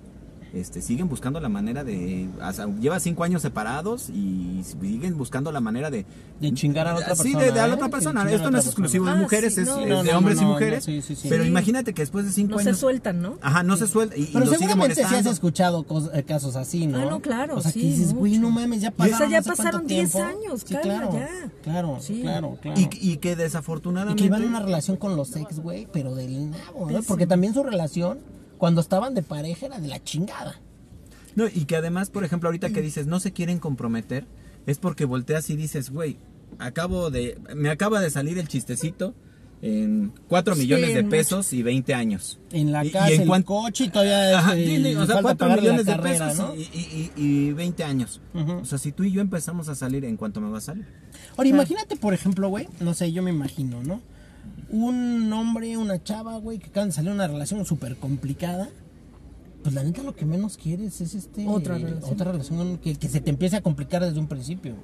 este, 0.53 0.81
siguen 0.81 1.07
buscando 1.07 1.39
la 1.39 1.47
manera 1.49 1.83
de, 1.83 2.27
o 2.45 2.51
sea, 2.53 2.67
lleva 2.79 2.99
cinco 2.99 3.23
años 3.23 3.41
separados 3.41 4.09
y 4.09 4.63
siguen 4.63 5.17
buscando 5.17 5.51
la 5.51 5.61
manera 5.61 5.89
de 5.89 6.05
De 6.41 6.53
chingar 6.53 6.87
a 6.87 6.93
la 6.93 6.99
otra 6.99 7.15
Sí, 7.15 7.23
persona. 7.23 7.45
de, 7.45 7.51
de 7.51 7.59
a 7.59 7.67
la 7.67 7.73
¿eh? 7.73 7.75
otra 7.75 7.85
Sí, 7.87 7.91
persona. 7.91 8.31
Esto 8.31 8.51
no 8.51 8.57
es 8.57 8.65
exclusivo 8.65 9.05
de 9.05 9.15
mujeres, 9.15 9.57
Ah, 9.57 9.61
es, 9.61 9.67
sí, 9.69 9.73
no. 9.75 9.81
es 9.81 9.89
No, 9.89 10.03
de 10.03 10.11
no, 10.11 10.17
hombres 10.17 10.35
no, 10.37 10.41
y 10.41 10.45
no, 10.45 10.51
mujeres. 10.51 10.83
sí, 10.83 11.01
sí, 11.01 11.15
sí. 11.15 11.27
Pero 11.29 11.43
Sí. 11.43 11.49
imagínate 11.49 11.93
que 11.93 12.01
después 12.01 12.25
de 12.25 12.31
cinco 12.31 12.53
No 12.53 12.59
se 12.59 12.69
años. 12.69 12.79
sueltan, 12.79 13.21
¿no? 13.21 13.37
Ajá, 13.41 13.63
no 13.63 13.77
se 13.77 13.87
suelta 13.87 14.17
y, 14.17 14.23
y 14.23 14.25
Pero 14.27 14.39
lo 14.39 14.45
sigue 14.47 14.57
seguramente 14.57 14.95
sí 14.95 15.01
has 15.01 15.07
molestando. 15.09 15.31
escuchado 15.31 15.85
eh, 16.13 16.23
casos 16.23 16.55
así, 16.55 16.85
¿no? 16.87 16.97
Ah, 16.99 17.05
no, 17.05 17.19
claro, 17.21 17.55
O 17.57 17.61
sea, 17.61 17.71
sí, 17.71 17.79
que 17.81 17.85
dices, 17.87 18.13
güey, 18.13 18.33
mucho. 18.33 18.41
no 18.41 18.49
mames, 18.51 18.81
ya 18.81 18.89
O 18.89 18.91
sea, 18.91 18.97
pasaron. 19.11 19.29
ya 19.31 19.37
no 19.37 19.43
sé 19.43 19.47
cuánto 19.49 19.63
pasaron 19.63 19.87
10 19.87 20.11
tiempo. 20.11 20.27
años, 20.29 20.63
Sí, 20.65 20.75
claro. 20.81 21.13
ya. 21.13 21.29
Claro, 21.63 21.97
Sí. 22.01 22.19
claro, 22.21 22.57
claro. 22.61 22.79
Y, 22.81 22.89
y 23.11 23.17
que 23.17 23.31
Y 23.31 23.35
desafortunadamente. 23.35 24.21
que 24.21 24.27
iban 24.27 24.43
a 24.43 24.47
una 24.47 24.59
relación 24.59 24.97
con 24.97 25.15
los 25.15 25.35
ex, 25.35 25.59
güey, 25.59 25.87
pero 25.93 26.13
del 26.15 26.49
nabo, 26.51 26.81
¿no? 26.81 26.87
Pésimo. 26.87 27.03
Porque 27.07 27.27
también 27.27 27.53
su 27.53 27.63
relación, 27.63 28.19
cuando 28.61 28.79
estaban 28.79 29.15
de 29.15 29.23
pareja, 29.23 29.65
era 29.65 29.79
de 29.79 29.87
la 29.87 30.03
chingada. 30.03 30.61
No, 31.35 31.47
y 31.47 31.65
que 31.65 31.75
además, 31.77 32.11
por 32.11 32.23
ejemplo, 32.23 32.47
ahorita 32.49 32.69
que 32.69 32.79
dices 32.83 33.07
no 33.07 33.19
se 33.19 33.31
quieren 33.33 33.57
comprometer, 33.57 34.27
es 34.67 34.77
porque 34.77 35.05
volteas 35.05 35.49
y 35.49 35.55
dices, 35.55 35.89
güey, 35.89 36.17
acabo 36.59 37.09
de. 37.09 37.39
Me 37.55 37.71
acaba 37.71 37.99
de 38.01 38.11
salir 38.11 38.37
el 38.37 38.47
chistecito 38.47 39.15
en 39.63 40.13
4 40.27 40.53
Sí, 40.53 40.61
millones 40.61 40.93
de 40.93 41.03
pesos 41.03 41.53
y 41.53 41.63
20 41.63 41.95
años. 41.95 42.39
En 42.51 42.71
la 42.71 42.85
Y- 42.85 42.89
y 42.89 42.91
casa, 42.91 43.09
en 43.11 43.21
el 43.21 43.27
cuan- 43.27 43.41
coche 43.41 43.85
y 43.85 43.89
todavía 43.89 44.37
Ajá, 44.37 44.53
sí, 44.53 44.65
sí, 44.83 44.95
o 44.95 45.05
sea, 45.07 45.15
falta 45.15 45.21
4 45.21 45.37
pagarle 45.37 45.55
la 45.55 45.61
millones 45.73 45.85
de 45.87 45.91
carrera, 45.93 46.27
pesos 46.29 46.47
¿no? 46.49 46.55
y, 46.55 46.61
y- 46.61 47.11
y- 47.17 47.21
y 47.47 47.53
20 47.53 47.83
años. 47.83 48.21
O 48.35 48.65
sea, 48.65 48.77
si 48.77 48.91
tú 48.91 49.03
y 49.03 49.11
yo 49.11 49.21
empezamos 49.21 49.69
a 49.69 49.75
salir, 49.75 50.05
¿en 50.05 50.17
cuánto 50.17 50.39
me 50.39 50.51
va 50.51 50.59
a 50.59 50.61
salir? 50.61 50.85
Ahora, 51.35 51.49
imagínate, 51.49 51.95
por 51.95 52.13
ejemplo, 52.13 52.47
güey, 52.49 52.67
no 52.79 52.93
sé, 52.93 53.11
yo 53.11 53.23
me 53.23 53.31
imagino, 53.31 53.81
¿no? 53.81 54.01
Un 54.71 55.31
hombre, 55.33 55.77
una 55.77 56.01
chava, 56.01 56.37
güey, 56.37 56.57
que 56.57 56.67
acaban 56.67 56.89
de 56.89 56.95
salir 56.95 57.09
de 57.09 57.15
una 57.15 57.27
relación 57.27 57.65
súper 57.65 57.97
complicada. 57.97 58.69
Pues 59.63 59.75
la 59.75 59.83
neta 59.83 60.01
lo 60.01 60.15
que 60.15 60.25
menos 60.25 60.57
quieres 60.57 61.01
es 61.01 61.13
este... 61.13 61.47
Otra 61.47 61.77
relación. 61.77 62.13
Otra 62.13 62.31
relación 62.31 62.77
que, 62.77 62.95
que 62.95 63.07
se 63.09 63.19
te 63.21 63.29
empiece 63.29 63.57
a 63.57 63.61
complicar 63.61 64.03
desde 64.03 64.19
un 64.19 64.27
principio. 64.27 64.75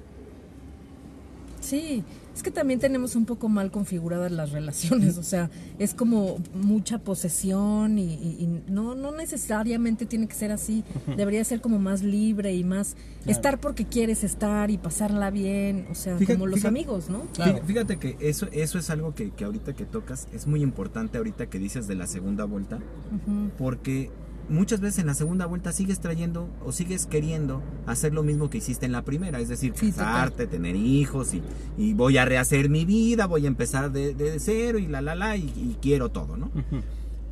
Sí, 1.60 2.04
es 2.38 2.42
que 2.44 2.50
también 2.52 2.78
tenemos 2.78 3.16
un 3.16 3.24
poco 3.24 3.48
mal 3.48 3.72
configuradas 3.72 4.30
las 4.30 4.52
relaciones, 4.52 5.18
o 5.18 5.24
sea, 5.24 5.50
es 5.80 5.92
como 5.92 6.38
mucha 6.54 6.98
posesión 7.00 7.98
y, 7.98 8.14
y- 8.14 8.36
y 8.40 8.62
no, 8.70 8.94
no 8.94 9.10
necesariamente 9.10 10.06
tiene 10.06 10.28
que 10.28 10.34
ser 10.36 10.52
así, 10.52 10.84
debería 11.16 11.42
ser 11.44 11.60
como 11.60 11.80
más 11.80 12.02
libre 12.04 12.54
y 12.54 12.62
más 12.62 12.96
estar 13.26 13.58
porque 13.58 13.86
quieres 13.86 14.22
estar 14.22 14.70
y 14.70 14.78
pasarla 14.78 15.30
bien, 15.30 15.88
o 15.90 15.96
sea, 15.96 16.16
Fíjate- 16.16 16.34
como 16.34 16.46
los 16.46 16.60
fíjate- 16.60 16.68
amigos, 16.68 17.10
¿no? 17.10 17.22
Claro. 17.34 17.58
Fí- 17.58 17.64
Fíjate 17.66 17.96
que 17.98 18.16
eso, 18.20 18.46
eso 18.52 18.78
es 18.78 18.88
algo 18.90 19.14
que, 19.16 19.30
que 19.30 19.44
ahorita 19.44 19.72
que 19.74 19.84
tocas 19.84 20.28
es 20.32 20.46
muy 20.46 20.62
importante 20.62 21.18
ahorita 21.18 21.46
que 21.50 21.58
dices 21.58 21.88
de 21.88 21.96
la 21.96 22.06
segunda 22.06 22.44
vuelta, 22.44 22.78
porque 23.58 24.10
muchas 24.48 24.80
veces 24.80 25.00
en 25.00 25.06
la 25.06 25.14
segunda 25.14 25.46
vuelta 25.46 25.72
sigues 25.72 26.00
trayendo 26.00 26.48
o 26.64 26.72
sigues 26.72 27.06
queriendo 27.06 27.62
hacer 27.86 28.12
lo 28.14 28.22
mismo 28.22 28.50
que 28.50 28.58
hiciste 28.58 28.86
en 28.86 28.92
la 28.92 29.04
primera, 29.04 29.40
es 29.40 29.48
decir, 29.48 29.72
Sí, 29.76 29.92
casarte, 29.92 30.46
tener 30.46 30.76
hijos 30.76 31.34
y, 31.34 31.42
y 31.76 31.94
voy 31.94 32.18
a 32.18 32.24
rehacer 32.24 32.68
mi 32.70 32.84
vida, 32.84 33.26
voy 33.26 33.44
a 33.44 33.48
empezar 33.48 33.92
de, 33.92 34.14
de 34.14 34.40
cero 34.40 34.78
y 34.78 34.86
la 34.86 35.00
la 35.00 35.14
la 35.14 35.36
y, 35.36 35.44
y 35.44 35.76
quiero 35.80 36.08
todo, 36.10 36.36
¿no? 36.36 36.50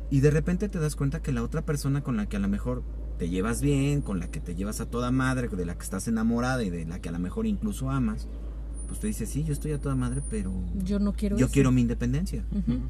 Y 0.09 0.21
de 0.21 0.31
repente 0.31 0.69
te 0.69 0.79
das 0.79 0.95
cuenta 0.95 1.21
que 1.21 1.31
la 1.31 1.43
otra 1.43 1.63
persona 1.63 2.01
con 2.01 2.17
la 2.17 2.27
que 2.27 2.37
a 2.37 2.39
lo 2.39 2.47
mejor 2.47 2.83
te 3.17 3.29
llevas 3.29 3.61
bien, 3.61 4.01
con 4.01 4.19
la 4.19 4.29
que 4.29 4.39
te 4.39 4.55
llevas 4.55 4.79
a 4.79 4.85
toda 4.85 5.11
madre, 5.11 5.47
de 5.47 5.65
la 5.65 5.75
que 5.75 5.83
estás 5.83 6.07
enamorada 6.07 6.63
y 6.63 6.69
de 6.69 6.85
la 6.85 6.99
que 6.99 7.09
a 7.09 7.11
lo 7.11 7.19
mejor 7.19 7.45
incluso 7.47 7.89
amas, 7.89 8.27
pues 8.87 8.99
te 8.99 9.07
dice, 9.07 9.25
sí, 9.25 9.43
yo 9.43 9.53
estoy 9.53 9.71
a 9.73 9.79
toda 9.79 9.95
madre, 9.95 10.21
pero 10.29 10.51
Yo 10.83 10.99
no 10.99 11.13
quiero 11.13 11.37
yo 11.37 11.45
eso. 11.45 11.53
quiero 11.53 11.71
mi 11.71 11.81
independencia. 11.81 12.43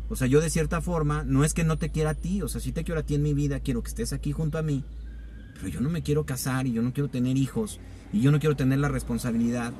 O 0.09 0.15
sea, 0.15 0.27
yo 0.27 0.39
de 0.41 0.49
cierta 0.49 0.79
forma, 0.81 1.23
no 1.23 1.43
es 1.43 1.53
que 1.53 1.63
no 1.63 1.77
te 1.77 1.89
quiera 1.89 2.11
a 2.11 2.13
ti, 2.15 2.41
o 2.41 2.47
sea, 2.47 2.61
sí 2.61 2.71
te 2.71 2.83
quiero 2.83 2.99
a 2.99 3.03
ti 3.03 3.15
en 3.15 3.23
mi 3.23 3.33
vida, 3.33 3.59
quiero 3.59 3.81
que 3.81 3.89
estés 3.89 4.13
aquí 4.13 4.31
junto 4.31 4.57
a 4.57 4.61
mí, 4.61 4.83
pero 5.55 5.67
yo 5.69 5.81
no 5.81 5.89
me 5.89 6.03
quiero 6.03 6.25
casar 6.25 6.67
y 6.67 6.71
yo 6.73 6.81
no 6.81 6.93
quiero 6.93 7.09
tener 7.09 7.35
hijos 7.37 7.79
y 8.13 8.21
yo 8.21 8.31
no 8.31 8.39
quiero 8.39 8.55
tener 8.55 8.79
la 8.79 8.89
responsabilidad 8.89 9.73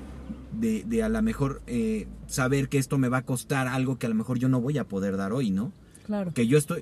de, 0.60 0.84
de 0.86 1.04
a 1.04 1.10
lo 1.10 1.22
mejor 1.22 1.62
eh, 1.68 2.08
saber 2.28 2.68
que 2.68 2.78
esto 2.80 2.98
me 2.98 3.10
va 3.10 3.18
a 3.20 3.22
costar 3.22 3.68
algo 3.68 3.98
que 4.00 4.06
a 4.08 4.10
lo 4.10 4.16
mejor 4.16 4.40
yo 4.40 4.50
no 4.50 4.60
voy 4.60 4.78
a 4.80 4.84
poder 4.86 5.16
dar 5.18 5.32
hoy, 5.34 5.52
¿no? 5.52 5.72
Claro. 6.06 6.34
Que 6.34 6.48
yo 6.48 6.58
estoy, 6.58 6.82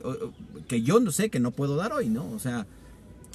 que 0.67 0.82
yo 0.82 1.00
no 1.00 1.12
sé 1.12 1.30
que 1.30 1.39
no 1.39 1.52
puedo 1.52 1.76
dar 1.76 1.91
hoy, 1.91 2.10
¿no? 2.10 2.30
O 2.32 2.39
sea, 2.39 2.67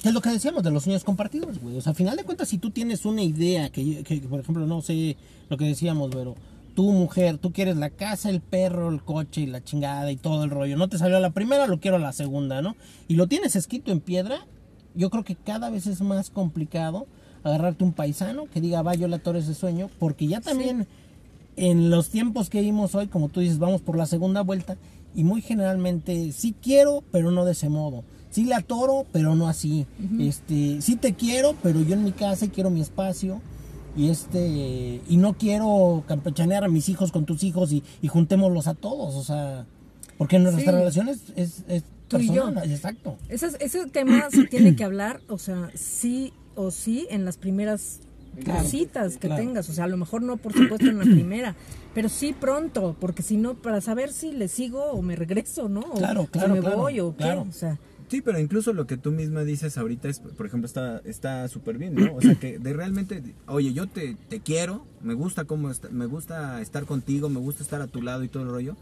es 0.03 0.13
lo 0.13 0.21
que 0.21 0.29
decíamos 0.29 0.63
de 0.63 0.71
los 0.71 0.83
sueños 0.83 1.03
compartidos, 1.03 1.59
güey. 1.59 1.77
O 1.77 1.81
sea, 1.81 1.91
a 1.91 1.95
final 1.95 2.17
de 2.17 2.23
cuentas, 2.23 2.49
si 2.49 2.57
tú 2.57 2.71
tienes 2.71 3.05
una 3.05 3.21
idea, 3.21 3.69
que, 3.69 4.03
que, 4.03 4.17
por 4.21 4.39
ejemplo, 4.39 4.65
no 4.65 4.81
sé, 4.81 5.15
lo 5.49 5.57
que 5.57 5.65
decíamos, 5.65 6.09
pero 6.11 6.35
tú, 6.75 6.91
mujer, 6.91 7.37
tú 7.37 7.51
quieres 7.51 7.77
la 7.77 7.89
casa, 7.89 8.29
el 8.29 8.41
perro, 8.41 8.89
el 8.89 9.03
coche 9.03 9.41
y 9.41 9.45
la 9.45 9.63
chingada 9.63 10.11
y 10.11 10.17
todo 10.17 10.43
el 10.43 10.49
rollo. 10.49 10.77
No 10.77 10.89
te 10.89 10.97
salió 10.97 11.17
a 11.17 11.21
la 11.21 11.31
primera, 11.31 11.67
lo 11.67 11.79
quiero 11.79 11.97
a 11.97 11.99
la 11.99 12.13
segunda, 12.13 12.61
¿no? 12.61 12.75
Y 13.07 13.15
lo 13.15 13.27
tienes 13.27 13.55
escrito 13.55 13.91
en 13.91 13.99
piedra, 13.99 14.47
yo 14.95 15.09
creo 15.09 15.23
que 15.23 15.35
cada 15.35 15.69
vez 15.69 15.87
es 15.87 16.01
más 16.01 16.29
complicado 16.29 17.07
agarrarte 17.43 17.83
un 17.83 17.93
paisano 17.93 18.45
que 18.45 18.61
diga, 18.61 18.81
va, 18.81 18.95
yo 18.95 19.07
le 19.07 19.15
atoro 19.15 19.39
ese 19.39 19.53
sueño, 19.53 19.89
porque 19.99 20.27
ya 20.27 20.41
también 20.41 20.87
en 21.55 21.89
los 21.89 22.09
tiempos 22.09 22.49
que 22.49 22.61
vimos 22.61 22.95
hoy, 22.95 23.07
como 23.07 23.29
tú 23.29 23.39
dices, 23.39 23.59
vamos 23.59 23.81
por 23.81 23.97
la 23.97 24.05
segunda 24.05 24.41
vuelta 24.41 24.77
y 25.15 25.23
muy 25.23 25.41
generalmente 25.41 26.31
sí 26.31 26.55
quiero, 26.61 27.03
pero 27.11 27.31
no 27.31 27.45
de 27.45 27.51
ese 27.53 27.69
modo. 27.69 28.03
Sí 28.31 28.45
le 28.45 28.55
atoro, 28.55 29.05
pero 29.11 29.35
no 29.35 29.47
así. 29.47 29.85
Este, 30.19 30.81
sí 30.81 30.95
te 30.95 31.13
quiero, 31.13 31.55
pero 31.61 31.81
yo 31.81 31.93
en 31.93 32.03
mi 32.03 32.11
casa 32.13 32.45
y 32.45 32.49
quiero 32.49 32.69
mi 32.69 32.81
espacio. 32.81 33.41
Y 33.95 34.09
este, 34.09 35.01
y 35.07 35.17
no 35.17 35.33
quiero 35.33 36.03
campechanear 36.07 36.63
a 36.63 36.69
mis 36.69 36.87
hijos 36.89 37.11
con 37.11 37.25
tus 37.25 37.43
hijos 37.43 37.73
y, 37.73 37.83
y 38.01 38.07
juntémoslos 38.07 38.67
a 38.67 38.73
todos, 38.73 39.15
o 39.15 39.23
sea, 39.23 39.65
porque 40.17 40.39
nuestra 40.39 40.63
Sí. 40.63 40.77
relación 40.77 41.09
es, 41.09 41.19
es, 41.35 41.63
es 41.67 41.83
Tú 42.07 42.17
y 42.19 42.27
yo. 42.27 42.45
personal, 42.45 42.71
exacto. 42.71 43.17
Ese, 43.27 43.49
ese 43.59 43.85
tema 43.87 44.29
se 44.31 44.45
tiene 44.49 44.77
que 44.77 44.85
hablar, 44.85 45.19
o 45.27 45.37
sea, 45.37 45.69
sí 45.75 46.31
o 46.55 46.71
sí 46.71 47.05
en 47.09 47.25
las 47.25 47.35
primeras 47.37 47.99
Claro, 48.45 48.61
cositas 48.63 49.17
que 49.17 49.27
claro. 49.27 49.41
tengas. 49.43 49.67
O 49.69 49.73
sea, 49.73 49.83
a 49.83 49.87
lo 49.87 49.97
mejor 49.97 50.21
no, 50.21 50.37
por 50.37 50.53
supuesto, 50.53 50.87
en 50.87 50.97
la 50.99 51.03
primera, 51.13 51.53
pero 51.93 52.07
sí 52.07 52.31
pronto, 52.31 52.95
porque 52.97 53.23
si 53.23 53.35
no, 53.35 53.55
para 53.55 53.81
saber 53.81 54.13
si 54.13 54.31
le 54.31 54.47
sigo 54.47 54.85
o 54.85 55.01
me 55.01 55.17
regreso, 55.17 55.67
¿no? 55.67 55.81
O 55.81 55.95
Claro, 55.97 56.21
si 56.21 56.27
claro, 56.29 56.53
me 56.53 56.61
claro, 56.61 56.77
voy 56.77 56.99
o 57.01 57.13
qué. 57.17 57.25
O 57.25 57.51
sea, 57.51 57.77
Sí, 58.11 58.21
pero 58.21 58.37
incluso 58.39 58.73
lo 58.73 58.85
que 58.87 58.97
tú 58.97 59.11
misma 59.13 59.45
dices 59.45 59.77
ahorita 59.77 60.09
es, 60.09 60.19
por 60.19 60.45
ejemplo, 60.45 60.65
está 60.67 60.97
está 61.05 61.47
súper 61.47 61.77
bien, 61.77 61.95
¿no? 61.95 62.13
O 62.15 62.21
sea, 62.21 62.35
que 62.35 62.59
de 62.59 62.73
realmente, 62.73 63.23
oye, 63.47 63.71
yo 63.71 63.87
te, 63.87 64.17
te 64.27 64.41
quiero, 64.41 64.85
me 65.01 65.13
gusta 65.13 65.45
cómo 65.45 65.71
me 65.91 66.05
gusta 66.07 66.59
estar 66.59 66.85
contigo, 66.85 67.29
me 67.29 67.39
gusta 67.39 67.63
estar 67.63 67.81
a 67.81 67.87
tu 67.87 68.01
lado 68.01 68.25
y 68.25 68.27
todo 68.27 68.43
el 68.43 68.49
rollo, 68.49 68.75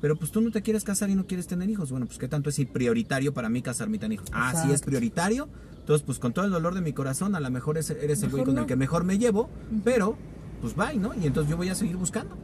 pero 0.00 0.16
pues 0.16 0.30
tú 0.32 0.40
no 0.40 0.50
te 0.50 0.62
quieres 0.62 0.84
casar 0.84 1.10
y 1.10 1.14
no 1.14 1.26
quieres 1.26 1.46
tener 1.46 1.68
hijos. 1.68 1.90
Bueno, 1.90 2.06
pues 2.06 2.18
qué 2.18 2.28
tanto 2.28 2.48
es 2.48 2.58
prioritario 2.72 3.34
para 3.34 3.50
mí 3.50 3.60
casarme 3.60 3.96
y 3.96 4.00
tener 4.00 4.14
hijos. 4.14 4.30
Ah, 4.32 4.52
sí 4.52 4.58
es 4.60 4.64
Exacto. 4.76 4.86
prioritario. 4.86 5.48
Entonces, 5.80 6.02
pues 6.06 6.18
con 6.18 6.32
todo 6.32 6.46
el 6.46 6.50
dolor 6.50 6.74
de 6.74 6.80
mi 6.80 6.94
corazón, 6.94 7.34
a 7.34 7.40
lo 7.40 7.50
mejor 7.50 7.76
es- 7.76 7.90
eres 7.90 8.22
el 8.22 8.30
güey 8.30 8.40
Mejor 8.40 8.46
con 8.46 8.54
no. 8.54 8.60
el 8.62 8.66
que 8.66 8.76
mejor 8.76 9.04
me 9.04 9.18
llevo, 9.18 9.50
pero 9.84 10.16
pues 10.62 10.74
bye, 10.74 10.96
¿no? 10.96 11.12
Y 11.14 11.26
entonces 11.26 11.50
yo 11.50 11.58
voy 11.58 11.68
a 11.68 11.74
seguir 11.74 11.96
buscando. 11.98 12.34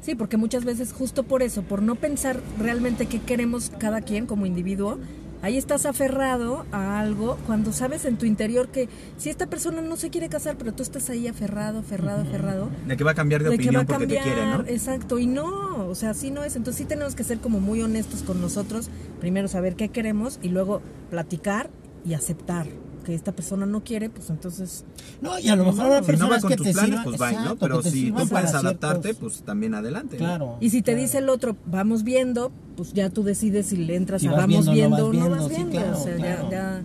Sí, 0.00 0.14
porque 0.14 0.38
muchas 0.38 0.64
veces 0.64 0.94
justo 0.94 1.24
por 1.24 1.42
eso, 1.42 1.62
por 1.62 1.82
no 1.82 1.94
pensar 1.96 2.40
realmente 2.58 3.04
qué 3.06 3.20
queremos 3.20 3.70
cada 3.78 4.00
quien 4.00 4.24
como 4.26 4.46
individuo, 4.46 4.98
ahí 5.42 5.56
estás 5.56 5.86
aferrado 5.86 6.66
a 6.72 7.00
algo 7.00 7.38
cuando 7.46 7.72
sabes 7.72 8.04
en 8.04 8.16
tu 8.16 8.26
interior 8.26 8.68
que 8.68 8.88
si 9.16 9.30
esta 9.30 9.46
persona 9.46 9.80
no 9.82 9.96
se 9.96 10.10
quiere 10.10 10.28
casar, 10.28 10.56
pero 10.58 10.72
tú 10.72 10.82
estás 10.82 11.08
ahí 11.10 11.28
aferrado, 11.28 11.80
aferrado, 11.80 12.22
aferrado, 12.22 12.70
De 12.86 12.96
que 12.96 13.04
va 13.04 13.12
a 13.12 13.14
cambiar 13.14 13.42
de, 13.42 13.50
de 13.50 13.58
que 13.58 13.64
va 13.64 13.80
opinión 13.80 13.82
a 13.82 13.86
porque 13.86 14.04
cambiar, 14.04 14.24
te 14.24 14.30
quiere, 14.30 14.46
¿no? 14.46 14.60
exacto, 14.66 15.18
y 15.18 15.26
no, 15.26 15.88
o 15.88 15.94
sea, 15.94 16.10
así 16.10 16.30
no 16.30 16.44
es, 16.44 16.56
entonces 16.56 16.78
sí 16.78 16.84
tenemos 16.84 17.14
que 17.14 17.24
ser 17.24 17.38
como 17.38 17.60
muy 17.60 17.82
honestos 17.82 18.22
con 18.22 18.40
nosotros, 18.40 18.90
primero 19.20 19.48
saber 19.48 19.76
qué 19.76 19.88
queremos 19.88 20.38
y 20.42 20.48
luego 20.48 20.82
platicar 21.10 21.70
y 22.04 22.14
aceptar 22.14 22.66
que 23.08 23.14
esta 23.14 23.32
persona 23.32 23.64
no 23.64 23.82
quiere, 23.82 24.10
pues 24.10 24.28
entonces 24.28 24.84
No, 25.22 25.38
y 25.38 25.48
a 25.48 25.56
lo 25.56 25.64
mejor 25.64 25.78
no, 25.78 25.84
habrá 25.94 26.00
si 26.02 26.12
Si 26.12 26.18
no 26.18 26.24
va 26.28 26.28
personas 26.36 26.40
con 26.42 26.50
que 26.50 26.56
tus 26.56 26.66
te 26.66 26.72
planes, 26.74 26.90
sirvan, 26.90 27.04
pues 27.04 27.18
bye, 27.18 27.38
¿no? 27.42 27.56
Pero 27.56 27.82
si 27.82 28.12
tú 28.12 28.28
puedes 28.28 28.52
adaptarte, 28.54 29.02
ciertos- 29.02 29.16
pues 29.20 29.42
también 29.42 29.74
adelante. 29.74 30.16
¿no? 30.18 30.24
Claro. 30.26 30.56
Y 30.60 30.68
si 30.68 30.82
te 30.82 30.92
claro. 30.92 31.00
dice 31.00 31.18
el 31.18 31.28
otro, 31.30 31.56
vamos 31.64 32.04
viendo, 32.04 32.52
pues 32.76 32.92
ya 32.92 33.08
tú 33.08 33.22
decides 33.22 33.64
si 33.68 33.78
le 33.78 33.96
entras 33.96 34.20
Si 34.20 34.28
a 34.28 34.32
vamos 34.32 34.66
viendo, 34.70 34.72
viendo 34.72 34.98
no 34.98 35.04
o 35.06 35.12
no 35.12 35.30
vas 35.30 35.48
viendo, 35.48 35.48
sí, 35.48 35.54
viendo. 35.64 35.70
claro, 35.72 35.98
o 35.98 36.04
sea, 36.04 36.16
claro. 36.16 36.50
ya, 36.50 36.50
ya, 36.50 36.82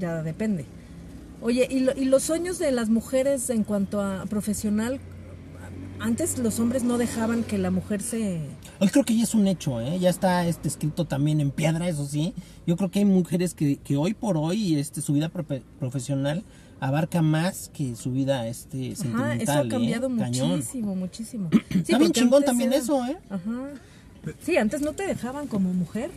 ya 0.00 0.22
depende. 0.24 0.64
Oye, 1.40 1.68
¿y, 1.70 1.80
lo- 1.80 1.96
y 1.96 2.04
los 2.06 2.24
sueños 2.24 2.58
de 2.58 2.72
las 2.72 2.88
mujeres 2.88 3.48
en 3.50 3.62
cuanto 3.62 4.00
a 4.02 4.24
profesional? 4.26 4.98
Antes 6.00 6.38
los 6.38 6.60
hombres 6.60 6.84
no 6.84 6.96
dejaban 6.98 7.42
que 7.42 7.58
la 7.58 7.70
mujer 7.70 8.02
se... 8.02 8.40
Hoy 8.78 8.88
creo 8.88 9.04
que 9.04 9.16
ya 9.16 9.24
es 9.24 9.34
un 9.34 9.46
hecho, 9.48 9.80
¿eh? 9.80 9.98
Ya 9.98 10.10
está 10.10 10.46
este 10.46 10.68
escrito 10.68 11.04
también 11.06 11.40
en 11.40 11.50
piedra, 11.50 11.88
eso 11.88 12.06
sí. 12.06 12.34
Yo 12.66 12.76
creo 12.76 12.90
que 12.90 13.00
hay 13.00 13.04
mujeres 13.04 13.54
que, 13.54 13.76
que 13.76 13.96
hoy 13.96 14.14
por 14.14 14.36
hoy 14.36 14.76
este, 14.76 15.00
su 15.00 15.12
vida 15.14 15.30
profe- 15.32 15.62
profesional 15.80 16.44
abarca 16.80 17.22
más 17.22 17.70
que 17.74 17.96
su 17.96 18.12
vida 18.12 18.46
este, 18.46 18.92
Ajá, 18.92 18.96
sentimental. 18.96 19.40
eso 19.40 19.52
ha 19.52 19.62
¿eh? 19.62 19.68
cambiado 19.68 20.08
Cañón. 20.16 20.50
muchísimo, 20.50 20.94
muchísimo. 20.94 21.50
Está 21.70 21.98
bien 21.98 22.08
porque 22.10 22.20
chingón 22.20 22.44
también 22.44 22.72
era- 22.72 22.82
eso, 22.82 23.04
¿eh? 23.04 23.18
Ajá. 23.30 23.68
Sí, 24.40 24.56
antes 24.56 24.80
no 24.82 24.92
te 24.92 25.06
dejaban 25.06 25.46
como 25.48 25.72
mujer. 25.72 26.10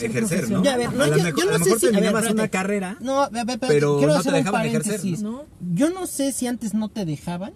Ejercer, 0.00 0.48
¿no? 0.50 0.62
Ya, 0.62 0.74
a 0.74 0.76
ver, 0.76 0.92
no, 0.92 1.02
a 1.04 1.08
yo- 1.08 1.14
mejor, 1.24 1.38
yo 1.40 1.44
no 1.44 1.50
a 1.56 1.58
lo 1.58 1.64
sé 1.64 1.70
mejor 1.70 1.80
si- 1.80 1.86
a 1.86 1.90
ver, 1.90 1.94
terminabas 2.00 2.22
una 2.22 2.30
espérate. 2.30 2.50
carrera. 2.50 2.96
No, 3.00 3.22
a 3.22 3.28
ver, 3.30 3.38
espérate, 3.40 3.66
Pero 3.68 3.98
quiero 3.98 4.12
no 4.14 4.18
hacer 4.20 4.32
te 4.32 4.40
un 4.40 4.46
ejercer, 4.46 4.52
paréntesis. 4.82 5.22
¿no? 5.22 5.44
Yo 5.74 5.90
no 5.90 6.06
sé 6.06 6.32
si 6.32 6.46
antes 6.46 6.74
no 6.74 6.88
te 6.88 7.04
dejaban, 7.04 7.52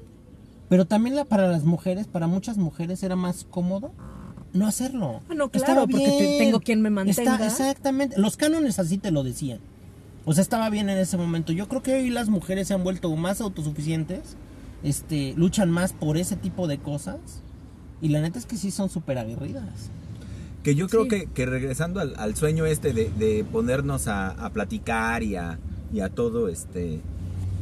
pero 0.73 0.87
también 0.87 1.15
la, 1.17 1.27
para 1.27 1.49
las 1.49 1.65
mujeres, 1.65 2.07
para 2.07 2.27
muchas 2.27 2.57
mujeres 2.57 3.03
era 3.03 3.15
más 3.15 3.45
cómodo 3.51 3.93
no 4.55 4.67
hacerlo. 4.67 5.21
Ah, 5.29 5.35
no, 5.35 5.51
claro, 5.51 5.67
Estaba 5.67 5.87
porque 5.87 6.37
tengo 6.39 6.61
quien 6.61 6.81
me 6.81 6.89
mantenga. 6.89 7.35
Está- 7.35 7.47
exactamente. 7.47 8.19
Los 8.19 8.39
cánones 8.39 8.79
así 8.79 8.97
te 8.97 9.11
lo 9.11 9.23
decían. 9.23 9.59
O 10.25 10.33
sea, 10.33 10.41
estaba 10.41 10.71
bien 10.71 10.89
en 10.89 10.97
ese 10.97 11.19
momento. 11.19 11.53
Yo 11.53 11.69
creo 11.69 11.83
que 11.83 11.95
hoy 11.97 12.09
las 12.09 12.31
mujeres 12.31 12.69
se 12.69 12.73
han 12.75 12.83
vuelto 12.85 13.15
más 13.17 13.43
autosuficientes, 13.43 14.39
este, 14.83 15.35
luchan 15.37 15.71
más 15.71 15.93
por 15.93 16.17
ese 16.17 16.37
tipo 16.37 16.67
de 16.69 16.79
cosas. 16.79 17.19
Y 18.01 18.09
la 18.09 18.23
neta 18.23 18.39
es 18.39 18.47
que 18.47 18.57
sí 18.57 18.71
son 18.71 18.89
súper 18.89 19.19
aguerridas. 19.19 19.91
Que 20.63 20.75
yo 20.75 20.89
creo 20.89 21.03
Sí. 21.03 21.09
que, 21.11 21.27
que 21.27 21.45
regresando 21.45 22.01
al, 22.01 22.15
al 22.17 22.35
sueño 22.35 22.65
este 22.65 22.95
de, 22.95 23.11
de 23.11 23.45
ponernos 23.45 24.09
a, 24.09 24.29
a 24.31 24.49
platicar 24.55 25.23
y 25.23 25.37
a, 25.37 25.59
y 25.93 26.01
a 26.01 26.09
todo 26.09 26.49
este 26.49 27.01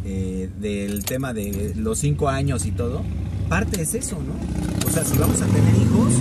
eh, 0.04 0.48
del 0.60 1.04
tema 1.04 1.32
de 1.32 1.74
los 1.76 1.98
cinco 1.98 2.28
años 2.28 2.66
y 2.66 2.72
todo, 2.72 3.02
parte 3.48 3.82
es 3.82 3.94
eso, 3.94 4.16
¿no? 4.16 4.88
O 4.88 4.90
sea, 4.90 5.04
si 5.04 5.16
vamos 5.18 5.40
a 5.42 5.46
tener 5.46 5.74
hijos, 5.76 6.12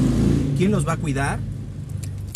¿quién 0.58 0.72
los 0.72 0.88
va 0.88 0.94
a 0.94 0.98
cuidar? 0.98 1.40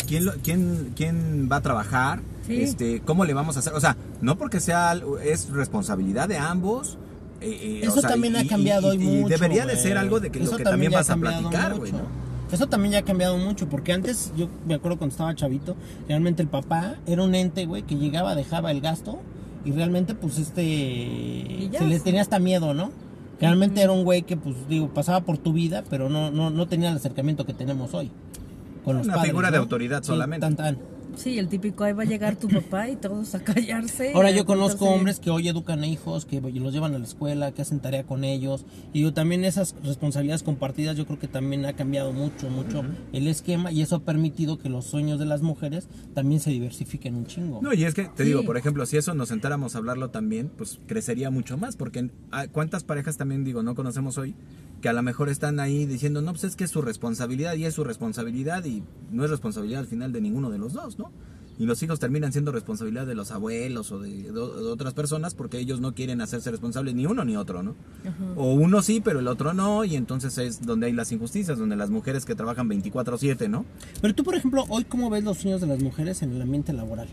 ¿Quién, 0.06 0.24
lo- 0.26 0.34
quién, 0.42 0.92
quién 0.96 1.48
va 1.50 1.56
a 1.56 1.60
trabajar? 1.62 2.20
Sí. 2.46 2.60
Este, 2.60 3.00
¿Cómo 3.00 3.24
le 3.24 3.32
vamos 3.34 3.56
a 3.56 3.60
hacer? 3.60 3.72
O 3.72 3.80
sea, 3.80 3.96
no 4.20 4.36
porque 4.36 4.60
sea 4.60 4.94
es 5.24 5.48
responsabilidad 5.50 6.28
de 6.28 6.36
ambos. 6.38 6.98
eh, 7.40 7.48
eh, 7.50 7.80
Eso 7.84 7.98
o 7.98 8.00
sea, 8.00 8.10
también 8.10 8.34
y- 8.34 8.38
ha 8.38 8.46
cambiado 8.46 8.92
y- 8.94 8.98
hoy 8.98 9.04
y 9.04 9.06
mucho. 9.22 9.28
debería 9.28 9.64
de 9.66 9.72
güey. 9.74 9.82
ser 9.82 9.96
algo 9.98 10.20
de 10.20 10.30
que, 10.30 10.42
Eso 10.42 10.52
lo 10.52 10.56
que 10.58 10.64
también 10.64 10.92
ha 10.94 10.98
vas 10.98 11.10
a 11.10 11.16
platicar, 11.16 11.74
güey. 11.74 11.92
¿no? 11.92 12.24
Eso 12.52 12.66
también 12.68 12.92
ya 12.92 12.98
ha 12.98 13.02
cambiado 13.02 13.36
mucho, 13.38 13.66
porque 13.68 13.92
antes, 13.92 14.30
yo 14.36 14.48
me 14.68 14.74
acuerdo 14.74 14.98
cuando 14.98 15.12
estaba 15.12 15.34
chavito, 15.34 15.74
realmente 16.06 16.42
el 16.42 16.48
papá 16.48 16.96
era 17.06 17.22
un 17.22 17.34
ente, 17.34 17.64
güey, 17.66 17.82
que 17.82 17.96
llegaba, 17.96 18.34
dejaba 18.34 18.70
el 18.70 18.80
gasto 18.80 19.18
y 19.64 19.72
realmente, 19.72 20.14
pues, 20.14 20.38
este, 20.38 21.68
ya. 21.70 21.78
se 21.80 21.86
le 21.86 22.00
tenía 22.00 22.20
hasta 22.20 22.38
miedo, 22.38 22.74
¿no? 22.74 22.90
Realmente 23.40 23.80
era 23.82 23.92
un 23.92 24.04
güey 24.04 24.22
que, 24.22 24.36
pues, 24.36 24.54
digo, 24.68 24.88
pasaba 24.94 25.20
por 25.22 25.38
tu 25.38 25.52
vida, 25.52 25.84
pero 25.90 26.08
no, 26.08 26.30
no, 26.30 26.50
no 26.50 26.66
tenía 26.68 26.90
el 26.90 26.96
acercamiento 26.96 27.44
que 27.46 27.54
tenemos 27.54 27.94
hoy. 27.94 28.10
Con 28.84 28.98
los 28.98 29.06
Una 29.06 29.14
padres, 29.16 29.30
figura 29.30 29.50
de 29.50 29.56
autoridad 29.56 30.02
Sí, 30.02 30.08
solamente. 30.08 30.46
tan, 30.46 30.56
tan. 30.56 30.78
Sí, 31.16 31.38
el 31.38 31.48
típico, 31.48 31.84
ahí 31.84 31.92
va 31.92 32.02
a 32.02 32.06
llegar 32.06 32.36
tu 32.36 32.48
papá 32.48 32.88
y 32.88 32.96
todos 32.96 33.34
a 33.34 33.40
callarse. 33.40 34.12
Ahora 34.14 34.30
yo 34.30 34.44
conozco 34.44 34.86
hombres 34.86 35.20
que 35.20 35.30
hoy 35.30 35.48
educan 35.48 35.82
a 35.82 35.86
hijos, 35.86 36.24
que 36.26 36.40
los 36.40 36.72
llevan 36.72 36.94
a 36.94 36.98
la 36.98 37.04
escuela, 37.04 37.52
que 37.52 37.62
hacen 37.62 37.80
tarea 37.80 38.04
con 38.04 38.24
ellos. 38.24 38.64
Y 38.92 39.02
yo 39.02 39.12
también 39.14 39.44
esas 39.44 39.74
responsabilidades 39.82 40.42
compartidas, 40.42 40.96
yo 40.96 41.06
creo 41.06 41.18
que 41.18 41.28
también 41.28 41.64
ha 41.66 41.72
cambiado 41.74 42.12
mucho, 42.12 42.48
mucho 42.50 42.82
el 43.12 43.28
esquema 43.28 43.72
y 43.72 43.82
eso 43.82 43.96
ha 43.96 44.00
permitido 44.00 44.58
que 44.58 44.68
los 44.68 44.84
sueños 44.86 45.18
de 45.18 45.26
las 45.26 45.42
mujeres 45.42 45.88
también 46.14 46.40
se 46.40 46.50
diversifiquen 46.50 47.14
un 47.14 47.26
chingo. 47.26 47.60
No, 47.62 47.72
y 47.72 47.84
es 47.84 47.94
que 47.94 48.04
te 48.04 48.24
Sí. 48.24 48.30
digo, 48.30 48.44
por 48.44 48.56
ejemplo, 48.56 48.84
si 48.86 48.96
eso 48.96 49.14
nos 49.14 49.28
sentáramos 49.28 49.74
a 49.74 49.78
hablarlo 49.78 50.10
también, 50.10 50.50
pues 50.56 50.80
crecería 50.86 51.30
mucho 51.30 51.56
más, 51.56 51.76
porque 51.76 52.10
ah, 52.32 52.46
cuántas 52.50 52.84
parejas 52.84 53.16
también 53.16 53.44
digo, 53.44 53.62
no 53.62 53.74
conocemos 53.74 54.18
hoy, 54.18 54.34
que 54.84 54.90
a 54.90 54.92
lo 54.92 55.02
mejor 55.02 55.30
están 55.30 55.60
ahí 55.60 55.86
diciendo, 55.86 56.20
no, 56.20 56.32
pues 56.32 56.44
es 56.44 56.56
que 56.56 56.64
es 56.64 56.70
su 56.70 56.82
responsabilidad 56.82 57.54
y 57.54 57.64
es 57.64 57.72
su 57.72 57.84
responsabilidad 57.84 58.62
y 58.66 58.82
no 59.10 59.24
es 59.24 59.30
responsabilidad 59.30 59.80
al 59.80 59.86
final 59.86 60.12
de 60.12 60.20
ninguno 60.20 60.50
de 60.50 60.58
los 60.58 60.74
dos, 60.74 60.98
¿no? 60.98 61.10
Y 61.58 61.64
los 61.64 61.82
hijos 61.82 61.98
terminan 62.00 62.32
siendo 62.32 62.52
responsabilidad 62.52 63.06
de 63.06 63.14
los 63.14 63.30
abuelos 63.30 63.90
o 63.92 63.98
de, 63.98 64.10
de- 64.10 64.30
de 64.32 64.38
otras 64.40 64.92
personas 64.92 65.34
porque 65.34 65.58
ellos 65.58 65.80
no 65.80 65.94
quieren 65.94 66.20
hacerse 66.20 66.50
responsables 66.50 66.94
ni 66.94 67.06
uno 67.06 67.24
ni 67.24 67.34
otro, 67.34 67.62
¿no? 67.62 67.74
O 68.36 68.52
uno 68.52 68.82
sí, 68.82 69.00
pero 69.02 69.20
el 69.20 69.26
otro 69.26 69.54
no, 69.54 69.84
y 69.86 69.96
entonces 69.96 70.36
es 70.36 70.60
donde 70.66 70.88
hay 70.88 70.92
las 70.92 71.10
injusticias, 71.12 71.56
donde 71.58 71.76
las 71.76 71.88
mujeres 71.88 72.26
que 72.26 72.34
trabajan 72.34 72.68
24/7, 72.68 73.48
¿no? 73.48 73.64
Pero 74.02 74.14
tú, 74.14 74.22
por 74.22 74.34
ejemplo, 74.34 74.66
hoy 74.68 74.84
cómo 74.84 75.08
ves 75.08 75.24
los 75.24 75.38
sueños 75.38 75.62
de 75.62 75.66
las 75.66 75.82
mujeres 75.82 76.20
en 76.20 76.32
el 76.32 76.42
ambiente 76.42 76.74
laboral? 76.74 77.08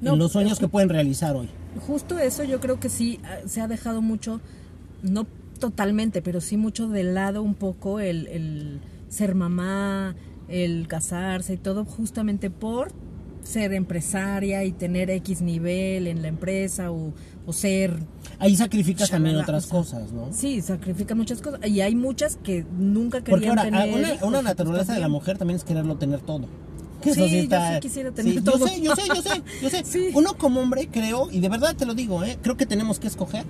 No, 0.00 0.14
en 0.14 0.18
los 0.20 0.32
sueños 0.32 0.58
que 0.58 0.68
pueden 0.68 0.88
realizar 0.88 1.36
hoy. 1.36 1.50
Justo 1.86 2.18
eso 2.18 2.44
yo 2.44 2.60
creo 2.60 2.80
que 2.80 2.88
sí 2.88 3.20
ah, 3.24 3.46
se 3.46 3.60
ha 3.60 3.68
dejado 3.68 4.00
mucho, 4.00 4.40
no 5.02 5.26
totalmente, 5.62 6.22
pero 6.22 6.40
sí 6.40 6.56
mucho 6.56 6.88
de 6.88 7.04
lado 7.04 7.40
un 7.40 7.54
poco 7.54 8.00
el, 8.00 8.26
el 8.26 8.80
ser 9.08 9.36
mamá, 9.36 10.16
el 10.48 10.88
casarse 10.88 11.54
y 11.54 11.56
todo 11.56 11.84
justamente 11.84 12.50
por 12.50 12.90
ser 13.44 13.72
empresaria 13.72 14.64
y 14.64 14.72
tener 14.72 15.08
X 15.10 15.40
nivel 15.40 16.08
en 16.08 16.20
la 16.20 16.26
empresa 16.26 16.90
o, 16.90 17.12
o 17.46 17.52
ser... 17.52 17.96
Ahí 18.40 18.56
sacrificas 18.56 19.08
también 19.08 19.36
otras 19.36 19.66
o 19.66 19.68
sea, 19.68 19.78
cosas, 19.78 20.12
¿no? 20.12 20.32
Sí, 20.32 20.60
sacrifican 20.62 21.16
muchas 21.16 21.40
cosas 21.40 21.64
y 21.64 21.80
hay 21.80 21.94
muchas 21.94 22.34
que 22.42 22.66
nunca 22.76 23.18
Porque 23.18 23.46
querían 23.46 23.58
ahora, 23.60 23.84
tener 23.84 24.18
una, 24.24 24.42
naturaleza 24.42 24.94
de 24.94 25.00
la 25.00 25.08
mujer 25.08 25.38
también 25.38 25.58
es 25.58 25.64
quererlo 25.64 25.96
tener 25.96 26.22
todo. 26.22 26.46
Sí, 27.04 27.14
sí 27.14 27.48
yo 27.48 27.58
sí 27.72 27.80
quisiera 27.80 28.10
tener 28.10 28.34
sí, 28.34 28.40
todo. 28.40 28.58
Yo 28.58 28.66
sé, 28.66 28.80
yo 28.82 28.96
sé, 28.96 29.02
yo 29.06 29.22
sé, 29.22 29.42
yo 29.62 29.70
sé. 29.70 29.84
Sí. 29.84 30.10
Uno 30.12 30.36
como 30.36 30.60
hombre 30.60 30.88
creo, 30.90 31.30
y 31.30 31.38
de 31.38 31.48
verdad 31.48 31.76
te 31.76 31.86
lo 31.86 31.94
digo, 31.94 32.24
¿eh? 32.24 32.36
creo 32.42 32.56
que 32.56 32.66
tenemos 32.66 32.98
que 32.98 33.06
escoger 33.06 33.44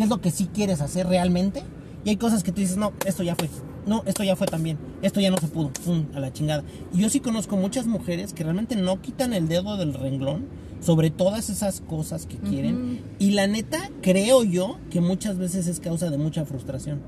qué 0.00 0.04
es 0.04 0.08
lo 0.10 0.22
que 0.22 0.30
sí 0.30 0.46
quieres 0.46 0.80
hacer 0.80 1.06
realmente. 1.06 1.62
Y 2.06 2.08
hay 2.08 2.16
cosas 2.16 2.42
que 2.42 2.52
tú 2.52 2.62
dices, 2.62 2.78
no, 2.78 2.94
esto 3.04 3.22
ya 3.22 3.36
fue. 3.36 3.50
No, 3.86 4.02
esto 4.06 4.24
ya 4.24 4.34
fue 4.34 4.46
también. 4.46 4.78
Esto 5.02 5.20
ya 5.20 5.30
no 5.30 5.36
se 5.36 5.46
pudo. 5.46 5.70
Pum, 5.84 6.06
a 6.14 6.20
la 6.20 6.32
chingada. 6.32 6.64
Y 6.94 7.02
yo 7.02 7.10
sí 7.10 7.20
conozco 7.20 7.58
muchas 7.58 7.86
mujeres 7.86 8.32
que 8.32 8.42
realmente 8.42 8.76
no 8.76 9.02
quitan 9.02 9.34
el 9.34 9.46
dedo 9.46 9.76
del 9.76 9.92
renglón 9.92 10.46
sobre 10.80 11.10
todas 11.10 11.50
esas 11.50 11.82
cosas 11.82 12.24
que 12.24 12.38
quieren. 12.38 13.02
Y 13.18 13.32
la 13.32 13.46
neta, 13.46 13.90
creo 14.00 14.42
yo 14.42 14.78
que 14.90 15.02
muchas 15.02 15.36
veces 15.36 15.66
es 15.66 15.80
causa 15.80 16.08
de 16.08 16.16
mucha 16.16 16.46
frustración. 16.46 17.00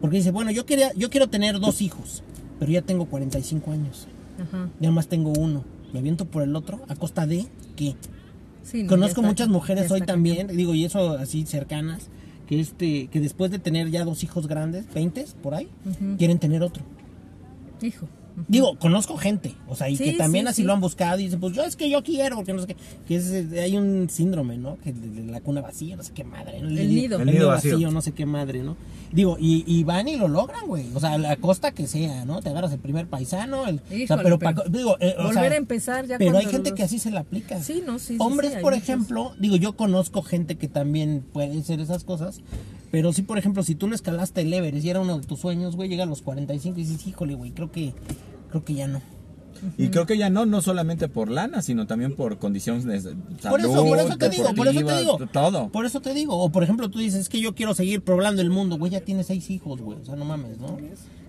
Porque 0.00 0.16
dice, 0.16 0.30
bueno, 0.30 0.50
yo 0.50 0.64
quería, 0.64 0.94
yo 0.94 1.10
quiero 1.10 1.28
tener 1.28 1.60
dos 1.60 1.82
hijos, 1.82 2.22
pero 2.58 2.72
ya 2.72 2.80
tengo 2.80 3.04
45 3.04 3.70
años. 3.70 4.08
Ajá. 4.40 4.70
Ya 4.80 4.90
más 4.90 5.08
tengo 5.08 5.30
uno. 5.38 5.62
Me 5.92 5.98
aviento 5.98 6.24
por 6.24 6.42
el 6.42 6.56
otro 6.56 6.80
a 6.88 6.94
costa 6.94 7.26
de 7.26 7.44
qué. 7.76 7.96
Sí, 8.64 8.82
no, 8.82 8.88
Conozco 8.88 9.22
muchas 9.22 9.48
mujeres 9.48 9.90
hoy 9.90 10.00
también, 10.00 10.48
digo, 10.48 10.74
y 10.74 10.84
eso 10.84 11.12
así 11.18 11.44
cercanas, 11.46 12.08
que 12.46 12.60
este, 12.60 13.08
que 13.08 13.20
después 13.20 13.50
de 13.50 13.58
tener 13.58 13.90
ya 13.90 14.04
dos 14.04 14.24
hijos 14.24 14.46
grandes, 14.46 14.92
20 14.92 15.26
por 15.42 15.54
ahí, 15.54 15.68
quieren 16.18 16.38
tener 16.38 16.62
otro. 16.62 16.82
Hijo. 17.82 18.08
Digo, 18.48 18.76
conozco 18.80 19.16
gente, 19.16 19.54
o 19.68 19.76
sea, 19.76 19.88
y 19.88 19.96
que 19.96 20.14
también 20.14 20.46
sí, 20.46 20.48
así 20.50 20.62
sí. 20.62 20.66
lo 20.66 20.72
han 20.72 20.80
buscado 20.80 21.20
y 21.20 21.24
dicen, 21.24 21.38
pues 21.38 21.54
yo 21.54 21.62
es 21.62 21.76
que 21.76 21.88
yo 21.88 22.02
quiero, 22.02 22.34
porque 22.34 22.52
no 22.52 22.60
sé 22.62 22.66
qué, 22.66 22.76
que 23.06 23.14
es, 23.16 23.30
eh, 23.30 23.60
hay 23.60 23.76
un 23.76 24.10
síndrome, 24.10 24.58
¿no? 24.58 24.76
Que 24.78 24.92
de, 24.92 25.08
de 25.22 25.30
la 25.30 25.40
cuna 25.40 25.60
vacía, 25.60 25.94
no 25.94 26.02
sé 26.02 26.12
qué 26.12 26.24
madre, 26.24 26.60
¿no? 26.60 26.68
El 26.68 26.88
nido. 26.88 27.20
El 27.20 27.26
nido 27.26 27.48
vacío, 27.48 27.92
no 27.92 28.00
sé 28.02 28.10
qué 28.12 28.26
madre, 28.26 28.62
¿no? 28.64 28.76
Digo, 29.12 29.36
y, 29.38 29.62
y 29.68 29.84
van 29.84 30.08
y 30.08 30.16
lo 30.16 30.26
logran, 30.26 30.66
güey, 30.66 30.86
o 30.94 30.98
sea, 31.00 31.12
a 31.12 31.18
la 31.18 31.36
costa 31.36 31.70
que 31.70 31.86
sea, 31.86 32.24
¿no? 32.24 32.40
Te 32.42 32.48
agarras 32.48 32.72
el 32.72 32.80
primer 32.80 33.06
paisano, 33.06 33.68
el, 33.68 33.76
o 33.76 33.88
sea, 33.88 33.96
Híjole, 33.98 34.22
pero, 34.24 34.38
pero 34.40 34.54
pa- 34.56 34.64
digo, 34.68 34.96
eh, 34.98 35.14
o 35.18 35.22
volver 35.28 35.34
sea, 35.44 35.52
a 35.52 35.56
empezar 35.56 36.06
ya 36.06 36.18
Pero 36.18 36.36
hay 36.36 36.46
gente 36.46 36.70
los- 36.70 36.76
que 36.76 36.82
así 36.82 36.98
se 36.98 37.12
la 37.12 37.20
aplica. 37.20 37.62
Sí, 37.62 37.84
no, 37.86 38.00
sí, 38.00 38.16
Hombres, 38.18 38.52
por 38.54 38.72
muchos. 38.72 38.78
ejemplo, 38.78 39.32
digo, 39.38 39.54
yo 39.54 39.76
conozco 39.76 40.22
gente 40.22 40.56
que 40.56 40.66
también 40.66 41.24
puede 41.32 41.56
hacer 41.56 41.78
esas 41.78 42.02
cosas, 42.02 42.40
pero 42.94 43.12
sí, 43.12 43.22
por 43.22 43.38
ejemplo, 43.38 43.62
si 43.64 43.74
tú 43.74 43.88
no 43.88 43.94
escalaste 43.94 44.42
el 44.42 44.52
Everest 44.52 44.84
y 44.86 44.90
era 44.90 45.00
uno 45.00 45.18
de 45.18 45.26
tus 45.26 45.40
sueños, 45.40 45.74
güey, 45.74 45.88
llega 45.88 46.04
a 46.04 46.06
los 46.06 46.22
45 46.22 46.78
y 46.78 46.84
dices, 46.84 47.06
híjole, 47.06 47.34
güey, 47.34 47.50
creo 47.50 47.72
que, 47.72 47.92
creo 48.50 48.64
que 48.64 48.74
ya 48.74 48.86
no. 48.86 49.02
Y 49.78 49.88
creo 49.88 50.04
que 50.06 50.16
ya 50.18 50.30
no, 50.30 50.46
no 50.46 50.60
solamente 50.62 51.08
por 51.08 51.30
lana, 51.30 51.62
sino 51.62 51.86
también 51.86 52.14
por 52.14 52.38
condiciones 52.38 52.84
de 52.84 53.00
salud, 53.00 53.16
Por 53.48 53.60
eso, 53.60 53.84
por 53.84 53.98
eso 53.98 54.16
te 54.18 54.28
digo, 54.28 54.54
por 54.54 54.68
eso 54.68 54.84
te 54.84 54.98
digo. 54.98 55.18
Todo. 55.32 55.68
Por 55.70 55.86
eso 55.86 56.00
te 56.00 56.12
digo. 56.14 56.36
O 56.38 56.50
por 56.50 56.62
ejemplo, 56.62 56.90
tú 56.90 56.98
dices, 56.98 57.20
es 57.22 57.28
que 57.28 57.40
yo 57.40 57.54
quiero 57.54 57.74
seguir 57.74 58.02
poblando 58.02 58.42
el 58.42 58.50
mundo, 58.50 58.76
güey, 58.78 58.92
ya 58.92 59.00
tienes 59.00 59.26
seis 59.26 59.50
hijos, 59.50 59.80
güey. 59.80 59.98
O 60.00 60.04
sea, 60.04 60.16
no 60.16 60.24
mames, 60.24 60.58
¿no? 60.58 60.76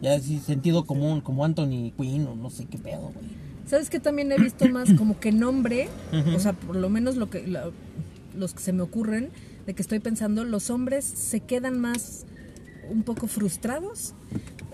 Ya 0.02 0.16
es 0.16 0.26
sentido 0.46 0.86
común, 0.86 1.22
como 1.22 1.46
Anthony 1.46 1.94
Quinn 1.98 2.28
o 2.28 2.36
no 2.36 2.50
sé 2.50 2.66
qué 2.66 2.78
pedo, 2.78 3.12
güey. 3.14 3.26
¿Sabes 3.68 3.90
que 3.90 4.00
también 4.00 4.32
he 4.32 4.38
visto 4.38 4.68
más 4.68 4.92
como 4.94 5.20
que 5.20 5.32
nombre? 5.32 5.88
O 6.36 6.40
sea, 6.40 6.54
por 6.54 6.76
lo 6.76 6.90
menos 6.90 7.16
lo 7.16 7.30
que 7.30 7.48
la- 7.48 7.70
los 8.38 8.54
que 8.54 8.60
se 8.62 8.74
me 8.74 8.82
ocurren 8.82 9.30
de 9.66 9.74
que 9.74 9.82
estoy 9.82 10.00
pensando, 10.00 10.44
los 10.44 10.70
hombres 10.70 11.06
se 11.06 11.40
quedan 11.42 11.80
más 11.80 12.26
un 12.90 13.02
poco 13.04 13.26
frustrados 13.28 14.14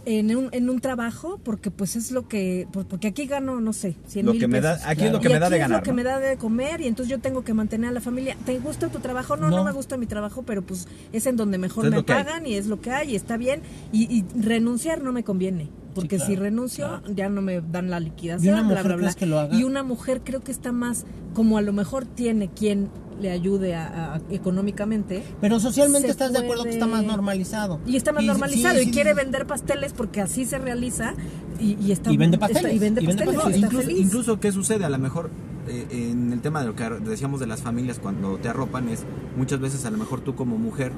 en 0.06 0.36
un, 0.36 0.50
en 0.52 0.70
un 0.70 0.82
trabajo 0.82 1.40
porque 1.44 1.72
pues 1.72 1.96
es 1.96 2.12
lo 2.12 2.28
que 2.28 2.68
por- 2.74 2.86
porque 2.88 3.08
aquí 3.08 3.26
gano 3.28 3.62
no 3.62 3.72
sé 3.72 3.96
100 4.08 4.26
Lo 4.26 4.32
mil 4.34 4.42
que 4.42 4.48
me 4.50 4.60
da- 4.60 4.74
pesos. 4.74 4.88
aquí 4.90 5.06
es 5.06 5.12
lo 5.12 5.20
Y 5.20 5.22
que 5.22 5.30
me 5.30 5.40
da 5.40 5.50
de 5.50 5.56
es 5.58 5.62
ganar, 5.62 5.80
lo 5.80 5.84
que 5.84 5.92
¿no? 5.92 5.96
me 5.96 6.04
da 6.04 6.20
de 6.20 6.36
comer 6.38 6.82
y 6.82 6.88
entonces 6.88 7.10
yo 7.10 7.20
tengo 7.20 7.44
que 7.46 7.54
mantener 7.54 7.90
a 7.92 7.94
la 7.94 8.02
familia 8.02 8.36
¿te 8.46 8.58
gusta 8.60 8.90
tu 8.90 9.00
trabajo? 9.00 9.38
no 9.38 9.50
no, 9.50 9.58
No. 9.58 9.64
me 9.64 9.72
gusta 9.72 9.96
mi 9.96 10.08
trabajo 10.08 10.44
pero 10.44 10.62
pues 10.64 10.88
es 11.14 11.26
en 11.28 11.38
donde 11.38 11.58
mejor 11.58 11.90
me 11.90 12.04
pagan 12.04 12.46
y 12.48 12.56
es 12.56 12.66
lo 12.68 12.82
que 12.82 12.92
hay 12.92 13.12
y 13.12 13.16
está 13.16 13.38
bien 13.38 13.62
y, 13.94 14.12
y 14.14 14.26
renunciar 14.42 15.02
no 15.04 15.14
me 15.14 15.24
conviene 15.24 15.70
porque 15.94 16.18
claro, 16.18 16.30
si 16.32 16.36
renuncio 16.36 16.88
claro. 16.88 17.14
ya 17.16 17.30
no 17.30 17.42
me 17.42 17.62
dan 17.62 17.90
la 17.90 18.00
liquidación 18.00 18.56
¿Y 18.56 18.60
una 18.60 18.64
mujer 18.64 18.84
bla, 18.84 18.96
bla. 18.96 19.04
crees 19.04 19.16
que 19.16 19.26
lo 19.26 19.40
haga? 19.40 19.56
y 19.56 19.64
una 19.64 19.84
mujer 19.84 20.22
creo 20.24 20.42
que 20.42 20.52
está 20.52 20.72
más 20.72 21.06
como 21.34 21.58
a 21.58 21.62
lo 21.62 21.74
mejor 21.74 22.06
tiene 22.06 22.50
quien 22.50 22.90
le 23.22 23.30
ayude 23.32 23.76
a- 23.76 24.16
a- 24.16 24.22
económicamente 24.32 25.24
Pero 25.42 25.60
socialmente 25.60 26.10
estás 26.10 26.34
de 26.34 26.40
acuerdo 26.40 26.64
que 26.64 26.72
está 26.72 26.88
más 26.88 27.04
normalizado. 27.04 27.80
y 27.86 27.96
está 27.96 28.12
más 28.12 28.24
normalizado 28.24 28.76
sí, 28.78 28.82
y 28.82 28.86
sí, 28.86 28.92
quiere 28.92 29.12
sí. 29.12 29.18
vender 29.18 29.46
pasteles 29.46 29.94
porque 29.94 30.22
así 30.22 30.46
se 30.46 30.58
realiza 30.58 31.14
y, 31.60 31.78
y 31.80 31.92
está 31.92 32.12
Y 32.12 32.18
vende 32.18 32.36
está- 32.38 32.48
pasteles, 32.48 32.74
y 32.76 32.80
vende 32.80 33.04
y 33.04 33.06
vende 33.08 33.26
pasteles, 33.26 33.90
incluso, 33.98 34.40
¿qué 34.40 34.52
sucede? 34.52 34.86
A 34.86 34.90
lo 34.90 34.98
mejor 34.98 35.30
eh, 35.68 35.86
en 35.92 36.34
el 36.34 36.42
tema 36.42 36.62
de 36.62 36.68
lo 36.68 36.76
que 36.76 36.84
decíamos 36.90 37.40
de 37.40 37.46
las 37.46 37.62
familias 37.62 38.00
cuando 38.00 38.38
te 38.38 38.50
arropan 38.50 38.90
es 38.90 39.04
muchas 39.38 39.60
veces 39.60 39.86
a 39.86 39.92
lo 39.92 39.98
mejor 40.00 40.22
tú 40.22 40.34
como 40.34 40.58
mujer 40.58 40.92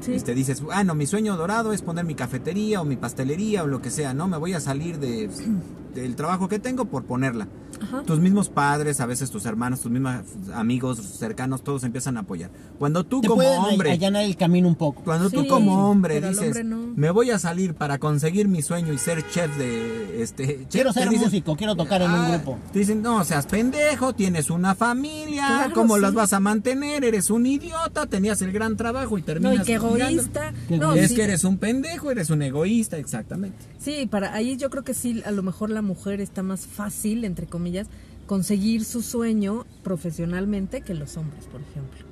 Sí. 0.00 0.14
este, 0.14 0.34
dices, 0.34 0.62
ah, 0.70 0.84
no, 0.84 0.94
mi 0.94 1.06
sueño 1.06 1.36
dorado 1.36 1.72
es 1.72 1.82
poner 1.82 2.04
mi 2.04 2.14
cafetería 2.14 2.80
o 2.80 2.84
mi 2.84 2.96
pastelería 2.96 3.62
o 3.62 3.66
lo 3.66 3.80
que 3.80 3.90
sea, 3.90 4.12
¿no? 4.14 4.28
Me 4.28 4.36
voy 4.36 4.52
a 4.52 4.60
salir 4.60 4.98
de, 4.98 5.30
del 5.94 6.16
trabajo 6.16 6.48
que 6.48 6.58
tengo 6.58 6.84
por 6.86 7.04
ponerla. 7.04 7.48
Ajá. 7.82 8.02
Tus 8.04 8.20
mismos 8.20 8.48
padres, 8.48 9.00
a 9.00 9.06
veces 9.06 9.30
tus 9.30 9.44
hermanos, 9.46 9.80
tus 9.80 9.90
mismos 9.90 10.22
amigos 10.54 10.98
cercanos, 11.18 11.62
todos 11.64 11.82
empiezan 11.82 12.16
a 12.16 12.20
apoyar. 12.20 12.50
Cuando 12.78 13.04
tú 13.04 13.20
Te 13.20 13.26
como 13.28 13.42
hombre... 13.42 13.90
allanar 13.90 14.22
el 14.24 14.36
camino 14.36 14.68
un 14.68 14.76
poco. 14.76 15.02
Cuando 15.02 15.28
tú 15.28 15.42
Sí, 15.42 15.48
como 15.48 15.90
hombre 15.90 16.20
dices, 16.20 16.38
hombre 16.48 16.64
no. 16.64 16.92
me 16.94 17.10
voy 17.10 17.30
a 17.32 17.38
salir 17.38 17.74
para 17.74 17.98
conseguir 17.98 18.46
mi 18.48 18.62
sueño 18.62 18.92
y 18.92 18.98
ser 18.98 19.28
chef 19.28 19.56
de 19.58 20.22
este 20.22 20.46
chef", 20.46 20.68
Quiero 20.70 20.92
ser 20.92 21.10
músico, 21.10 21.56
quiero 21.56 21.74
tocar 21.74 22.00
en 22.02 22.10
un 22.12 22.16
"Ah", 22.16 22.28
grupo. 22.36 22.58
Te 22.72 22.78
dicen, 22.78 23.02
no 23.02 23.24
seas 23.24 23.46
pendejo, 23.46 24.12
tienes 24.14 24.50
una 24.50 24.74
familia, 24.76 25.44
Claro, 25.46 25.74
¿cómo 25.74 25.96
sí. 25.96 26.00
las 26.02 26.14
vas 26.14 26.32
a 26.32 26.38
mantener? 26.40 27.04
Eres 27.04 27.28
un 27.28 27.44
idiota, 27.44 28.06
tenías 28.06 28.40
el 28.42 28.52
gran 28.52 28.76
trabajo 28.76 29.18
y 29.18 29.20
no, 29.22 29.26
terminas 29.26 29.54
y 29.56 29.58
qué 29.72 29.78
tirando". 29.78 29.96
egoísta. 29.98 30.54
Qué 30.68 30.78
No, 30.78 30.92
es 30.94 31.08
sí, 31.10 31.16
que 31.16 31.24
eres 31.24 31.42
un 31.44 31.58
pendejo, 31.58 32.10
eres 32.12 32.30
un 32.30 32.40
egoísta, 32.42 32.98
exactamente. 32.98 33.58
sí, 33.78 34.06
para 34.06 34.32
ahí 34.32 34.56
yo 34.56 34.70
creo 34.70 34.84
que 34.84 34.94
sí, 34.94 35.22
a 35.26 35.30
lo 35.32 35.42
mejor 35.42 35.70
la 35.70 35.82
mujer 35.84 36.20
está 36.20 36.42
más 36.42 36.66
fácil, 36.66 37.24
entre 37.24 37.46
comillas, 37.46 37.86
conseguir 38.26 38.84
su 38.84 39.02
sueño 39.02 39.64
profesionalmente 39.84 40.80
que 40.80 40.94
los 40.94 41.16
hombres, 41.16 41.44
por 41.46 41.60
ejemplo. 41.60 42.06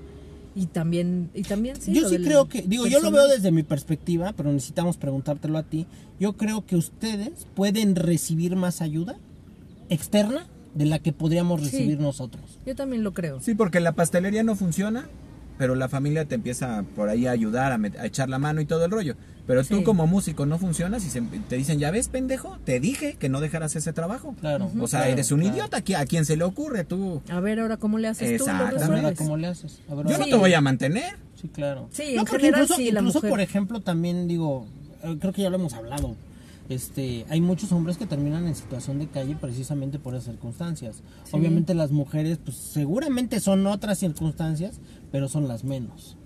Y 0.54 0.66
también, 0.66 1.30
y 1.34 1.42
también 1.44 1.80
sí. 1.80 1.94
yo 1.94 2.06
sí 2.08 2.18
creo 2.18 2.46
que, 2.48 2.60
digo, 2.62 2.86
yo 2.86 3.00
lo 3.00 3.10
veo 3.10 3.26
desde 3.26 3.50
mi 3.50 3.62
perspectiva, 3.62 4.34
pero 4.36 4.52
necesitamos 4.52 4.98
preguntártelo 4.98 5.56
a 5.56 5.62
ti. 5.62 5.86
Yo 6.20 6.34
creo 6.36 6.66
que 6.66 6.76
ustedes 6.76 7.46
pueden 7.54 7.96
recibir 7.96 8.54
más 8.54 8.82
ayuda 8.82 9.16
externa 9.88 10.46
de 10.74 10.86
la 10.86 10.98
que 10.98 11.12
podríamos 11.12 11.60
Sí. 11.60 11.66
recibir 11.70 12.00
nosotros. 12.00 12.58
Yo 12.66 12.74
también 12.74 13.02
lo 13.02 13.12
creo. 13.14 13.40
Sí, 13.40 13.54
porque 13.54 13.80
la 13.80 13.92
pastelería 13.92 14.42
no 14.42 14.54
funciona, 14.54 15.08
pero 15.58 15.74
la 15.74 15.88
familia 15.88 16.24
te 16.24 16.34
empieza 16.34 16.84
por 16.96 17.08
ahí 17.08 17.26
a 17.26 17.30
ayudar, 17.32 17.72
a, 17.72 18.00
a 18.00 18.06
echar 18.06 18.28
la 18.28 18.38
mano 18.38 18.60
y 18.60 18.66
todo 18.66 18.84
el 18.84 18.90
rollo. 18.90 19.14
Pero 19.46 19.64
tú 19.64 19.82
como 19.82 20.06
músico 20.06 20.46
no 20.46 20.56
funcionas 20.58 21.04
y 21.04 21.10
se- 21.10 21.20
te 21.48 21.56
dicen, 21.56 21.80
ya 21.80 21.90
ves, 21.90 22.08
pendejo, 22.08 22.58
te 22.64 22.78
dije 22.78 23.16
que 23.18 23.28
no 23.28 23.40
dejaras 23.40 23.74
ese 23.74 23.92
trabajo. 23.92 24.36
Claro. 24.40 24.70
O 24.80 24.86
sea, 24.86 25.00
claro, 25.00 25.12
eres 25.14 25.32
un 25.32 25.40
claro. 25.40 25.56
idiota, 25.56 25.76
¿a 25.78 25.80
qui- 25.84 25.96
¿a 26.00 26.06
quién 26.06 26.24
se 26.24 26.36
le 26.36 26.44
ocurre 26.44 26.84
tú? 26.84 27.20
A 27.28 27.40
ver 27.40 27.58
ahora 27.58 27.76
cómo 27.76 27.98
le 27.98 28.06
haces 28.08 28.28
tú, 28.38 28.44
Exactamente. 28.44 28.78
Resuelves. 28.78 29.18
¿cómo 29.18 29.36
le 29.36 29.46
haces? 29.48 29.80
A 29.90 29.94
ver, 29.96 30.06
Yo 30.06 30.12
ahora- 30.12 30.18
no 30.18 30.24
te 30.26 30.36
voy 30.36 30.54
a 30.54 30.60
mantener. 30.60 31.16
Sí, 31.40 31.48
claro. 31.48 31.88
Sí, 31.90 32.12
No, 32.14 32.20
en 32.20 32.26
porque 32.26 32.36
general 32.46 32.62
incluso, 32.62 32.74
sí, 32.80 32.92
la 32.92 33.00
incluso, 33.00 33.18
mujer. 33.18 33.30
por 33.30 33.40
ejemplo, 33.40 33.80
también 33.80 34.28
digo, 34.28 34.68
eh, 35.02 35.16
creo 35.20 35.32
que 35.32 35.42
ya 35.42 35.50
lo 35.50 35.56
hemos 35.56 35.72
hablado. 35.74 36.14
Este, 36.68 37.26
hay 37.28 37.40
muchos 37.40 37.72
hombres 37.72 37.98
que 37.98 38.06
terminan 38.06 38.46
en 38.46 38.54
situación 38.54 38.98
de 38.98 39.06
calle 39.08 39.36
precisamente 39.38 39.98
por 39.98 40.14
esas 40.14 40.26
circunstancias. 40.26 41.02
Sí. 41.24 41.36
Obviamente 41.36 41.74
las 41.74 41.90
mujeres, 41.90 42.38
pues 42.42 42.56
seguramente 42.56 43.40
son 43.40 43.66
otras 43.66 43.98
circunstancias, 43.98 44.80
pero 45.10 45.28
son 45.28 45.48
las 45.48 45.64
menos. 45.64 46.16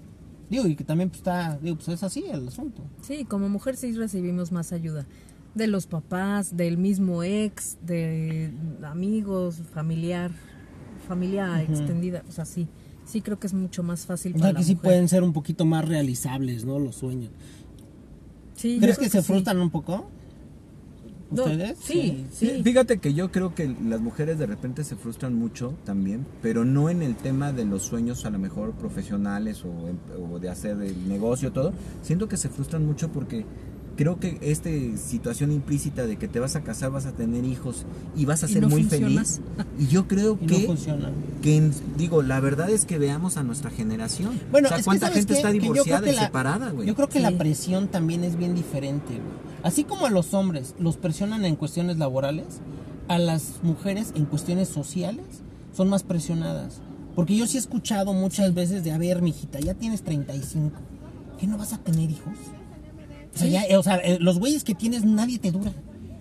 Digo, 0.50 0.66
y 0.66 0.76
que 0.76 0.84
también 0.84 1.08
pues, 1.08 1.18
está, 1.20 1.58
digo, 1.60 1.76
pues 1.76 1.88
es 1.88 2.02
así 2.02 2.24
el 2.30 2.46
asunto. 2.46 2.82
Sí, 3.00 3.24
como 3.24 3.48
mujer 3.48 3.76
sí 3.76 3.92
recibimos 3.92 4.52
más 4.52 4.72
ayuda. 4.72 5.06
De 5.54 5.66
los 5.66 5.86
papás, 5.86 6.56
del 6.56 6.76
mismo 6.78 7.22
ex, 7.24 7.78
de 7.82 8.52
amigos, 8.84 9.56
familiar, 9.72 10.30
familia 11.08 11.62
extendida. 11.62 12.22
O 12.28 12.32
sea, 12.32 12.44
sí, 12.44 12.68
sí 13.06 13.22
creo 13.22 13.40
que 13.40 13.46
es 13.46 13.54
mucho 13.54 13.82
más 13.82 14.04
fácil 14.06 14.32
O 14.32 14.34
para 14.34 14.44
sea 14.44 14.52
la 14.52 14.58
que 14.60 14.64
sí 14.64 14.74
mujer. 14.74 14.84
pueden 14.84 15.08
ser 15.08 15.22
un 15.24 15.32
poquito 15.32 15.64
más 15.64 15.88
realizables, 15.88 16.64
¿no? 16.66 16.78
Los 16.78 16.96
sueños. 16.96 17.30
Sí, 18.54 18.78
¿Crees 18.80 18.98
que 18.98 19.08
se 19.08 19.22
sí. 19.22 19.26
frustran 19.26 19.58
un 19.58 19.70
poco? 19.70 20.08
No, 21.30 21.42
¿Ustedes? 21.44 21.76
sí, 21.82 22.26
Sí, 22.32 22.48
sí. 22.54 22.62
Fíjate 22.62 22.98
que 22.98 23.12
yo 23.12 23.32
creo 23.32 23.52
que 23.54 23.74
las 23.84 24.00
mujeres 24.00 24.38
de 24.38 24.46
repente 24.46 24.84
se 24.84 24.94
frustran 24.94 25.34
mucho 25.34 25.74
también, 25.84 26.24
pero 26.40 26.64
no 26.64 26.88
en 26.88 27.02
el 27.02 27.16
tema 27.16 27.52
de 27.52 27.64
los 27.64 27.82
sueños 27.82 28.24
a 28.26 28.30
lo 28.30 28.38
mejor 28.38 28.72
profesionales 28.74 29.64
o, 29.64 29.88
en- 29.88 29.98
o 30.32 30.38
de 30.38 30.48
hacer 30.48 30.80
el 30.82 31.08
negocio, 31.08 31.50
todo. 31.52 31.72
Siento 32.02 32.28
que 32.28 32.36
se 32.36 32.48
frustran 32.48 32.86
mucho 32.86 33.08
porque 33.10 33.44
creo 33.96 34.20
que 34.20 34.38
esta 34.42 34.70
situación 34.98 35.50
implícita 35.52 36.06
de 36.06 36.16
que 36.16 36.28
te 36.28 36.38
vas 36.38 36.54
a 36.56 36.62
casar, 36.62 36.90
vas 36.90 37.06
a 37.06 37.12
tener 37.12 37.44
hijos 37.44 37.84
y 38.14 38.24
vas 38.26 38.44
a 38.44 38.46
Y 38.48 38.52
ser 38.52 38.62
no 38.62 38.68
muy 38.68 38.84
feliz. 38.84 39.40
Y 39.78 39.86
yo 39.88 40.06
creo 40.06 40.38
Y 40.40 40.46
que, 40.46 40.58
no 40.60 40.66
funciona. 40.66 41.10
que 41.42 41.70
digo, 41.96 42.22
la 42.22 42.38
verdad 42.40 42.70
es 42.70 42.84
que 42.84 42.98
veamos 42.98 43.36
a 43.36 43.42
nuestra 43.42 43.70
generación. 43.70 44.38
Bueno, 44.50 44.66
o 44.66 44.68
sea, 44.68 44.78
es 44.78 44.84
cuánta 44.84 45.06
¿sabes 45.06 45.18
gente 45.20 45.32
qué? 45.34 45.38
está 45.38 45.50
divorciada 45.50 46.02
que 46.04 46.12
y 46.12 46.14
la- 46.16 46.22
separada, 46.26 46.70
güey. 46.70 46.86
Yo 46.86 46.94
creo 46.94 47.08
que 47.08 47.18
Sí. 47.18 47.22
la 47.22 47.32
presión 47.38 47.88
también 47.88 48.22
es 48.24 48.36
bien 48.36 48.54
diferente, 48.54 49.14
güey. 49.14 49.46
Así 49.62 49.84
como 49.84 50.06
a 50.06 50.10
los 50.10 50.32
hombres 50.34 50.74
los 50.78 50.96
presionan 50.96 51.44
en 51.44 51.56
cuestiones 51.56 51.96
laborales, 51.98 52.46
a 53.08 53.18
las 53.18 53.54
mujeres 53.62 54.12
en 54.14 54.24
cuestiones 54.26 54.68
sociales 54.68 55.24
son 55.74 55.88
más 55.88 56.02
presionadas. 56.02 56.80
Porque 57.14 57.34
yo 57.36 57.46
sí 57.46 57.56
he 57.56 57.60
escuchado 57.60 58.12
muchas 58.12 58.52
veces 58.52 58.84
de, 58.84 58.92
a 58.92 58.98
ver, 58.98 59.22
mijita, 59.22 59.58
ya 59.58 59.72
tienes 59.74 60.02
35, 60.02 60.70
¿qué 61.40 61.46
no 61.46 61.56
vas 61.56 61.72
a 61.72 61.78
tener 61.78 62.10
hijos? 62.10 62.34
O 63.36 63.38
sea, 63.38 63.48
ya, 63.48 63.64
eh, 63.64 63.76
o 63.76 63.82
sea, 63.82 63.96
eh, 63.96 64.18
los 64.18 64.38
güeyes 64.38 64.64
que 64.64 64.74
tienes 64.74 65.04
nadie 65.04 65.38
te 65.38 65.52
dura. 65.52 65.72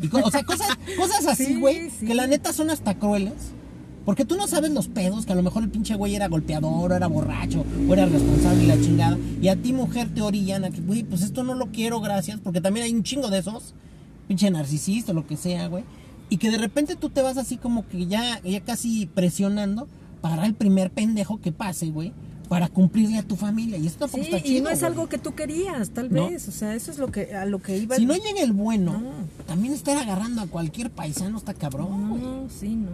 Y 0.01 0.09
o 0.13 0.29
sea, 0.29 0.43
cosas, 0.43 0.67
cosas 0.97 1.25
así, 1.25 1.45
Sí, 1.45 1.55
güey, 1.55 1.89
sí. 1.89 2.05
que 2.05 2.13
la 2.13 2.27
neta 2.27 2.51
son 2.51 2.69
hasta 2.69 2.95
crueles. 2.95 3.33
Porque 4.03 4.25
tú 4.25 4.35
no 4.35 4.45
sabes 4.45 4.69
los 4.71 4.87
pedos, 4.87 5.25
que 5.25 5.31
a 5.31 5.35
lo 5.35 5.41
mejor 5.41 5.63
el 5.63 5.69
pinche 5.69 5.95
güey 5.95 6.13
era 6.15 6.27
golpeador, 6.27 6.91
o 6.91 6.95
era 6.95 7.07
borracho, 7.07 7.65
o 7.89 7.93
era 7.93 8.05
responsable 8.05 8.63
y 8.65 8.67
la 8.67 8.79
chingada. 8.79 9.17
Y 9.41 9.47
a 9.47 9.55
ti, 9.55 9.73
mujer, 9.73 10.13
te 10.13 10.21
orillan 10.21 10.63
a 10.65 10.69
que, 10.69 10.81
güey, 10.81 11.03
pues 11.03 11.21
esto 11.23 11.43
no 11.43 11.55
lo 11.55 11.67
quiero, 11.67 12.01
gracias. 12.01 12.39
Porque 12.39 12.61
también 12.61 12.85
hay 12.85 12.93
un 12.93 13.01
chingo 13.01 13.29
de 13.29 13.39
esos, 13.39 13.73
pinche 14.27 14.51
narcisista 14.51 15.11
o 15.11 15.15
lo 15.15 15.25
que 15.25 15.37
sea, 15.37 15.67
güey. 15.69 15.85
Y 16.29 16.37
que 16.37 16.51
de 16.51 16.57
repente 16.57 16.95
tú 16.95 17.09
te 17.09 17.21
vas 17.21 17.37
así 17.37 17.57
como 17.57 17.87
que 17.87 18.05
ya, 18.05 18.41
ya 18.43 18.59
casi 18.61 19.05
presionando 19.07 19.87
para 20.21 20.45
el 20.45 20.53
primer 20.53 20.91
pendejo 20.91 21.39
que 21.41 21.51
pase, 21.51 21.87
güey. 21.87 22.11
Para 22.47 22.67
cumplirle 22.69 23.17
a 23.17 23.23
tu 23.23 23.35
familia. 23.35 23.77
Y 23.77 23.87
esto 23.87 23.99
tampoco 24.01 24.23
Sí, 24.23 24.29
está 24.29 24.43
chido. 24.43 24.57
y 24.59 24.61
no 24.61 24.69
es 24.69 24.79
güey. 24.79 24.91
algo 24.91 25.09
que 25.09 25.17
tú 25.17 25.33
querías, 25.35 25.89
tal 25.89 26.13
No. 26.13 26.29
vez. 26.29 26.47
O 26.47 26.51
sea, 26.51 26.75
eso 26.75 26.91
es 26.91 26.97
lo 26.99 27.11
que 27.11 27.33
a 27.35 27.45
lo 27.45 27.59
que 27.59 27.77
iba. 27.77 27.95
Si 27.95 28.05
no 28.05 28.13
llega 28.15 28.41
el 28.41 28.53
bueno, 28.53 28.93
No. 28.99 29.11
también 29.47 29.73
estar 29.73 29.97
agarrando 29.97 30.41
a 30.41 30.47
cualquier 30.47 30.91
paisano 30.91 31.37
está 31.37 31.53
cabrón, 31.53 32.09
güey. 32.09 32.21
No, 32.21 32.47
sí, 32.49 32.75
no. 32.75 32.89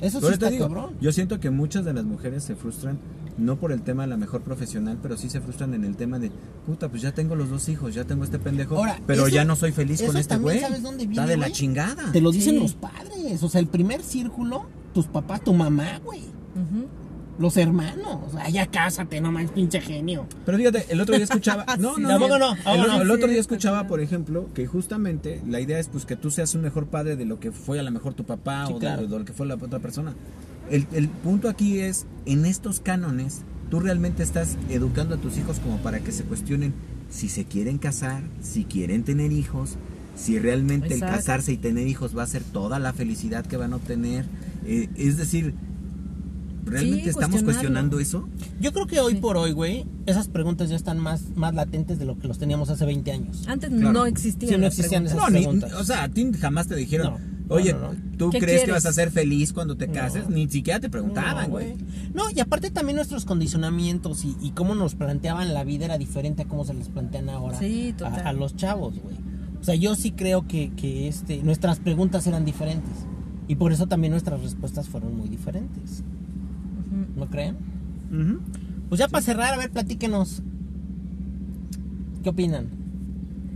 Eso 0.00 0.18
sí 0.18 0.22
Por 0.22 0.24
eso 0.24 0.32
está 0.32 0.50
digo, 0.50 0.64
cabrón. 0.66 0.94
Yo 1.00 1.12
siento 1.12 1.38
que 1.40 1.50
muchas 1.50 1.84
de 1.84 1.92
las 1.94 2.04
mujeres 2.04 2.42
se 2.44 2.56
frustran 2.56 2.98
no 3.38 3.56
por 3.56 3.70
el 3.70 3.82
tema 3.82 4.02
de 4.04 4.08
la 4.08 4.16
mejor 4.16 4.40
profesional, 4.42 4.98
pero 5.02 5.16
sí 5.16 5.28
se 5.28 5.40
frustran 5.42 5.74
en 5.74 5.84
el 5.84 5.94
tema 5.96 6.18
de, 6.18 6.30
puta, 6.66 6.88
pues 6.88 7.02
ya 7.02 7.12
tengo 7.12 7.34
los 7.36 7.50
dos 7.50 7.68
hijos, 7.68 7.94
ya 7.94 8.04
tengo 8.04 8.24
este 8.24 8.38
pendejo, 8.38 8.76
Ahora, 8.76 8.98
pero 9.06 9.26
eso- 9.26 9.34
ya 9.34 9.44
no 9.44 9.56
soy 9.56 9.72
feliz 9.72 10.02
con 10.02 10.16
este 10.16 10.36
güey. 10.38 10.60
¿sabes 10.60 10.82
dónde 10.82 11.04
Está 11.04 11.26
de 11.26 11.36
la 11.36 11.50
chingada. 11.52 12.12
Te 12.12 12.20
lo 12.22 12.30
dicen 12.32 12.54
Sí. 12.54 12.60
los 12.60 12.74
padres. 12.74 13.42
O 13.42 13.48
sea, 13.48 13.60
el 13.60 13.66
primer 13.66 14.02
círculo, 14.02 14.64
tus 14.94 15.06
papás, 15.06 15.42
tu 15.44 15.52
mamá, 15.52 16.00
güey. 16.04 16.20
Ujú. 16.20 16.86
Los 17.38 17.56
hermanos. 17.56 18.32
Ya 18.50 18.66
cásate, 18.66 19.20
no 19.20 19.30
más 19.32 19.50
pinche 19.50 19.80
genio. 19.80 20.26
Pero 20.44 20.56
fíjate, 20.58 20.86
el 20.88 21.00
otro 21.00 21.14
día 21.14 21.24
escuchaba. 21.24 21.64
No, 21.78 21.98
no, 21.98 22.08
Tampoco 22.08 22.38
no, 22.38 22.54
El, 22.72 22.80
no. 22.86 23.02
el 23.02 23.10
otro 23.10 23.28
día 23.28 23.40
escuchaba, 23.40 23.86
por 23.86 24.00
ejemplo, 24.00 24.48
que 24.54 24.66
justamente 24.66 25.42
la 25.46 25.60
idea 25.60 25.78
es 25.78 25.88
pues 25.88 26.06
que 26.06 26.16
tú 26.16 26.30
seas 26.30 26.54
un 26.54 26.62
mejor 26.62 26.86
padre 26.86 27.16
de 27.16 27.24
lo 27.26 27.38
que 27.38 27.52
fue 27.52 27.78
a 27.78 27.82
lo 27.82 27.90
mejor 27.90 28.14
tu 28.14 28.24
papá 28.24 28.66
Sí, 28.66 28.72
o 28.72 28.76
de- 28.76 28.80
claro. 28.80 29.06
de, 29.06 29.18
lo 29.18 29.24
que 29.24 29.32
fue 29.32 29.46
la 29.46 29.54
otra 29.56 29.78
persona. 29.80 30.14
El, 30.70 30.86
el 30.92 31.08
punto 31.08 31.48
aquí 31.48 31.78
es, 31.80 32.06
en 32.24 32.44
estos 32.46 32.80
cánones, 32.80 33.42
tú 33.70 33.80
realmente 33.80 34.22
estás 34.22 34.56
educando 34.70 35.16
a 35.16 35.18
tus 35.18 35.36
hijos 35.38 35.60
como 35.60 35.76
para 35.78 36.00
que 36.00 36.12
se 36.12 36.24
cuestionen 36.24 36.72
si 37.10 37.28
se 37.28 37.44
quieren 37.44 37.78
casar, 37.78 38.22
si 38.40 38.64
quieren 38.64 39.04
tener 39.04 39.30
hijos, 39.32 39.76
si 40.16 40.38
realmente 40.38 40.86
Exacto. 40.94 41.06
el 41.06 41.18
casarse 41.20 41.52
y 41.52 41.56
tener 41.58 41.86
hijos 41.86 42.16
va 42.16 42.22
a 42.22 42.26
ser 42.26 42.42
toda 42.42 42.78
la 42.78 42.92
felicidad 42.94 43.44
que 43.46 43.56
van 43.56 43.74
a 43.74 43.76
obtener. 43.76 44.24
Eh, 44.64 44.88
es 44.96 45.16
decir, 45.18 45.54
¿realmente 46.66 47.04
Sí, 47.04 47.08
estamos 47.10 47.42
cuestionando 47.42 47.98
eso? 48.00 48.28
Yo 48.60 48.72
creo 48.72 48.86
que 48.86 49.00
hoy 49.00 49.14
Sí. 49.14 49.20
por 49.20 49.36
hoy, 49.36 49.52
güey, 49.52 49.86
esas 50.06 50.28
preguntas 50.28 50.68
ya 50.68 50.76
están 50.76 50.98
más, 50.98 51.22
más 51.36 51.54
latentes 51.54 51.98
de 51.98 52.04
lo 52.04 52.18
que 52.18 52.28
los 52.28 52.38
teníamos 52.38 52.68
hace 52.70 52.84
20 52.84 53.12
años. 53.12 53.44
Antes 53.48 53.70
Claro. 53.70 53.92
no 53.92 54.06
existían. 54.06 54.52
Sí, 54.52 54.58
no 54.58 54.66
existían 54.66 55.04
preguntas. 55.04 55.12
esas 55.16 55.32
No, 55.32 55.38
ni, 55.38 55.44
preguntas. 55.44 55.72
o 55.80 55.84
sea, 55.84 56.02
a 56.04 56.08
ti 56.08 56.30
jamás 56.38 56.66
te 56.68 56.74
dijeron, 56.76 57.14
No, 57.48 57.54
oye, 57.54 57.72
no, 57.72 57.92
no. 57.92 57.98
¿tú 58.18 58.30
¿Qué 58.30 58.38
crees 58.40 58.64
que 58.64 58.72
vas 58.72 58.86
a 58.86 58.92
ser 58.92 59.10
feliz 59.10 59.52
cuando 59.52 59.76
te 59.76 59.88
cases? 59.88 60.28
No. 60.28 60.34
Ni 60.34 60.48
siquiera 60.48 60.80
te 60.80 60.90
preguntaban, 60.90 61.48
güey. 61.50 61.74
No, 62.12 62.24
y 62.34 62.40
aparte 62.40 62.70
también 62.70 62.96
nuestros 62.96 63.24
condicionamientos 63.24 64.24
y, 64.24 64.36
y 64.42 64.50
cómo 64.50 64.74
nos 64.74 64.94
planteaban 64.96 65.54
la 65.54 65.62
vida 65.64 65.84
era 65.84 65.98
diferente 65.98 66.42
a 66.42 66.44
cómo 66.46 66.64
se 66.64 66.74
les 66.74 66.88
plantean 66.88 67.28
ahora 67.28 67.58
Sí, 67.58 67.94
a, 68.02 68.28
a 68.28 68.32
los 68.32 68.56
chavos, 68.56 68.94
güey. 69.00 69.16
O 69.60 69.64
sea, 69.64 69.74
yo 69.74 69.94
sí 69.96 70.12
creo 70.12 70.46
que, 70.46 70.70
que 70.76 71.08
este, 71.08 71.42
nuestras 71.42 71.78
preguntas 71.80 72.26
eran 72.26 72.44
diferentes. 72.44 72.92
Y 73.48 73.54
por 73.56 73.72
eso 73.72 73.86
también 73.86 74.10
nuestras 74.12 74.40
respuestas 74.40 74.88
fueron 74.88 75.16
muy 75.16 75.28
diferentes. 75.28 76.02
¿No 77.16 77.26
creen? 77.28 77.56
Pues 78.88 78.98
ya 79.00 79.08
para 79.08 79.22
cerrar, 79.22 79.54
a 79.54 79.56
ver, 79.56 79.70
platíquenos. 79.70 80.42
¿Qué 82.22 82.28
opinan? 82.30 82.66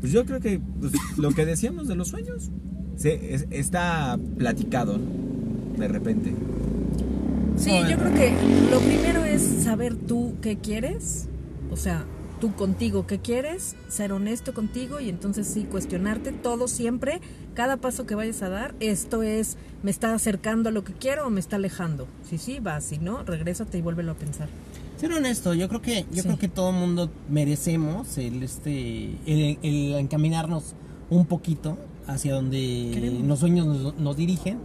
Pues 0.01 0.13
yo 0.13 0.25
creo 0.25 0.41
que 0.41 0.61
pues, 0.81 0.93
lo 1.19 1.31
que 1.33 1.45
decíamos 1.45 1.87
de 1.89 1.95
los 1.95 2.09
sueños 2.09 2.51
se, 2.97 3.35
es- 3.35 3.47
está 3.51 4.19
platicado, 4.39 4.99
¿no? 4.99 5.79
De 5.79 5.89
repente. 5.89 6.33
Sí, 7.57 7.71
yo 7.89 7.97
creo 7.99 8.15
que 8.15 8.33
lo 8.71 8.81
primero 8.81 9.25
es 9.25 9.43
saber 9.43 9.95
tú 9.95 10.35
qué 10.41 10.57
quieres, 10.57 11.27
o 11.71 11.77
sea, 11.77 12.05
tú 12.41 12.55
contigo 12.55 13.07
qué 13.07 13.19
quieres, 13.19 13.77
ser 13.89 14.13
honesto 14.13 14.55
contigo 14.55 14.99
y 15.01 15.09
entonces 15.09 15.47
sí 15.47 15.65
cuestionarte 15.65 16.33
todo 16.33 16.67
siempre, 16.69 17.21
cada 17.55 17.77
paso 17.77 18.07
que 18.07 18.15
vayas 18.15 18.43
a 18.43 18.49
dar, 18.49 18.75
esto 18.81 19.23
es, 19.23 19.57
me 19.83 19.91
está 19.91 20.15
acercando 20.15 20.71
a 20.71 20.73
lo 20.73 20.83
que 20.83 20.93
quiero 20.93 21.27
o 21.27 21.31
me 21.31 21.41
está 21.41 21.57
alejando. 21.57 22.07
Si 22.29 22.39
sí, 22.39 22.59
va, 22.59 22.81
si 22.81 22.99
no, 22.99 23.23
regrésate 23.23 23.79
y 23.79 23.83
vuélvelo 23.83 24.13
a 24.13 24.15
pensar. 24.15 24.49
Ser 24.97 25.13
honesto, 25.13 25.55
yo 25.55 25.69
creo 25.69 25.81
que 25.83 26.07
yo 26.11 26.17
Sí. 26.17 26.23
creo 26.23 26.39
que 26.39 26.49
todo 26.49 26.73
mundo 26.73 27.11
merecemos 27.29 28.19
el 28.19 28.43
este 28.43 29.17
el, 29.27 29.59
el 29.63 29.95
encaminarnos 29.95 30.75
un 31.09 31.27
poquito 31.27 31.79
hacia 32.07 32.35
donde 32.35 32.91
Queremos. 32.93 33.23
los 33.27 33.39
sueños 33.41 33.67
nos, 33.67 33.97
nos 33.99 34.17
dirigen. 34.17 34.59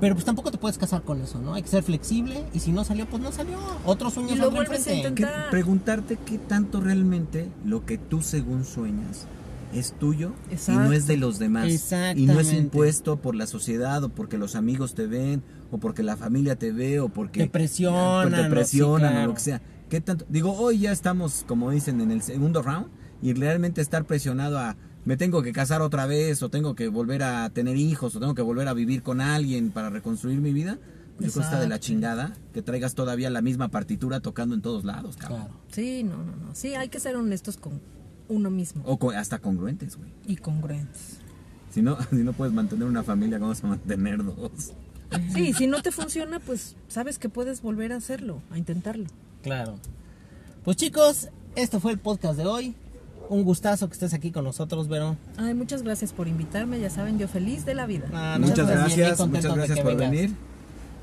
Pero 0.00 0.14
pues 0.14 0.24
tampoco 0.24 0.50
te 0.50 0.56
puedes 0.58 0.78
casar 0.78 1.02
con 1.02 1.20
eso, 1.20 1.38
¿no? 1.40 1.54
Hay 1.54 1.62
que 1.62 1.68
ser 1.68 1.82
flexible 1.82 2.42
y 2.54 2.60
si 2.60 2.72
no 2.72 2.84
salió, 2.84 3.06
pues 3.06 3.22
no 3.22 3.30
salió. 3.32 3.58
Otros 3.84 4.14
sueños 4.14 4.32
a 4.40 4.44
enfrente. 4.46 5.12
preguntarte 5.50 6.16
qué 6.24 6.38
tanto 6.38 6.80
realmente 6.80 7.48
lo 7.64 7.84
que 7.84 7.98
tú 7.98 8.22
según 8.22 8.64
sueñas 8.64 9.26
es 9.74 9.92
tuyo 9.92 10.32
y 10.50 10.70
no 10.72 10.92
es 10.92 11.06
de 11.06 11.16
los 11.16 11.38
demás. 11.38 11.92
Y 12.16 12.26
no 12.26 12.40
es 12.40 12.52
impuesto 12.52 13.16
por 13.18 13.34
la 13.34 13.46
sociedad 13.46 14.02
o 14.02 14.08
porque 14.08 14.38
los 14.38 14.54
amigos 14.56 14.94
te 14.94 15.06
ven 15.06 15.42
o 15.70 15.78
porque 15.78 16.02
la 16.02 16.16
familia 16.16 16.56
te 16.56 16.72
ve 16.72 16.98
o 17.00 17.08
porque 17.08 17.40
Te 17.44 17.48
presionan, 17.50 18.30
te 18.32 18.46
o- 18.46 18.50
presionan 18.50 19.12
sí, 19.12 19.18
o 19.18 19.26
lo 19.26 19.34
que 19.34 19.40
sea. 19.40 19.62
¿Qué 19.88 20.00
tanto? 20.00 20.24
Digo, 20.28 20.52
hoy 20.52 20.78
ya 20.78 20.92
estamos, 20.92 21.44
como 21.46 21.70
dicen, 21.70 22.00
en 22.00 22.10
el 22.10 22.22
segundo 22.22 22.62
round 22.62 22.86
y 23.22 23.32
realmente 23.34 23.80
estar 23.80 24.04
presionado 24.06 24.58
a 24.58 24.76
me 25.04 25.16
tengo 25.16 25.42
que 25.42 25.52
casar 25.52 25.82
otra 25.82 26.06
vez 26.06 26.42
o 26.42 26.48
tengo 26.48 26.74
que 26.74 26.88
volver 26.88 27.22
a 27.22 27.48
tener 27.50 27.76
hijos 27.76 28.14
o 28.16 28.20
tengo 28.20 28.34
que 28.34 28.42
volver 28.42 28.68
a 28.68 28.74
vivir 28.74 29.02
con 29.02 29.20
alguien 29.20 29.70
para 29.70 29.90
reconstruir 29.90 30.40
mi 30.40 30.52
vida. 30.52 30.78
Pues 31.16 31.28
yo 31.28 31.32
creo 31.32 31.42
que 31.42 31.48
está 31.54 31.60
de 31.60 31.68
la 31.68 31.78
chingada 31.78 32.34
que 32.54 32.62
traigas 32.62 32.94
todavía 32.94 33.28
la 33.30 33.42
misma 33.42 33.68
partitura 33.68 34.20
tocando 34.20 34.54
en 34.54 34.62
todos 34.62 34.84
lados, 34.84 35.16
cabrón. 35.16 35.42
Claro. 35.42 35.60
Sí, 35.70 36.02
no, 36.02 36.16
no, 36.16 36.36
no. 36.36 36.54
Sí, 36.54 36.74
hay 36.74 36.88
que 36.88 36.98
ser 37.00 37.16
honestos 37.16 37.56
con 37.56 37.80
uno 38.28 38.50
mismo 38.50 38.82
O 38.86 39.10
hasta 39.10 39.38
congruentes, 39.38 39.96
güey. 39.96 40.10
y 40.26 40.36
congruentes. 40.36 41.18
Si 41.70 41.82
no, 41.82 41.98
si 42.10 42.16
no 42.16 42.32
puedes 42.32 42.54
mantener 42.54 42.86
una 42.86 43.02
familia, 43.02 43.38
¿cómo 43.38 43.50
vas 43.50 43.62
a 43.64 43.68
mantener 43.68 44.24
dos? 44.24 44.72
Sí, 45.34 45.52
si 45.52 45.66
no 45.66 45.82
te 45.82 45.90
funciona, 45.90 46.38
pues 46.38 46.76
sabes 46.88 47.18
que 47.18 47.28
puedes 47.28 47.62
volver 47.62 47.92
a 47.92 47.96
hacerlo, 47.96 48.40
a 48.50 48.58
intentarlo. 48.58 49.06
Claro. 49.42 49.76
Pues 50.64 50.76
chicos, 50.76 51.28
esto 51.56 51.80
fue 51.80 51.92
el 51.92 51.98
podcast 51.98 52.36
de 52.38 52.46
hoy. 52.46 52.74
Un 53.30 53.44
gustazo 53.44 53.86
que 53.86 53.92
estés 53.92 54.12
aquí 54.12 54.32
con 54.32 54.42
nosotros, 54.42 54.88
Vero. 54.88 55.16
Ay, 55.36 55.54
muchas 55.54 55.84
gracias 55.84 56.12
por 56.12 56.26
invitarme, 56.26 56.80
ya 56.80 56.90
saben, 56.90 57.16
yo 57.16 57.28
feliz 57.28 57.64
de 57.64 57.76
la 57.76 57.86
vida. 57.86 58.08
Ah, 58.12 58.38
muchas 58.40 58.68
gracias, 58.68 59.20
muchas 59.20 59.54
gracias 59.54 59.78
por 59.78 59.94
vengas. 59.94 60.10
venir. 60.10 60.34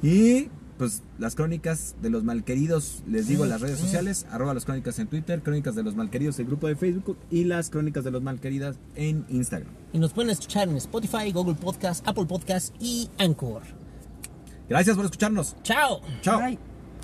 Y 0.03 0.49
pues 0.77 1.03
las 1.17 1.35
crónicas 1.35 1.95
de 2.01 2.09
los 2.09 2.25
malqueridos, 2.25 3.01
les 3.07 3.29
digo 3.29 3.45
en 3.45 3.49
las 3.49 3.61
redes 3.61 3.79
sociales, 3.79 4.25
arroba 4.29 4.53
las 4.53 4.65
crónicas 4.65 4.99
en 4.99 5.07
Twitter, 5.07 5.41
crónicas 5.41 5.73
de 5.75 5.83
los 5.83 5.95
malqueridos 5.95 6.37
el 6.39 6.47
grupo 6.47 6.67
de 6.67 6.75
Facebook 6.75 7.17
y 7.31 7.45
las 7.45 7.69
crónicas 7.69 8.03
de 8.03 8.11
los 8.11 8.21
malqueridas 8.21 8.75
en 8.95 9.25
Instagram. 9.29 9.71
Y 9.93 9.99
nos 9.99 10.11
pueden 10.11 10.29
escuchar 10.29 10.67
en 10.67 10.75
Spotify, 10.75 11.31
Google 11.31 11.55
Podcast, 11.55 12.05
Apple 12.05 12.25
Podcast 12.25 12.75
y 12.81 13.09
Anchor. 13.19 13.61
Gracias 14.67 14.97
por 14.97 15.05
escucharnos. 15.05 15.55
¡Chao! 15.63 16.01
Chao. 16.21 16.41
Bye. 16.41 16.59